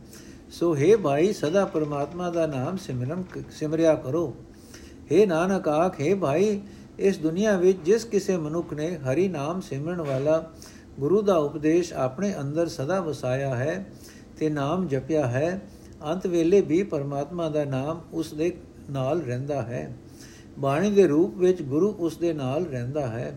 ਸੋ 0.51 0.75
हे 0.75 0.97
ਭਾਈ 0.97 1.31
ਸਦਾ 1.33 1.65
ਪਰਮਾਤਮਾ 1.65 2.29
ਦਾ 2.29 2.45
ਨਾਮ 2.47 2.77
ਸਿਮਰਨ 2.77 3.23
ਸਿਮਰਿਆ 3.49 3.95
ਕਰੋ 3.95 4.25
हे 5.11 5.25
ਨਾਨਕ 5.27 5.67
ਆਖ 5.67 5.99
हे 6.01 6.15
ਭਾਈ 6.17 6.59
ਇਸ 6.99 7.17
ਦੁਨੀਆ 7.17 7.55
ਵਿੱਚ 7.57 7.77
ਜਿਸ 7.83 8.05
ਕਿਸੇ 8.05 8.37
ਮਨੁੱਖ 8.37 8.73
ਨੇ 8.73 8.95
ਹਰੀ 8.99 9.27
ਨਾਮ 9.27 9.61
ਸਿਮਰਨ 9.61 10.01
ਵਾਲਾ 10.01 10.43
ਗੁਰੂ 10.99 11.21
ਦਾ 11.21 11.37
ਉਪਦੇਸ਼ 11.39 11.93
ਆਪਣੇ 11.95 12.33
ਅੰਦਰ 12.39 12.67
ਸਦਾ 12.67 12.99
ਵਸਾਇਆ 13.01 13.55
ਹੈ 13.55 13.85
ਤੇ 14.39 14.49
ਨਾਮ 14.49 14.87
ਜਪਿਆ 14.87 15.25
ਹੈ 15.27 15.61
ਅੰਤ 16.03 16.27
ਵੇਲੇ 16.27 16.61
ਵੀ 16.61 16.81
ਪਰਮਾਤਮਾ 16.83 17.49
ਦਾ 17.49 17.63
ਨਾਮ 17.65 18.01
ਉਸ 18.13 18.33
ਦੇ 18.33 18.51
ਨਾਲ 18.89 19.21
ਰਹਿੰਦਾ 19.21 19.61
ਹੈ 19.61 19.89
ਬਾਣੀ 20.57 20.91
ਦੇ 20.91 21.07
ਰੂਪ 21.07 21.37
ਵਿੱਚ 21.37 21.61
ਗੁਰੂ 21.61 21.93
ਉਸ 21.99 22.17
ਦੇ 22.17 22.33
ਨਾਲ 22.33 22.65
ਰਹਿੰਦਾ 22.65 23.07
ਹੈ 23.07 23.33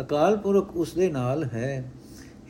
ਅਕਾਲ 0.00 0.36
ਪੁਰਖ 0.36 0.76
ਉਸ 0.76 0.94
ਦੇ 0.94 1.10
ਨਾਲ 1.10 1.44
ਹੈ 1.44 1.84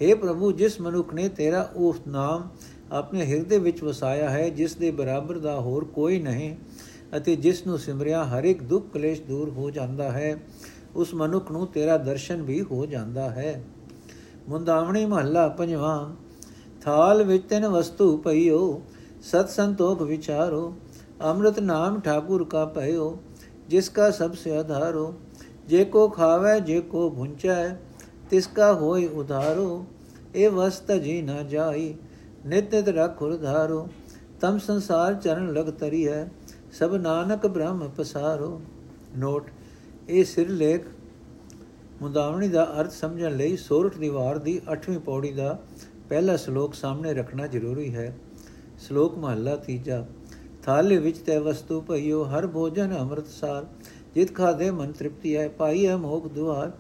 हे 0.01 0.17
ਪ੍ਰਭੂ 0.17 0.53
ਜਿਸ 0.53 0.81
ਮਨੁੱਖ 0.81 1.15
ਨੇ 1.15 1.29
ਤੇਰਾ 1.29 1.69
ਉਹ 1.77 1.97
ਨਾਮ 2.07 2.49
ਆਪਣੇ 2.92 3.26
ਹਿਰਦੇ 3.26 3.58
ਵਿੱਚ 3.58 3.84
ਵਸਾਇਆ 3.84 4.30
ਹੈ, 4.30 4.48
ਜਿਸ 4.50 4.76
ਦੇ 4.76 4.92
ਬਰਾਬਰ 4.92 5.38
ਦਾ 5.38 5.60
ਹੋਰ 5.60 5.86
ਕੋਈ 5.86 6.20
ਨਹੀਂ 6.20 6.56
ਅਤੇ 7.18 7.36
ਜਿਸ 7.36 7.66
ਨੂੰ 7.68 7.78
ਸਿਮਰਿਆ 7.80 8.24
ਹਰ 8.26 8.44
ਇੱਕ 8.44 8.64
ਦੁੱਖ 8.64 8.92
ਕਲੇਸ਼ 8.94 9.22
ਦੂਰ 9.22 9.50
ਹੋ 9.50 9.70
ਜਾਂਦਾ 9.70 10.12
ਹੈ, 10.12 10.38
ਉਸ 10.96 11.14
ਮਨੁੱਖ 11.14 11.52
ਨੂੰ 11.52 11.66
ਤੇਰਾ 11.68 11.98
ਦਰਸ਼ਨ 11.98 12.42
ਵੀ 12.42 12.62
ਹੋ 12.62 12.86
ਜਾਂਦਾ 12.86 13.30
ਹੈ। 13.30 13.62
ਮੁੰਦਾਵਣੀ 14.50 15.06
ਮਹੱਲਾ 15.06 15.48
ਪੰਜਵਾਂ, 15.48 16.16
ਥਾਲ 16.82 17.24
ਵਿੱਚ 17.24 17.44
ਤਿੰਨ 17.50 17.68
ਵਸਤੂ 17.68 18.16
ਪਈਓ, 18.18 18.82
ਸਤ 19.22 19.50
ਸੰਤੋਖ 19.50 20.02
ਵਿਚਾਰੋ, 20.02 20.74
ਅੰਮ੍ਰਿਤ 21.24 21.60
ਨਾਮ 21.60 22.00
ਠਾਕੁਰ 22.00 22.44
ਕਾ 22.44 22.66
ਪਇਓ 22.66 23.18
ਜਿਸ 23.70 23.90
ਕਾ 23.90 24.10
ਸਭ 24.12 24.34
ਸੇ 24.34 24.56
ਆਧਾਰੋ, 24.58 25.14
ਜੇ 25.68 25.84
ਕੋ 25.86 26.08
ਖਾਵੇ, 26.10 26.60
ਜੇ 26.60 26.80
ਕੋ 26.82 27.10
ਭੁੰਚੈ, 27.10 27.76
ਤਿਸ 28.30 28.48
ਕਾ 28.48 28.74
ਹੋਈ 28.74 29.08
ਉਧਾਰੋ, 29.08 29.86
ਇਹ 30.36 30.50
ਵਸਤ 30.50 30.92
ਜੀ 30.94 31.22
ਨਾ 31.22 31.42
ਜਾਈ 31.44 31.94
ਨਿਤ 32.46 32.74
ਨਿਤ 32.76 32.88
ਰਖ 32.90 33.22
ਉਧਾਰੋ 33.22 33.88
ਤਮ 34.42 34.58
ਸੰਸਾਰ 34.58 35.14
ਚਰਨ 35.14 35.52
ਲਗ 35.54 35.70
ਤਰੀ 35.70 36.08
ਹੈ 36.08 36.30
ਸਭ 36.74 36.96
ਨਾਨਕ 36.96 37.46
ਬ੍ਰਹਮ 37.48 37.90
ਪਸਾਰੋ। 37.98 38.62
ਨੋਟ, 39.18 39.50
ਇਹ 40.10 40.24
ਸਿਰਲੇਖ 40.26 40.86
ਮੁੰਦਾਵਣੀ 42.02 42.48
ਦਾ 42.48 42.64
ਅਰਥ 42.80 42.92
ਸਮਝਣ 42.92 43.36
ਲਈ 43.38 43.58
ਸੋਰਠ 43.58 43.98
ਦੀ 43.98 44.10
ਵਾਰ 44.10 44.38
ਦੀ 44.38 44.60
8ਵੀਂ 44.74 45.00
ਪੌੜੀ 45.00 45.32
ਦਾ 45.32 45.58
ਪਹਿਲਾ 46.10 46.36
ਸ਼ਲੋਕ 46.38 46.74
ਸਾਹਮਣੇ 46.74 47.14
ਰੱਖਣਾ 47.14 47.48
ਜ਼ਰੂਰੀ 47.48 47.94
ਹੈ। 47.96 48.14
ਸ਼ਲੋਕ 48.80 49.18
ਮਹੱਲਾ 49.18 49.56
ਤੀਜਾ, 49.56 50.06
ਥਾਲੇ 50.64 50.98
ਵਿੱਚ 50.98 51.18
ਤੈ 51.18 51.40
ਵਸਤੂ 51.40 51.82
ਭਈਓ, 51.82 52.24
ਹਰ 52.24 52.48
ਭੋਜਨ 52.48 52.98
ਅੰਮ੍ਰਿਤਸਾਰ, 52.98 53.66
ਜਿਤ 54.16 54.36
ਖਾਦੇ 54.36 54.72
ਮਨ 54.72 54.92
ਤ੍ਰਿਪਤੀ 54.92 55.36
ਹੈ 55.36 55.48
ਪਾਈ 55.50 55.86
ਹੈ 55.88 55.96
ਮੋਖ 55.98 56.28
ਦੁਆਰ। 56.28 56.72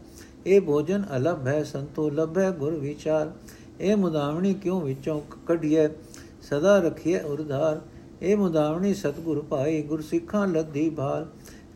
ਇਹ 0.45 0.61
ਭੋਜਨ 0.61 1.03
ਅਲਭ 1.17 1.47
ਹੈ 1.47 1.63
ਸੰਤੋ, 1.63 2.09
ਲਭ 2.09 2.37
ਹੈ 2.37 2.49
ਗੁਰ 2.51 2.75
ਵਿਚਾਰ। 2.75 3.31
ਇਹ 3.81 3.95
ਮੁਦਾਵਣੀ 3.95 4.53
ਕਿਉਂ 4.53 4.81
ਵਿੱਚੋਂ 4.81 5.21
ਕੱਢੀਏ 5.47 5.87
ਸਦਾ 6.41 6.79
ਰਖੀਏ 6.79 7.19
ਉਰਧਾਰ 7.19 7.81
ਇਹ 8.21 8.37
ਮੁਦਾਵਣੀ 8.37 8.93
ਸਤਗੁਰ 8.93 9.45
ਪਾਈ 9.49 9.81
ਗੁਰ 9.81 10.01
ਸਿੱਖਾਂ 10.01 10.47
ਲੱਦੀ 10.47 10.89
ਭਾਲ। 10.89 11.27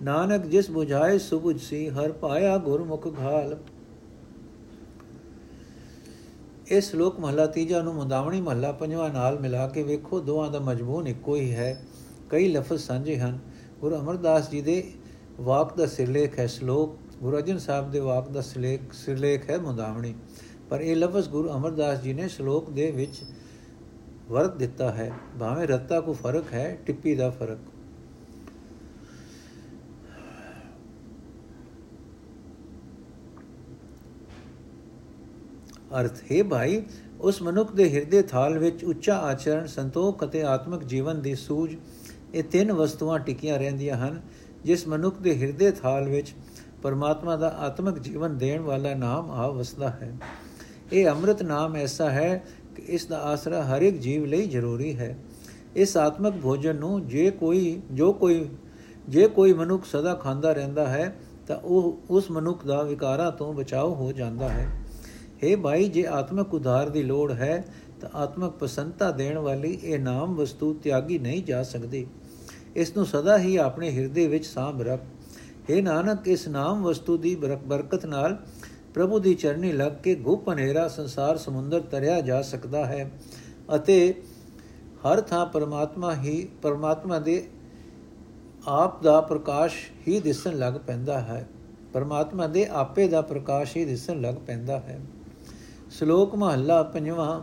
ਨਾਨਕ 0.04 0.46
ਜਿਸ 0.46 0.70
부ਝਾਏ 0.70 1.18
ਸੁਬੁਝ 1.18 1.62
ਸੀ, 1.62 1.89
ਹਰ 1.89 2.12
ਪਾਇਆ 2.12 2.58
ਗੁਰਮੁਖ 2.58 3.08
ਘਾਲ। 3.20 3.58
ਇਸ 6.68 6.91
ਸ਼ਲੋਕ 6.91 7.20
ਮਹਲਾ 7.20 7.46
ਤੀਜਾ 7.46 7.82
ਨੂੰ 7.82 7.94
ਮੁਦਾਵਣੀ 7.94 8.41
ਮਹਲਾ 8.41 8.72
ਪੰਜਵਾਂ 8.72 9.10
ਨਾਲ 9.10 9.39
ਮਿਲਾ 9.39 9.68
ਕੇ 9.68 9.84
ਵੇਖੋ 9.84 10.20
ਦੋਹਾਂ 10.20 10.52
ਦਾ 10.52 10.60
ਮਜਮੂਨ 10.60 11.08
ਇੱਕੋ 11.08 11.36
ਹੀ 11.36 11.56
ਹੈ। 11.56 11.84
ਕਈ 12.30 12.52
ਲਫ਼ਜ਼ 12.54 12.84
ਸਾਂਝੇ 12.84 13.18
ਹਨ। 13.18 13.39
ਗੁਰੂ 13.82 13.96
ਅਮਰਦਾਸ 13.96 14.50
ਜੀ 14.50 14.62
ਦੇ 14.62 14.91
ਵਾਕ 15.41 15.78
ਦਾ 15.78 15.86
ਸਿਰਲੇਖ 15.86 16.39
ਹੈ 16.39 16.48
ਸ਼ਲੋਕ। 16.48 16.98
ਗੁਰੂ 17.20 17.36
ਅਰਜਨ 17.36 17.58
ਸਾਹਿਬ 17.58 17.91
ਦੇ 17.91 18.00
ਵਾਕ 18.00 18.30
ਦਾ 18.30 18.41
ਸਿਰਲੇਖ 18.41 18.94
ਸਿਰਲੇਖ 18.94 19.50
ਹੈ 19.50 19.58
ਮੁਦਾਵਣੀ। 19.58 20.13
ਪਰ 20.69 20.82
ਇਹ 20.82 20.95
ਲਫ਼ਜ਼ 20.95 21.30
ਗੁਰੂ 21.30 21.49
ਅਮਰਦਾਸ 21.49 22.01
ਜੀ 22.01 22.13
ਨੇ 22.13 22.28
ਸ਼ਲੋਕ 22.28 22.69
ਦੇ 22.69 22.91
ਵਿੱਚ 22.91 23.23
ਵਰਤ 24.30 24.56
ਦਿੱਤਾ 24.56 24.91
ਹੈ। 24.91 25.12
ਭਾਵੇਂ 25.39 25.67
ਰੱਤਾ 25.67 26.01
ਕੋ 26.01 26.13
ਫ਼ਰਕ 26.13 26.54
ਹੈ, 26.54 26.78
ਟਿੱਪੀ 26.86 27.15
ਦਾ 27.15 27.30
ਫ਼ਰਕ। 27.30 27.58
ਅਰਥ, 35.99 36.12
ਹੈ 36.32 36.43
ਭਾਈ, 36.43 36.84
ਉਸ 37.21 37.41
ਮਨੁੱਖ 37.41 37.71
ਦੇ 37.71 37.89
ਹਿਰਦੇ 37.89 38.21
ਥਾਲ 38.21 38.58
ਵਿੱਚ 38.60 38.84
ਉੱਚਾ 38.84 39.17
ਆਚਰਣ, 39.17 39.65
ਸੰਤੋਖ 39.65 40.23
ਅਤੇ 40.23 40.43
ਆਤਮਿਕ 40.43 40.84
ਜੀਵਨ 40.84 41.21
ਦੀ 41.21 41.36
ਸੂਝ, 41.36 41.75
ਇਹ 42.34 42.43
ਤਿੰਨ 42.43 42.71
ਵਸਤੂਆਂ 42.71 43.19
ਟਿਕੀਆਂ 43.19 43.60
ਰਹਿੰਦੀਆਂ 43.60 43.97
ਹਨ, 43.97 44.21
ਜਿਸ 44.63 44.88
ਮਨੁੱਖ 44.88 45.21
ਦੇ 45.21 45.38
ਹਿਰਦੇ 45.38 45.71
ਥਾਲ 45.71 46.10
ਵਿੱਚ 46.10 46.34
ਪਰਮਾਤਮਾ 46.82 47.36
ਦਾ 47.36 47.47
ਆਤਮਿਕ 47.47 47.99
ਜੀਵਨ 47.99 48.38
ਦੇਣ 48.38 48.62
ਵਾਲਾ 48.62 48.93
ਨਾਮ 48.93 49.32
ਆ 49.32 49.47
ਵਸਦਾ 49.47 49.89
ਹੈ। 49.89 50.13
ਇਹ 50.93 51.08
ਅੰਮ੍ਰਿਤ 51.08 51.43
ਨਾਮ 51.43 51.76
ਐਸਾ 51.76 52.10
ਹੈ 52.10 52.43
ਕਿ 52.76 52.82
ਇਸ 52.82 53.06
ਦਾ 53.06 53.17
ਆਸਰਾ 53.17 53.63
ਹਰ 53.63 53.82
ਇੱਕ 53.82 53.98
ਜੀਵ 54.00 54.26
ਲਈ 54.26 54.48
ਜ਼ਰੂਰੀ 54.48 54.98
ਹੈ। 54.98 55.17
ਇਸ 55.76 55.98
ਆਤਮਿਕ 55.98 56.34
ਭੋਜਨ 56.43 56.76
ਨੂੰ 56.76 57.08
ਜੇ 57.08 57.32
ਕੋਈ, 57.32 57.82
ਜੋ 57.91 58.13
ਕੋਈ, 58.13 58.50
ਜੇ 59.10 59.28
ਕੋਈ 59.28 59.54
ਮਨੁੱਖ 59.54 59.86
ਸਦਾ 59.86 60.13
ਖਾਂਦਾ 60.13 60.54
ਰਹਿੰਦਾ 60.54 60.88
ਹੈ, 60.88 61.15
ਤਾਂ 61.48 61.58
ਉਹ 61.58 62.02
ਉਸ 62.10 62.32
ਮਨੁੱਖ 62.32 62.65
ਦਾ 62.65 62.84
ਵਿਕਾਰਾਂ 62.84 63.32
ਤੋਂ 63.32 63.54
ਬਚਾਓ 63.54 63.95
ਹੋ 63.95 64.12
ਜਾਂਦਾ 64.12 64.50
ਹੈ। 64.50 64.69
हे 65.43 65.60
ਭਾਈ, 65.60 65.89
ਜੇ 65.89 66.06
ਆਤਮਿਕ 66.08 66.54
ਉਧਾਰ 66.54 66.89
ਦੀ 66.89 67.04
ਲੋੜ 67.04 67.32
ਹੈ, 67.32 67.65
ਤਾਂ 68.02 68.10
ਆਤਮਿਕ 68.15 68.52
ਪਸੰਤਾ 68.52 69.12
ਦੇਣ 69.12 69.38
ਵਾਲੀ 69.38 69.80
ਇਹ 69.84 70.00
ਨਾਮ 70.00 70.36
ਵਸਤੂ 70.36 70.74
ਤਿਆਗੀ 70.74 71.19
ਨਹੀਂ 71.19 71.43
ਜਾ 71.43 71.63
ਸਕਦੀ। 71.63 72.08
ਇਸ 72.76 72.98
ਨੂੰ 72.98 73.06
ਸਦਾ 73.06 73.38
ਹੀ 73.38 73.58
ਆਪਣੇ 73.58 73.91
ਹਿਰਦੇ 73.91 74.28
ਵਿੱਚ 74.28 74.45
ਸਾਂਭ 74.45 74.82
ਰੱਖ। 74.82 75.02
हे 75.71 75.84
ਨਾਨਕ, 75.84 76.28
ਇਸ 76.28 76.48
ਨਾਮ 76.48 76.84
ਵਸਤੂ 76.84 77.17
ਦੀ 77.17 77.36
ਬਰਕਤ 77.65 78.06
ਨਾਲ 78.06 78.38
ਪ੍ਰਭੂ 78.95 79.19
ਦੀ 79.19 79.36
ਚਰਨੀ 79.36 79.71
ਲੱਗ 79.71 79.91
ਕੇ 79.91 80.15
ਗੁਪ 80.15 80.49
ਹਨੇਰਾ 80.49 80.88
ਸੰਸਾਰ 80.88 81.38
ਸਮੁੰਦਰ 81.38 81.79
ਤਰਿਆ 81.79 82.21
ਜਾ 82.21 82.41
ਸਕਦਾ 82.41 82.86
ਹੈ 82.86 83.12
ਅਤੇ 83.75 84.13
ਹਰ 85.05 85.21
ਥਾਂ 85.21 85.45
ਪਰਮਾਤਮਾ 85.45 86.15
ਹੀ, 86.15 86.47
ਪਰਮਾਤਮਾ 86.62 87.19
ਦੇ 87.19 87.47
ਆਪ 88.67 89.03
ਦਾ 89.03 89.21
ਪ੍ਰਕਾਸ਼ 89.21 89.73
ਹੀ 90.08 90.19
ਦਿਸਣ 90.19 90.58
ਲੱਗ 90.58 90.73
ਪੈਂਦਾ 90.73 91.19
ਹੈ। 91.19 91.47
ਪਰਮਾਤਮਾ 91.93 92.47
ਦੇ 92.47 92.65
ਆਪੇ 92.65 93.08
ਦਾ 93.08 93.21
ਪ੍ਰਕਾਸ਼ 93.21 93.77
ਹੀ 93.77 93.86
ਦਿਸਣ 93.86 94.21
ਲੱਗ 94.21 94.36
ਪੈਂਦਾ 94.36 94.79
ਹੈ। 94.79 94.99
ਸ਼ਲੋਕ 95.91 96.36
ਮਹੱਲਾ 96.36 96.84
ਪੰਜਵਾਂ, 96.84 97.41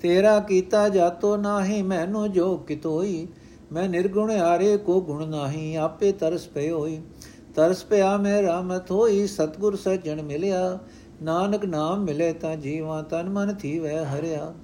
ਤੇਰਾ 0.00 0.40
ਕੀਤਾ 0.40 0.88
ਜਾਤੋ 0.88 1.36
ਨਾਹੀ, 1.36 1.82
ਮੈਨੂੰ 1.82 2.32
ਜੋ 2.32 2.56
ਕਿਤੋਈ, 2.56 3.26
ਮੈਂ 3.72 3.88
ਨਿਰਗੁਣ 3.88 4.30
ਆਰੇ 4.30 4.76
ਕੋ 4.76 5.00
ਗੁਣ 5.00 5.28
ਨਾਹੀ, 5.28 5.74
ਆਪੇ 5.74 6.12
ਤਰਸ 6.12 6.46
ਪਏ 6.46 6.70
ਹੋਈ। 6.70 7.00
ਤਰਸ 7.58 7.84
ਪਿਆ 7.84 8.16
ਮੈਂ 8.16 8.42
ਰਾਮਤ 8.42 8.90
ਹੋਈ 8.90 9.26
ਸਤਗੁਰ 9.26 9.76
ਸਜਣ 9.76 10.22
ਮਿਲਿਆ। 10.22 10.78
ਨਾਨਕ 11.22 11.64
ਨਾਮ 11.64 12.04
ਮਿਲੇ 12.04 12.32
ਤਾਂ 12.32 12.56
ਜੀਵਾਂ 12.56 13.02
ਤਨ 13.02 13.28
ਮਨ 13.30 13.54
ਥੀ 13.54 13.78
ਵੈ 13.78 14.04
ਹਰਿਆ। 14.04 14.54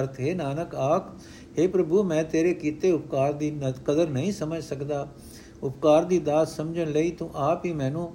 ਅਰਥ 0.00 0.20
ਹੈ, 0.20 0.34
ਨਾਨਕ 0.34 0.74
ਆਖ 0.74 1.08
हे 1.58 1.68
ਪ੍ਰਭੂ, 1.68 2.02
ਮੈਂ 2.02 2.22
ਤੇਰੇ 2.24 2.54
ਕੀਤੇ 2.54 2.92
ਉਪਕਾਰ 2.92 3.32
ਦੀ 3.32 3.50
ਕਦਰ 3.86 4.08
ਨਹੀਂ 4.08 4.32
ਸਮਝ 4.32 4.62
ਸਕਦਾ। 4.62 5.08
ਉਪਕਾਰ 5.62 6.04
ਦੀ 6.04 6.18
ਦਾਤ 6.18 6.48
ਸਮਝਣ 6.48 6.92
ਲਈ 6.92 7.10
ਤੂੰ 7.10 7.30
ਆਪ 7.34 7.64
ਹੀ 7.64 7.72
ਮੈਨੂੰ 7.72 8.12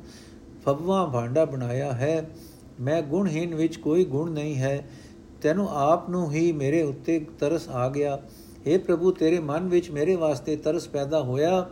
ਫਬਵਾ 0.65 1.05
ਭਾਂਡਾ 1.05 1.45
ਬਣਾਇਆ 1.45 1.91
ਹੈ। 1.91 2.29
ਮੈਂ 2.79 3.01
ਗੁਣਹੀਨ 3.01 3.55
ਵਿੱਚ 3.55 3.77
ਕੋਈ 3.77 4.05
ਗੁਣ 4.05 4.31
ਨਹੀਂ 4.31 4.55
ਹੈ। 4.55 4.89
ਤੈਨੂੰ 5.41 5.69
ਆਪ 5.69 6.09
ਨੂੰ 6.09 6.31
ਹੀ 6.31 6.51
ਮੇਰੇ 6.51 6.81
ਉੱਤੇ 6.81 7.25
ਤਰਸ 7.39 7.69
ਆ 7.69 7.89
ਗਿਆ। 7.89 8.19
हे 8.67 8.79
ਪ੍ਰਭੂ, 8.79 9.11
ਤੇਰੇ 9.11 9.39
ਮਨ 9.39 9.67
ਵਿੱਚ 9.67 9.91
ਮੇਰੇ 9.91 10.15
ਵਾਸਤੇ 10.15 10.55
ਤਰਸ 10.55 10.87
ਪੈਦਾ 10.87 11.23
ਹੋਇਆ। 11.23 11.69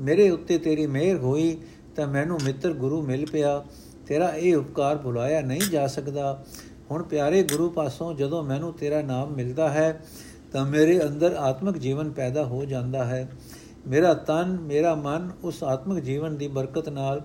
ਮੇਰੇ 0.00 0.30
ਉੱਤੇ 0.30 0.58
ਤੇਰੀ 0.58 0.86
ਮਿਹਰ 0.86 1.16
ਹੋਈ। 1.16 1.58
ਤਾਂ 2.00 2.08
ਮੈਨੂੰ 2.08 2.38
ਮਿੱਤਰ 2.44 2.72
ਗੁਰੂ 2.72 3.02
ਮਿਲ 3.02 3.26
ਪਿਆ, 3.26 3.64
ਤੇਰਾ 4.06 4.28
ਇਹ 4.28 4.56
ਉਪਕਾਰ 4.56 4.96
ਭੁਲਾਇਆ 4.96 5.40
ਨਹੀਂ 5.40 5.60
ਜਾ 5.60 5.86
ਸਕਦਾ। 5.86 6.44
ਹੁਣ 6.90 7.02
ਪਿਆਰੇ 7.02 7.42
ਗੁਰੂ 7.42 7.70
ਪਾਸੋਂ 7.70 8.14
ਜਦੋਂ 8.14 8.42
ਮੈਨੂੰ 8.44 8.72
ਤੇਰਾ 8.72 9.02
ਨਾਮ 9.02 9.32
ਮਿਲਦਾ 9.32 9.68
ਹੈ, 9.68 10.00
ਤਾਂ 10.52 10.64
ਮੇਰੇ 10.66 11.00
ਅੰਦਰ 11.02 11.32
ਆਤਮਿਕ 11.32 11.78
ਜੀਵਨ 11.78 12.10
ਪੈਦਾ 12.10 12.44
ਹੋ 12.44 12.64
ਜਾਂਦਾ 12.64 13.04
ਹੈ। 13.04 13.30
ਮੇਰਾ 13.86 14.14
ਤਨ, 14.14 14.58
ਮੇਰਾ 14.60 14.94
ਮਨ 14.94 15.30
ਉਸ 15.44 15.62
ਆਤਮਿਕ 15.64 16.04
ਜੀਵਨ 16.04 16.36
ਦੀ 16.36 16.48
ਬਰਕਤ 16.48 16.88
ਨਾਲ 16.88 17.20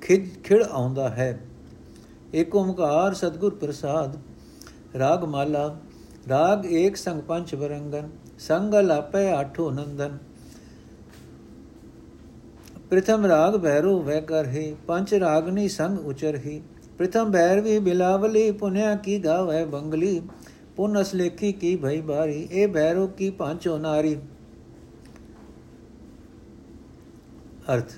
ਖਿੜ 0.00 0.28
ਖਿੜ 0.44 0.62
ਆਉਂਦਾ 0.62 1.08
ਹੈ। 1.08 1.40
ਏਕ 2.34 2.54
ਓਮਕਾਰ 2.54 3.14
ਸਤਗੁਰ 3.14 3.54
ਪ੍ਰਸਾਦ, 3.54 4.16
ਰਾਗ 4.98 5.24
ਮਾਲਾ, 5.24 5.76
ਰਾਗ 6.28 6.66
ਏਕ 6.66 6.96
ਸੰਗ 6.96 7.22
ਪੰਚ 7.22 7.54
ਵਰੰਗਨ, 7.54 8.08
ਸੰਗ 8.38 8.74
ਲਾਪੇ 8.74 9.30
ਆਠੋ 9.30 9.70
ਨੰਦਨ। 9.70 10.18
प्रथम 12.94 13.24
राग 13.26 13.54
भैरो 13.60 13.92
वह 14.00 14.18
कर 14.26 14.48
ही 14.48 14.60
पंच 14.88 15.12
रागनी 15.20 15.68
संग 15.68 16.06
उचर 16.08 16.36
ही 16.42 16.52
प्रथम 16.98 17.30
भैरवी 17.32 17.78
बिलावली 17.80 18.42
पुण्या 18.60 18.94
की 19.06 19.18
गावै 19.20 19.64
बंगली 19.70 20.10
पुन 20.76 20.96
असलेखी 20.96 21.50
की 21.62 21.74
भई 21.78 22.00
बारी 22.02 22.36
ए 22.52 22.66
भैरो 22.76 23.06
की 23.18 23.30
पांचो 23.40 23.76
नारी 23.78 24.14
अर्थ 27.68 27.96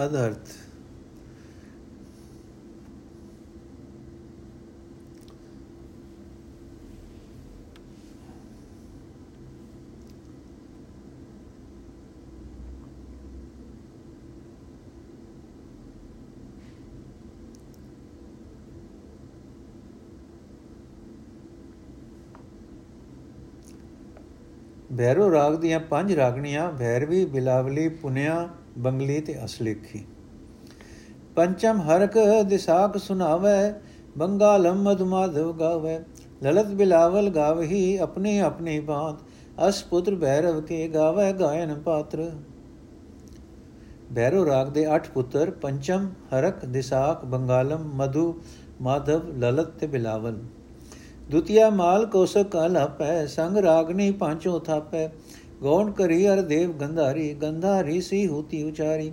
ਪਦ 0.00 0.14
ਅਰਥ 0.16 0.50
ਭੈਰੋ 24.90 25.30
ਰਾਗ 25.32 25.54
ਦੀਆਂ 25.54 25.80
ਪੰਜ 25.80 26.12
ਰਾਗਣੀਆਂ 26.12 26.70
ਭੈਰਵੀ 26.72 27.24
ਬਿਲਾਵਲੀ 27.24 27.88
ਪੁਨਿਆ 27.88 28.48
ਬੰਗਲੀ 28.78 29.20
ਤੇ 29.20 29.44
ਅਸਲੇਖੀ। 29.44 30.04
ਪੰਚਮ 31.36 31.80
ਹਰਕ 31.80 32.18
ਦਿਸਾਕ 32.42 32.96
ਸੁਨਾਵੇ 32.96 33.72
ਬੰਗਾਲਮ 34.18 34.82
ਮਦ 34.82 35.02
ਮਾਧਵ 35.02 35.52
ਗਾਵੇ। 35.52 35.98
ਲਲਤ 36.42 36.66
ਬਿਲਾਵਲ 36.66 37.30
ਗਾਵਹੀ 37.30 37.96
ਆਪਣੀ 37.96 38.38
ਆਪਣੀ 38.38 38.78
ਬਾਤ 38.80 39.18
ਅਸ 39.68 39.82
ਪੁੱਤਰ 39.82 40.14
ਭੈਰਵ 40.14 40.60
ਕੇ 40.60 40.86
ਗਾਵੇ 40.88 41.32
ਗਾਇਨ 41.32 41.74
ਪਾਤਰ। 41.74 42.30
ਭੈਰੋ 44.14 44.44
ਰਾਗ 44.46 44.68
ਦੇ 44.68 44.86
8 44.86 45.08
ਪੁੱਤਰ, 45.08 45.50
ਪੰਚਮ 45.50 46.08
ਹਰਕ 46.34 46.64
ਦਿਸਾਕ 46.64 47.24
ਬੰਗਾਲਮ 47.24 47.90
ਮਧੂ 47.94 48.40
ਮਾਧਵ, 48.80 49.28
ਲਲਤ 49.38 49.68
ਤੇ 49.70 49.86
ਬਿਲਾਵਲ। 49.86 50.38
ਦੁਤੀਆ 51.30 51.68
ਮਾਲ 51.70 52.06
ਕੋਸਕ 52.06 52.48
ਕਲ 52.48 52.76
ਹਪੈ 52.76 53.26
ਸੰਗ 53.26 53.56
ਰਾਗਨੀ 53.56 54.10
ਪਾਂਚੋ 54.12 54.58
ਥਾਪੈ। 54.58 55.08
ਗੌਣ 55.60 55.90
ਕਰੀ 55.90 56.26
ਅਰ 56.28 56.40
ਦੇਵ 56.42 56.72
ਗੰਧਾਰੀ 56.72 57.32
ਗੰਧਾਰੀ 57.34 58.00
ਸੀ 58.00 58.26
ਹੋਤੀ 58.26 58.62
ਉਚਾਰੀ। 58.62 59.12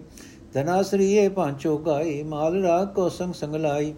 ਧਨਾਸਰੀਏ 0.54 1.28
ਪਾਂਚੋ 1.30 1.78
ਗਾਈ, 1.78 2.22
ਮਾਲ 2.24 2.62
ਰਾਗ 2.64 2.88
ਕੋ 2.88 3.08
ਸੰਗ 3.10 3.34
ਸੰਗ 3.34 3.56
ਲਾਈ 3.56 3.94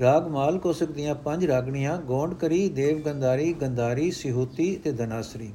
ਰਾਗ 0.00 0.26
ਮਾਲ 0.28 0.58
ਕੋਸਕ 0.58 0.90
ਦੀਆਂ 0.92 1.14
ਪੰਜ 1.14 1.44
ਰਾਗਣੀਆਂ 1.46 1.96
ਗੌਂਡ 1.98 2.34
ਕਰੀ 2.34 2.68
ਦੇਵ 2.68 3.00
ਗੰਧਾਰੀ 3.00 3.52
ਗੰਧਾਰੀ 3.52 4.10
ਸਿਹੂਤੀ 4.10 4.74
ਤੇ 4.76 4.92
ਧਨਾਸਰੀ। 4.92 5.50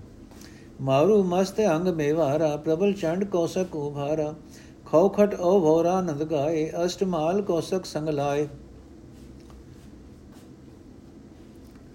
ਮਾਰੂ 0.81 1.23
ਮਸਤ 1.23 1.61
ਅੰਗ 1.61 1.87
ਮੇਵਾਰਾ, 1.87 2.55
ਪ੍ਰਬਲ 2.55 2.93
ਚੰਡ 2.93 3.23
ਕੋਸਕ 3.23 3.75
ਉਭਾਰਾ। 3.75 4.33
ਖੌਖਟ 4.85 5.33
ਓ 5.33 5.59
ਭੋਰਾ 5.59 5.99
ਨੰਦ 6.01 6.23
ਗਾਏ 6.23 6.69
ਅਸ਼ਟਮਾਲ 6.85 7.41
ਕੋਸਕ 7.41 7.85
ਸੰਗ 7.85 8.09
ਲਾਏ 8.09 8.47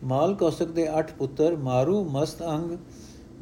ਮਾਲ 0.02 0.34
ਕੌਸਕ 0.34 0.68
ਦੇ 0.68 0.86
8 0.98 1.12
ਪੁੱਤਰ 1.18 1.56
ਮਾਰੂ, 1.56 2.02
ਮਸਤ 2.04 2.42
ਅੰਗ, 2.42 2.76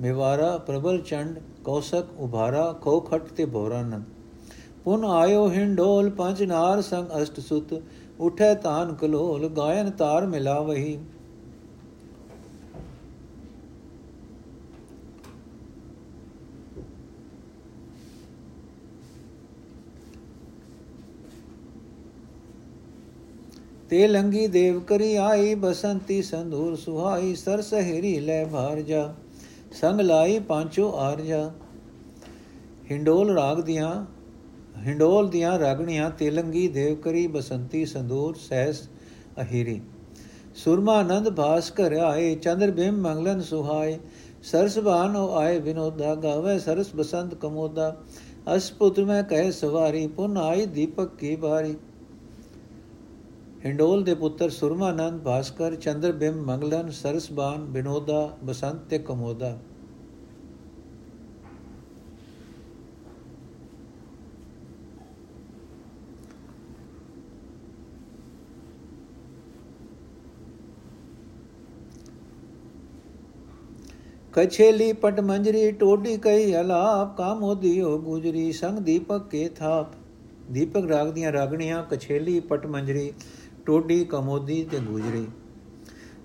ਮੇਵਾਰਾ, 0.01 0.57
ਪ੍ਰਬਲ 0.59 1.01
ਚੰਡ, 1.01 1.39
ਕੌਸਕ, 1.65 2.07
ਉਭਾਰਾ, 2.19 2.73
ਖੋਖਟ 2.81 3.29
ਤੇ 3.29 3.45
ਭੋਰਨ 3.45 4.03
ਪੁਨ 4.85 5.05
ਆਇਓ 5.05 5.49
ਹਿੰਡੋਲ 5.49 6.11
ਪੰਜ 6.11 6.43
ਨਾਰ, 6.43 6.81
ਸੰਗ 6.81 7.23
ਅਸ਼ਟ 7.23 7.41
ਸੁਤ, 7.41 7.81
ਉਠੈ 8.21 8.55
ਤਾਨ 8.55 8.95
ਕਲੋਲ, 8.95 9.49
ਗਾਇਨ 9.49 9.91
ਤਾਰ 9.91 10.27
ਮਿਲਾਵਹੀ। 10.27 10.99
ਤੇ 23.91 24.07
ਲੰਗੀ 24.09 24.47
ਦੇਵ 24.47 24.81
ਕਰੀ 24.81 25.15
ਆਈ 25.17 25.55
ਬਸੰਤੀ 25.55 26.21
ਸੰਧੂਰ 26.23 26.75
ਸੁਹਾਈ 26.77 27.35
ਸਰ 27.35 27.61
ਸਹੇਰੀ 27.63 28.19
ਲੈ 28.21 28.45
ਭਾਰ 28.45 28.81
ਜਾ, 28.81 29.15
ਸੰਗ 29.73 30.01
ਲਾਈ 30.01 30.39
ਪਾਂਚੋ 30.39 30.91
ਆਰਜਾ 30.97 31.51
ਹਿੰਡੋਲ 32.91 33.31
ਰਾਗ 33.31 33.61
ਦੀਆਂ, 33.61 34.05
ਹਿੰਡੋਲ 34.79 35.29
ਦੀਆਂ 35.29 35.59
ਰਾਗਣੀਆਂ 35.59 36.11
ਤੇਲੰਗੀ 36.11 36.67
ਦੇਵਕਰੀ 36.69 37.27
ਬਸੰਤੀ 37.27 37.85
ਸੰਦੂਰ 37.87 38.35
ਸਹਿਸ 38.35 38.83
ਅਹੀਰੀ। 39.41 39.81
ਸੁਰਮਾ 40.55 40.97
ਆਨੰਦ 40.97 41.31
ਭਾਸਕਰ 41.31 41.93
ਆਏ, 41.93 42.35
ਚੰਦਰ 42.35 42.71
ਬਿੰਬ 42.71 42.99
ਮੰਗਲਨ 42.99 43.41
ਸੁਹਾਏ, 43.41 43.99
ਸਰਸ 44.43 44.79
ਬਾਨੋ 44.79 45.29
ਆਏ 45.35 45.59
ਵਿਨੋਦਾ, 45.59 46.15
ਗਾਵੇ 46.15 46.59
ਸਰਸ 46.59 46.95
ਬਸੰਤ 46.97 47.35
ਕਮੋਦਾ। 47.35 47.95
ਅਸ 48.57 48.71
ਪੁੱਤਰ 48.71 49.05
ਮੈਂ 49.05 49.23
ਕਹਿ 49.23 49.53
ਸਵਾਰੀ, 49.53 50.07
ਪੁਨ 50.07 50.39
ਆਈ 50.39 50.67
ਦੀਪਕ 50.67 51.15
ਕੀ 51.17 51.37
ਬਾਰੀ 51.37 51.77
ਹਿੰਡੋਲ 53.65 54.03
ਦੇ 54.05 54.15
ਪੁੱਤਰ 54.15 54.51
ਸੁਰਮਾਨੰਦ 54.51 55.21
ਭਾਸਕਰ 55.23 55.75
ਚੰਦਰਬਿੰਬ 55.75 56.37
ਮੰਗਲਨ 56.47 56.91
ਸਰਸਬਾਨ 56.91 57.65
ਬਿਨੋਦਾ, 57.65 58.37
ਬਸੰਤ 58.45 58.85
ਤੇ 58.91 58.99
ਕਮੋਦਾ। 58.99 59.59
ਕਛੇਲੀ 74.33 74.93
ਪਟ 74.93 75.21
ਮੰਜਰੀ 75.21 75.71
ਟੋਡੀ 75.73 76.17
ਕਈ 76.17 76.53
ਹਲਾਪ 76.53 77.17
ਕਾਮੋਦੀ 77.17 77.81
ਹੋ 77.81 77.99
ਗੁਜਰੀ, 77.99 78.51
ਸੰਗ 78.53 78.79
ਦੀਪਕ 78.79 79.29
ਕੇ 79.31 79.49
ਥਾਪ। 79.49 79.95
ਦੀਪਕ 80.51 80.87
ਰਾਗ 80.87 81.11
ਦੀਆਂ 81.13 81.33
ਰਾਗਣੀਆਂ, 81.33 81.83
ਕਛੇਲੀ 81.91 82.39
ਪਟ 82.41 82.67
ਮੰਜਰੀ 82.67 83.13
ਟੋਡੀ 83.67 84.05
ਕਮੋਦੀ 84.05 84.63
ਤੇ 84.65 84.79
ਗੁਜਰੀ। 84.81 85.27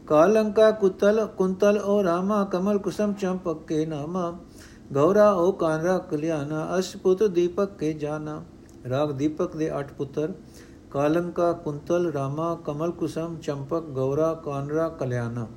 ਕਾਲੰਕਾ 0.08 0.72
ਕੁਤਲ 0.72 1.26
ਕੁੰਤਲ 1.38 1.80
ਓ 1.86 2.04
ਰਾਮਾ 2.04 2.44
ਕਮਲ 2.44 2.78
ਕੁਸਮ 2.78 3.14
ਚੰਪਕ 3.14 3.66
ਕੇ 3.68 3.86
ਨਾਮਾ। 3.86 4.32
ਗੌਰਾ 4.94 5.32
ਓ 5.34 5.52
ਕਾਨਰਾ 5.52 5.98
ਕਲਿਆਣਾ, 5.98 6.68
ਅਸ਼ਪੁਤ 6.80 7.24
ਦੀਪਕ 7.24 7.78
ਕੇ 7.78 7.94
ਜਾਨਾ 7.94 8.42
ਰਾਗ 8.90 9.12
ਦੀਪਕ 9.12 9.56
ਦੇ 9.56 9.70
ਅੱਠ 9.80 9.94
ਪੁੱਤਰ, 9.94 10.34
ਕਾਲੰਕਾ 10.92 11.52
ਕੁੰਤਲ 11.54 12.12
ਰਾਮਾ 12.12 12.56
ਕਮਲ 12.56 12.92
ਕੁਸਮ 12.92 13.38
ਚੰਪਕ 13.38 13.84
ਗੌਰਾ 13.86 14.34
ਕਾਨਰਾ 14.34 14.88
ਕਲਿਆਣਾ। 14.90 15.48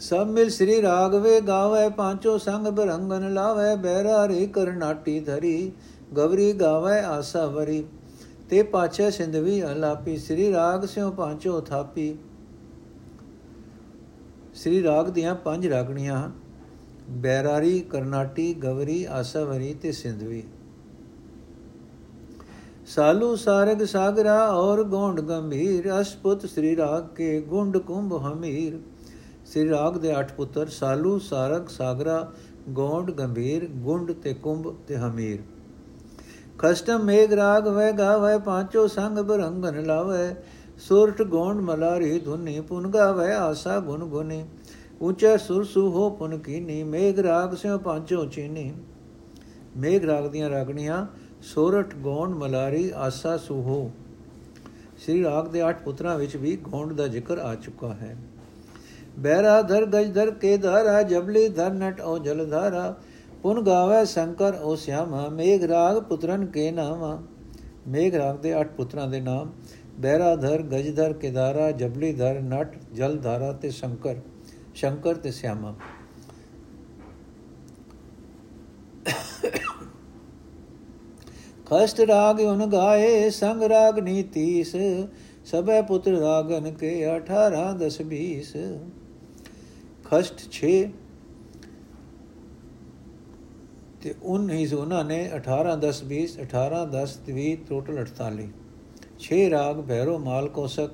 ਸਭ 0.00 0.26
ਮਿਲ 0.26 0.50
ਸ੍ਰੀ 0.50 0.80
ਰਾਗਵੇ 0.82 1.40
ਗਾਵੇ, 1.40 1.88
ਪਾਂਚੋ 1.88 2.36
ਸੰਗ 2.38 2.66
ਬਰੰਗਨ 2.66 3.32
ਲਾਵੇ, 3.34 3.74
ਬਹਿਰਾ 3.76 4.26
ਰੇ 4.28 4.46
ਕਰਨਾਟੀ 4.46 5.18
ਧਰੀ। 5.20 5.72
ਗਵਰੀ 6.16 6.52
ਗਾਵੇ 6.52 6.98
ਆਸਾ 7.00 7.46
ਵਰੀ, 7.46 7.84
ਤੇ 8.50 8.62
ਪਾਛੇ 8.62 9.10
ਸਿੰਧਵੀ 9.10 9.62
ਅਲਾਪੀ, 9.62 10.16
ਸ੍ਰੀ 10.16 10.52
ਰਾਗ 10.52 10.84
ਸਿਓ 10.84 11.10
ਪਾਂਚੋ 11.10 11.60
ਥਾਪੀ। 11.60 12.16
ਸ੍ਰੀ 14.54 14.82
ਰਾਗ 14.82 15.08
ਦੀਆਂ 15.08 15.34
ਪੰਜ 15.34 15.66
ਰਾਗਣੀਆਂ 15.66 16.30
ਬੈਰਾਰੀ, 17.10 17.78
ਕਰਨਾਟੀ, 17.80 18.52
ਗਵਰੀ 18.54 19.04
ਆਸਾਵਰੀ 19.04 19.72
ਤੇ 19.74 19.92
ਸਿੰਧਵੀ 19.92 20.42
ਸਾਲੂ 22.86 23.34
ਸਾਰਗ 23.36 23.84
ਸਾਗਰਾ 23.84 24.36
ਔਰ 24.48 24.82
ਗੋਂਡ 24.84 25.20
ਗੰਭੀਰ, 25.20 25.90
ਅਸਪੁੱਤ 26.00 26.46
ਸ੍ਰੀ 26.46 26.76
ਰਾਗ 26.76 27.06
ਕੇ 27.16 27.40
ਗੁੰਡ 27.40 27.78
ਕੁੰਭ 27.78 28.16
ਹਮੀਰ। 28.22 28.78
ਸ੍ਰੀ 29.46 29.68
ਰਾਗ 29.68 29.96
ਦੇ 29.98 30.18
ਅੱਠ 30.18 30.32
ਪੁੱਤਰ 30.32 30.68
ਸਾਲੂ 30.68 31.18
ਸਾਰਗ 31.18 31.68
ਸਾਗਰਾ, 31.68 32.32
ਗੋਂਡ 32.68 33.10
ਗੰਭੀਰ, 33.10 33.66
ਗੁੰਡ 33.76 34.12
ਤੇ 34.12 34.34
ਕੁੰਭ 34.34 34.74
ਤੇ 34.88 34.96
ਹਮੀਰ। 34.96 35.42
ਕਸ਼ਟਮ 36.60 37.04
ਮੇਗ 37.04 37.32
ਰਾਗ 37.32 37.68
ਵੈ 37.68 37.90
ਗਾਵੇ 37.92 38.38
ਪਾਂਚੋ 38.38 38.86
ਸੰਗ 38.86 39.18
ਬਰੰਗਨ 39.18 39.82
ਲਾਵੇ 39.86 40.34
ਸੁਰਟ 40.78 41.22
ਗੋਂਡ 41.22 41.60
ਮਲਾਰੀ 41.60 42.18
ਧੁਨੀ, 42.18 42.60
ਪੁਨ 42.60 42.88
ਗਾਵੇ 42.90 43.30
ਆਸਾ 43.32 43.78
ਗੁਨ 43.80 44.04
ਗੁਨੀ। 44.04 44.44
ਉੱਚਾ 45.00 45.36
ਸੁਰ 45.36 45.64
ਸੁ 45.64 45.88
ਹੋ 45.90 46.08
ਪੁਨ 46.10 46.38
ਕੀਨੀ 46.38 46.82
ਮੇਗ 46.84 47.18
ਰਾਗ 47.18 47.54
ਸਿਓ 47.54 47.78
ਪਾਂਚੋ 47.78 48.24
ਚੀਨੀ। 48.26 48.72
ਮੇਗ 49.76 50.04
ਰਾਗ 50.04 50.26
ਦੀਆਂ 50.26 50.50
ਰਾਗਣੀਆਂ 50.50 51.06
ਸੋਰਠ 51.42 51.94
ਗੋਂਡ 51.94 52.30
ਮਲਾਰੀ, 52.30 52.90
ਆਸਾ 52.96 53.36
ਸੁਹੋ। 53.36 53.90
ਸ੍ਰੀ 54.98 55.22
ਰਾਗ 55.24 55.48
ਦੇ 55.48 55.68
ਅੱਠ 55.68 55.82
ਪੁੱਤਰਾਂ 55.82 56.18
ਵਿੱਚ 56.18 56.36
ਵੀ 56.36 56.56
ਗੋਂਡ 56.56 56.92
ਦਾ 56.92 57.06
ਜ਼ਿਕਰ 57.06 57.38
ਆ 57.38 57.54
ਚੁੱਕਾ 57.54 57.92
ਹੈ। 57.92 58.16
ਬਹਿਰਾ 59.18 59.60
ਧਰ 59.62 59.86
ਗਜ 59.86 60.14
ਧਰ 60.14 60.30
ਕੇ 60.30 60.56
ਧਾਰਾ, 60.56 61.02
ਜਬਲੀ 61.02 61.48
ਧਰ 61.48 61.72
ਨਟ 61.72 62.00
ਓ 62.00 62.18
ਜਲ 62.18 62.48
ਧਾਰਾ। 62.50 62.94
ਪੁਨ 63.42 63.60
ਗਾਵੇ 63.64 64.04
ਸ਼ੰਕਰ 64.04 64.58
ਓ 64.62 64.74
ਸਿਆਮਾ, 64.76 65.28
ਮੇਘ 65.28 65.66
ਰਾਗ 65.68 65.98
ਪੁੱਤਰਨ 65.98 66.46
ਕੇ 66.46 66.70
ਨਾਮਾ। 66.70 67.20
ਮੇਘ 67.88 68.18
ਰਾਗ 68.18 68.38
ਦੇ 68.38 68.60
ਅੱਠ 68.60 68.74
ਪੁੱਤਰਾਂ 68.76 69.06
ਦੇ 69.08 69.20
ਨਾਮ 69.20 69.52
ਬਹਿਰਾਧਰ 69.98 70.62
ਗਜਧਰ 70.62 71.12
ਕੇਦਾਰਾ 71.12 71.70
ਜਬਲੀਧਰ 71.72 72.40
ਨਟ 72.42 72.76
ਜਲਧਾਰਾ 72.94 73.52
ਤੇ 73.52 73.70
ਸ਼ੰਕਰ 73.70 74.20
ਸ਼ੰਕਰ 74.74 75.14
ਤੇ 75.14 75.30
ਸਿਆਮਾ। 75.30 75.74
ਖਸਟ 81.66 82.00
ਰਾਗ 82.00 82.40
ਉਨ 82.40 82.66
ਗਾਏ, 82.66 83.28
ਸੰਗ 83.30 83.62
ਰਾਗ 83.62 83.98
ਨੀਤੀਸ, 83.98 84.76
ਸਭੈ 85.44 85.80
ਪੁੱਤਰ 85.82 86.12
ਰਾਗਨ 86.12 86.70
ਕੇ 86.72 86.94
18 87.08 87.68
10 87.78 88.00
20 88.06 88.56
ਖਸਟ 90.04 90.42
6 90.54 90.72
ਤੇ 94.02 94.14
19 94.32 94.74
ਉਹਨਾਂ 94.74 95.04
ਨੇ 95.04 95.18
18 95.36 95.76
10 95.82 96.00
20 96.10 96.34
18 96.42 96.82
10 96.92 97.14
20 97.30 97.54
ਟੋਟਲ 97.68 97.98
48 97.98 98.46
6 99.18 99.40
ਰਾਗ 99.50 99.80
ਭੈਰੋ 99.88 100.18
ਮਾਲ 100.18 100.48
ਕੋਸਕ, 100.48 100.90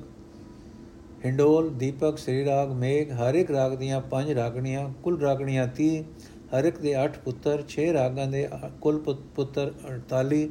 ਹਿੰਡੋਲ, 1.25 1.69
ਦੀਪਕ, 1.71 2.19
ਸ੍ਰੀ 2.19 2.45
ਰਾਗ, 2.45 2.73
ਮੇਘ, 2.73 3.13
ਹਰ 3.15 3.35
ਇੱਕ 3.35 3.51
ਰਾਗ 3.51 3.77
ਦੀਆਂ 3.77 4.01
ਪੰਜ 4.01 4.33
ਰਾਗਣੀਆਂ, 4.33 4.89
ਕੁੱਲ 5.03 5.21
ਰਾਗਣੀਆਂ 5.21 5.69
30 5.81 6.03
ਹਰ 6.55 6.65
ਇੱਕ 6.65 6.79
ਦੇ 6.79 6.95
8 7.05 7.23
ਪੁੱਤਰ 7.25 7.63
6 7.69 7.87
ਰਾਗਾਂ 7.93 8.27
ਦੇ 8.27 8.49
ਕੁੱਲ 8.81 8.99
ਪੁੱਤਰ 9.35 9.73
48 9.93 10.43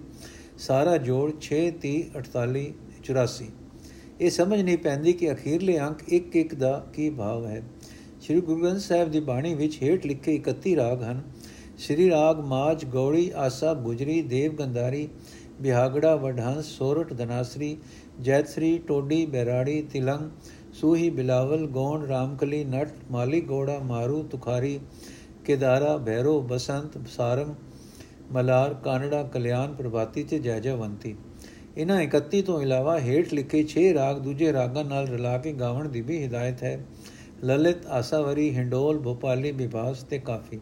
ਸਾਰਾ 0.57 0.97
ਜੋੜ 0.97 1.27
6 1.41 1.61
30 1.83 1.93
48 2.15 2.65
84 3.03 3.51
ਇਹ 4.21 4.29
ਸਮਝ 4.29 4.61
ਨਹੀਂ 4.61 4.77
ਪੈਂਦੀ 4.77 5.13
ਕਿ 5.13 5.31
ਅਖੀਰਲੇ 5.31 5.79
ਅੰਕ 5.79 6.03
ਇੱਕ 6.09 6.35
ਇੱਕ 6.35 6.55
ਦਾ 6.55 6.85
ਕੀ 6.93 7.09
ਭਾਵ 7.09 7.45
ਹੈ। 7.45 7.63
ਸ੍ਰੀ 8.21 8.41
ਗੁਰੂ 8.41 8.61
ਗ੍ਰੰਥ 8.61 8.79
ਸਾਹਿਬ 8.79 9.11
ਦੀ 9.11 9.19
ਬਾਣੀ 9.19 9.53
ਵਿੱਚ 9.55 9.83
ਹੇਠ 9.83 10.05
ਲਿਖੇ 10.05 10.35
31 10.35 10.75
ਰਾਗ 10.75 11.03
ਹਨ। 11.03 11.21
ਸ੍ਰੀ 11.77 12.09
ਰਾਗ 12.09 12.39
ਮਾਜ 12.39 12.85
ਗੌੜੀ 12.85 13.31
ਆਸਾ, 13.35 13.73
ਗੁਜਰੀ, 13.73 14.21
ਦੇਵ 14.21 14.53
ਗੰਧਾਰੀ, 14.55 15.07
ਬਿਹਾਗੜਾ, 15.61 16.15
ਵਡਹੰਸ 16.15 16.65
ਸੋਰਠ 16.67 17.13
ਦਨਾਸਰੀ 17.13 17.77
ਜੈਤਸਰੀ, 18.21 18.77
ਟੋਡੀ, 18.77 19.25
ਬੈਰਾੜੀ, 19.25 19.81
ਤਿਲੰਗ, 19.81 20.29
ਸੂਹੀ, 20.73 21.09
ਬਿਲਾਵਲ, 21.09 21.65
ਗੌਣ, 21.67 22.05
ਰਾਮਕਲੀ, 22.05 22.63
ਨਟ, 22.63 22.89
ਮਾਲੀ 23.11 23.41
ਗੋੜਾ, 23.41 23.79
ਮਾਰੂ, 23.79 24.21
ਤੁਖਾਰੀ, 24.23 24.79
ਕੇਦਾਰਾ, 25.45 25.97
ਭੈਰੋ, 25.97 26.39
ਬਸੰਤ, 26.41 26.97
ਸਾਰੰਗ, 27.07 27.53
ਮਲਾਰ, 28.31 28.73
ਕਾਨੜਾ, 28.73 29.23
ਕਲਿਆਣ, 29.23 29.73
ਪ੍ਰਭਾਤੀ 29.73 30.23
ਤੇ 30.23 30.39
ਜੈਜਵੰਤੀ 30.39 31.15
ਇਹਨਾਂ 31.77 32.01
31 32.01 32.41
ਤੋਂ 32.41 32.61
ਇਲਾਵਾ 32.61 32.99
ਹੇਠ 32.99 33.33
ਲਿਖੇ 33.33 33.63
6 33.69 33.83
ਰਾਗ 33.93 34.19
ਦੂਜੇ 34.19 34.53
ਰਾਗਾਂ 34.53 34.83
ਨਾਲ 34.85 35.07
ਰਲਾ 35.07 35.37
ਕੇ 35.37 35.53
ਗਾਵਣ 35.53 35.89
ਦੀ 35.89 36.01
ਵੀ 36.01 36.25
ਹਦਾਇਤ 36.25 36.63
ਹੈ। 36.63 36.79
ਲਲਿਤ, 37.43 37.85
ਆਸਾਵਰੀ, 37.87 38.49
ਹਿੰਡੋਲ, 38.55 38.99
ਭੋਪਾਲੀ 38.99 39.51
ਵਿਭਾਸ 39.51 40.03
ਤੇ 40.03 40.19
ਕਾਫੀ। 40.19 40.59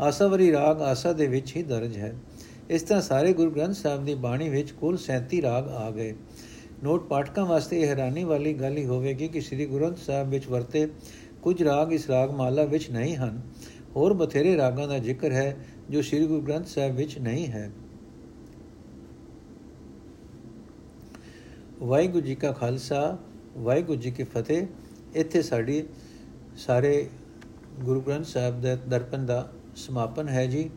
ਆਸਾਵਰੀ 0.00 0.52
ਰਾਗ 0.52 0.82
ਆਸਾ 0.82 1.12
ਦੇ 1.12 1.26
ਵਿੱਚ 1.26 1.56
ਹੀ 1.56 1.62
ਦਰਜ 1.62 1.96
ਹੈ। 1.96 2.14
ਇਸ 2.70 2.82
ਤਰ੍ਹਾਂ 2.82 3.02
ਸਾਰੇ 3.02 3.32
ਗੁਰੂ 3.32 3.50
ਗ੍ਰੰਥ 3.50 3.74
ਸਾਹਿਬ 3.74 4.04
ਦੀ 4.04 4.14
ਬਾਣੀ 4.14 4.48
ਵਿੱਚ 4.48 4.70
ਕੁੱਲ 4.70 4.98
37 4.98 5.42
ਰਾਗ 5.42 5.68
ਆ 5.68 5.90
ਗਏ। 5.90 6.14
ਨੋਟ 6.84 7.08
ਪਾਠਕਾਂ 7.08 7.46
ਵਾਸਤੇ 7.46 7.80
ਇਹ 7.80 7.88
ਹੈਰਾਨੀ 7.88 8.24
ਵਾਲੀ 8.24 8.54
ਗੱਲ 8.54 8.76
ਹੀ 8.76 8.86
ਹੋਵੇਗੀ 8.86 9.28
ਕਿ 9.28 9.40
ਸ੍ਰੀ 9.40 9.66
ਗੁਰੂ 9.66 9.84
ਗ੍ਰੰਥ 9.84 9.98
ਸਾਹਿਬ 9.98 10.28
ਵਿੱਚ 10.28 10.46
ਵਰਤੇ 10.46 10.88
ਕੁਝ 11.42 11.62
ਰਾਗ 11.62 11.92
ਇਸ 11.92 12.10
ਰਾਗ 12.10 12.30
ਮਾਲਾ 12.30 12.64
ਵਿੱਚ 12.64 12.90
ਨਹੀਂ 12.90 13.16
ਹਨ। 13.16 13.42
ਹੋਰ 13.96 14.12
ਬਥੇਰੇ 14.12 14.56
ਰਾਗਾਂ 14.56 14.88
ਦਾ 14.88 14.98
ਜ਼ਿਕਰ 14.98 15.32
ਹੈ 15.32 15.56
ਜੋ 15.90 16.02
ਸ੍ਰੀ 16.02 16.26
ਗੁਰੂ 16.26 16.40
ਗ੍ਰੰਥ 16.40 16.66
ਸਾਹਿਬ 16.66 16.96
ਵਿੱਚ 16.96 17.18
ਨਹੀਂ 17.18 17.46
ਹੈ। 17.46 17.70
ਵਾਹਿਗੁਰੂ 21.78 22.26
ਜੀ 22.26 22.34
ਕਾ 22.34 22.52
ਖਾਲਸਾ, 22.52 23.18
ਵਾਹਿਗੁਰੂ 23.58 24.00
ਜੀ 24.00 24.10
ਕੀ 24.10 24.22
ਫਤਿਹ। 24.22 24.66
ਇੱਥੇ 25.14 25.42
ਸਾਡੀ 25.42 25.84
ਸਾਰੇ 26.56 27.08
ਗੁਰੂ 27.80 28.00
ਗ੍ਰੰਥ 28.00 28.24
ਸਾਹਿਬ 28.24 28.60
ਦੇ 28.60 28.76
ਦਰਪਣ 28.76 29.26
ਦਾ 29.26 29.52
ਸਮਾਪਨ 29.76 30.28
ਹੈ 30.28 30.46
ਜੀ। 30.46 30.70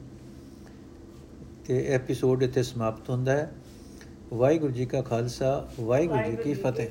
ਤੇ 1.65 1.85
ਐਪੀਸੋਡ 1.87 2.43
ਇੱਥੇ 2.43 2.63
ਸਮਾਪਤ 2.63 3.09
ਹੁੰਦਾ 3.09 3.31
ਹੈ। 3.31 3.51
ਵਾਹਿਗੁਰੂ 4.33 4.73
ਜੀ 4.73 4.85
ਕਾ 4.85 5.01
ਖਾਲਸਾ 5.01 5.69
ਵਾਹਿਗੁਰੂ 5.79 6.31
ਜੀ 6.31 6.37
ਕੀ 6.37 6.53
ਫਤਿਹ। 6.53 6.87